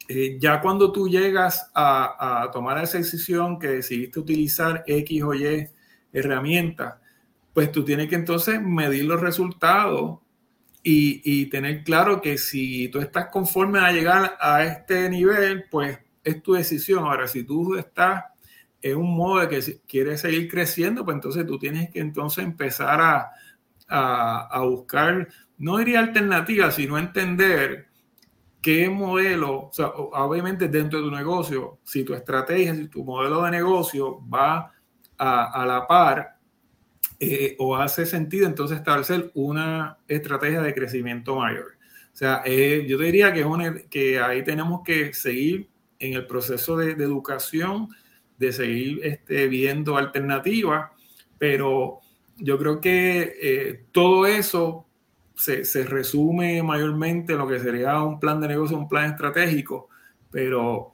eh, 0.08 0.38
ya 0.40 0.60
cuando 0.60 0.92
tú 0.92 1.08
llegas 1.08 1.70
a, 1.74 2.44
a, 2.44 2.52
tomar 2.52 2.84
esa 2.84 2.98
decisión 2.98 3.60
que 3.60 3.68
decidiste 3.68 4.20
utilizar 4.20 4.84
X 4.88 5.24
o 5.24 5.34
Y 5.34 5.68
herramienta, 6.12 7.00
pues 7.54 7.72
tú 7.72 7.84
tienes 7.84 8.10
que 8.10 8.16
entonces 8.16 8.62
medir 8.62 9.06
los 9.06 9.22
resultados 9.22 10.20
y, 10.90 11.48
tener 11.48 11.84
claro 11.84 12.22
que 12.22 12.38
si 12.38 12.88
tú 12.88 13.00
estás 13.00 13.28
conforme 13.28 13.80
a 13.80 13.92
llegar 13.92 14.38
a 14.40 14.64
este 14.64 15.10
nivel, 15.10 15.66
pues 15.70 16.00
es 16.24 16.42
tu 16.42 16.54
decisión. 16.54 17.04
Ahora, 17.04 17.28
si 17.28 17.44
tú 17.44 17.76
estás 17.76 18.24
en 18.82 18.96
un 18.96 19.14
modo 19.14 19.42
de 19.42 19.50
que 19.50 19.82
quieres 19.86 20.22
seguir 20.22 20.50
creciendo, 20.50 21.04
pues 21.04 21.16
entonces 21.16 21.46
tú 21.46 21.60
tienes 21.60 21.90
que 21.90 22.00
entonces 22.00 22.46
empezar 22.46 23.02
a, 23.02 23.32
a, 23.90 24.62
buscar, 24.62 25.28
no 25.58 25.78
diría 25.78 26.00
alternativas, 26.00 26.76
sino 26.76 26.98
entender 26.98 27.88
qué 28.62 28.90
modelo, 28.90 29.64
o 29.68 29.74
sea, 29.74 29.88
obviamente 29.88 30.70
dentro 30.70 31.00
de 31.00 31.10
tu 31.10 31.12
negocio, 31.14 31.80
si 31.84 32.06
tu 32.06 32.14
estrategia, 32.14 32.74
si 32.74 32.88
tu 32.88 33.04
modelo 33.04 33.44
de 33.44 33.52
negocio 33.52 34.22
va 34.30 34.72
a, 35.18 35.64
a 35.64 35.66
la 35.66 35.86
par 35.86 36.37
eh, 37.20 37.56
o 37.58 37.76
hace 37.76 38.06
sentido 38.06 38.46
entonces 38.46 38.78
establecer 38.78 39.32
una 39.34 39.98
estrategia 40.08 40.62
de 40.62 40.76
crecimiento 40.76 41.36
mayor. 41.36 41.76
O 42.14 42.16
sea, 42.16 42.44
eh, 42.46 42.86
yo 42.88 43.00
diría 43.00 43.34
que, 43.34 43.88
que 43.90 44.20
ahí 44.20 44.44
tenemos 44.44 44.82
que 44.84 45.14
seguir 45.14 45.68
en 45.98 46.14
el 46.14 46.28
proceso 46.28 46.78
de, 46.78 46.92
educación, 46.92 47.90
de 48.38 48.52
seguir 48.52 49.00
este, 49.04 49.48
viendo 49.48 49.98
alternativas, 49.98 50.92
pero 51.40 52.02
yo 52.38 52.60
creo 52.60 52.82
que 52.82 53.36
eh, 53.42 53.86
todo 53.92 54.28
eso 54.28 54.86
se, 55.36 55.66
se, 55.66 55.86
resume 55.86 56.62
mayormente 56.62 57.34
en 57.34 57.40
lo 57.40 57.48
que 57.48 57.60
sería 57.60 58.00
un 58.04 58.20
plan 58.20 58.40
de 58.42 58.50
negocio, 58.50 58.78
un 58.78 58.88
plan 58.88 59.10
estratégico, 59.10 59.90
pero 60.30 60.94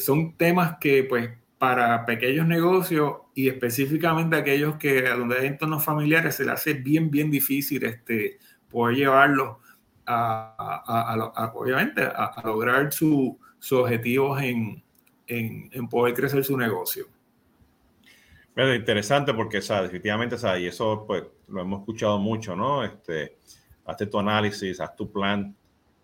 son 0.00 0.36
temas 0.36 0.78
que 0.80 1.04
pues 1.04 1.30
para 1.58 2.04
pequeños 2.04 2.46
negocios 2.46 3.23
y 3.34 3.48
específicamente 3.48 4.36
aquellos 4.36 4.76
que 4.76 5.02
donde 5.02 5.38
hay 5.38 5.46
entornos 5.46 5.84
familiares 5.84 6.36
se 6.36 6.44
le 6.44 6.52
hace 6.52 6.74
bien, 6.74 7.10
bien 7.10 7.30
difícil 7.30 7.84
este, 7.84 8.38
poder 8.70 8.96
llevarlos 8.96 9.56
a, 10.06 11.52
obviamente, 11.54 12.02
a, 12.02 12.40
lograr 12.44 12.92
sus 12.92 13.36
objetivos 13.72 14.40
en, 14.42 14.82
en, 15.26 15.88
poder 15.88 16.14
crecer 16.14 16.44
su 16.44 16.56
negocio. 16.56 17.06
Bueno, 18.54 18.74
interesante 18.74 19.34
porque, 19.34 19.58
o 19.58 19.82
definitivamente, 19.82 20.36
o 20.36 20.56
y 20.58 20.66
eso 20.66 21.04
pues 21.06 21.24
lo 21.48 21.62
hemos 21.62 21.80
escuchado 21.80 22.18
mucho, 22.18 22.54
¿no? 22.54 22.84
Este, 22.84 23.38
hazte 23.84 24.06
tu 24.06 24.18
análisis, 24.18 24.80
haz 24.80 24.94
tu 24.94 25.10
plan, 25.10 25.54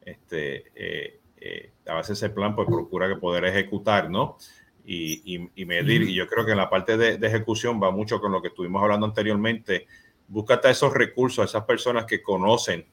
este, 0.00 0.64
eh, 0.74 1.20
eh, 1.36 1.72
a 1.86 1.94
veces 1.94 2.18
ese 2.18 2.30
plan 2.30 2.56
pues 2.56 2.66
procura 2.66 3.08
que 3.08 3.16
poder 3.16 3.44
ejecutar, 3.44 4.10
¿no? 4.10 4.36
Y, 4.84 5.64
medir. 5.64 6.02
Y 6.02 6.14
yo 6.14 6.26
creo 6.26 6.44
que 6.44 6.52
en 6.52 6.58
la 6.58 6.70
parte 6.70 6.96
de, 6.96 7.26
ejecución 7.26 7.80
va 7.82 7.90
mucho 7.90 8.20
con 8.20 8.32
lo 8.32 8.42
que 8.42 8.48
estuvimos 8.48 8.82
hablando 8.82 9.06
anteriormente. 9.06 9.86
Búscate 10.28 10.70
esos 10.70 10.92
recursos, 10.92 11.44
esas 11.44 11.64
personas 11.64 12.04
que 12.06 12.22
conocen 12.22 12.86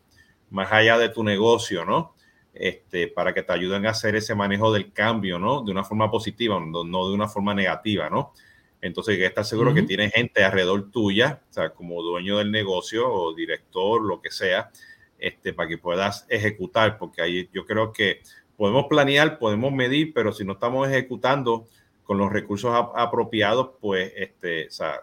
más 0.49 0.71
allá 0.71 0.97
de 0.97 1.09
tu 1.09 1.23
negocio, 1.23 1.85
¿no? 1.85 2.15
Este, 2.53 3.07
para 3.07 3.33
que 3.33 3.43
te 3.43 3.53
ayuden 3.53 3.85
a 3.85 3.91
hacer 3.91 4.15
ese 4.15 4.33
manejo 4.33 4.71
del 4.73 4.91
cambio, 4.91 5.37
¿no? 5.37 5.61
De 5.61 5.71
una 5.71 5.83
forma 5.83 6.09
positiva, 6.09 6.59
no, 6.59 6.83
de 6.83 7.13
una 7.13 7.27
forma 7.27 7.53
negativa, 7.53 8.09
¿no? 8.09 8.33
Entonces, 8.81 9.17
que 9.17 9.25
estás 9.25 9.49
seguro 9.49 9.73
que 9.73 9.83
tienes 9.83 10.13
gente 10.13 10.43
alrededor 10.43 10.91
tuya, 10.91 11.41
o 11.49 11.53
sea, 11.53 11.69
como 11.71 12.01
dueño 12.01 12.37
del 12.37 12.51
negocio 12.51 13.11
o 13.11 13.33
director, 13.33 14.01
lo 14.01 14.21
que 14.21 14.31
sea, 14.31 14.71
este, 15.17 15.53
para 15.53 15.67
que 15.67 15.77
puedas 15.79 16.25
ejecutar, 16.29 16.97
porque 16.97 17.21
ahí 17.21 17.49
yo 17.51 17.65
creo 17.65 17.91
que 17.91 18.21
podemos 18.57 18.87
planear, 18.89 19.39
podemos 19.39 19.71
medir, 19.71 20.13
pero 20.13 20.33
si 20.33 20.43
no 20.43 20.51
estamos 20.53 20.89
ejecutando, 20.89 21.67
con 22.03 22.17
los 22.17 22.31
recursos 22.31 22.73
apropiados, 22.95 23.71
pues, 23.81 24.11
este, 24.15 24.67
o 24.67 24.71
sea, 24.71 25.01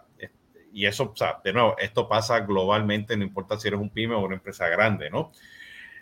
y 0.73 0.87
eso, 0.87 1.11
o 1.13 1.15
sea, 1.15 1.39
de 1.43 1.53
nuevo, 1.53 1.75
esto 1.77 2.09
pasa 2.09 2.39
globalmente, 2.41 3.15
no 3.15 3.23
importa 3.23 3.59
si 3.59 3.67
eres 3.67 3.79
un 3.79 3.91
pyme 3.91 4.15
o 4.15 4.25
una 4.25 4.33
empresa 4.35 4.67
grande, 4.67 5.11
¿no? 5.11 5.31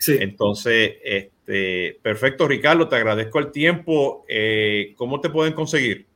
Sí. 0.00 0.16
Entonces, 0.18 0.94
este, 1.04 2.00
perfecto, 2.02 2.48
Ricardo, 2.48 2.88
te 2.88 2.96
agradezco 2.96 3.38
el 3.38 3.52
tiempo. 3.52 4.24
Eh, 4.28 4.94
¿Cómo 4.96 5.20
te 5.20 5.30
pueden 5.30 5.52
conseguir? 5.52 6.06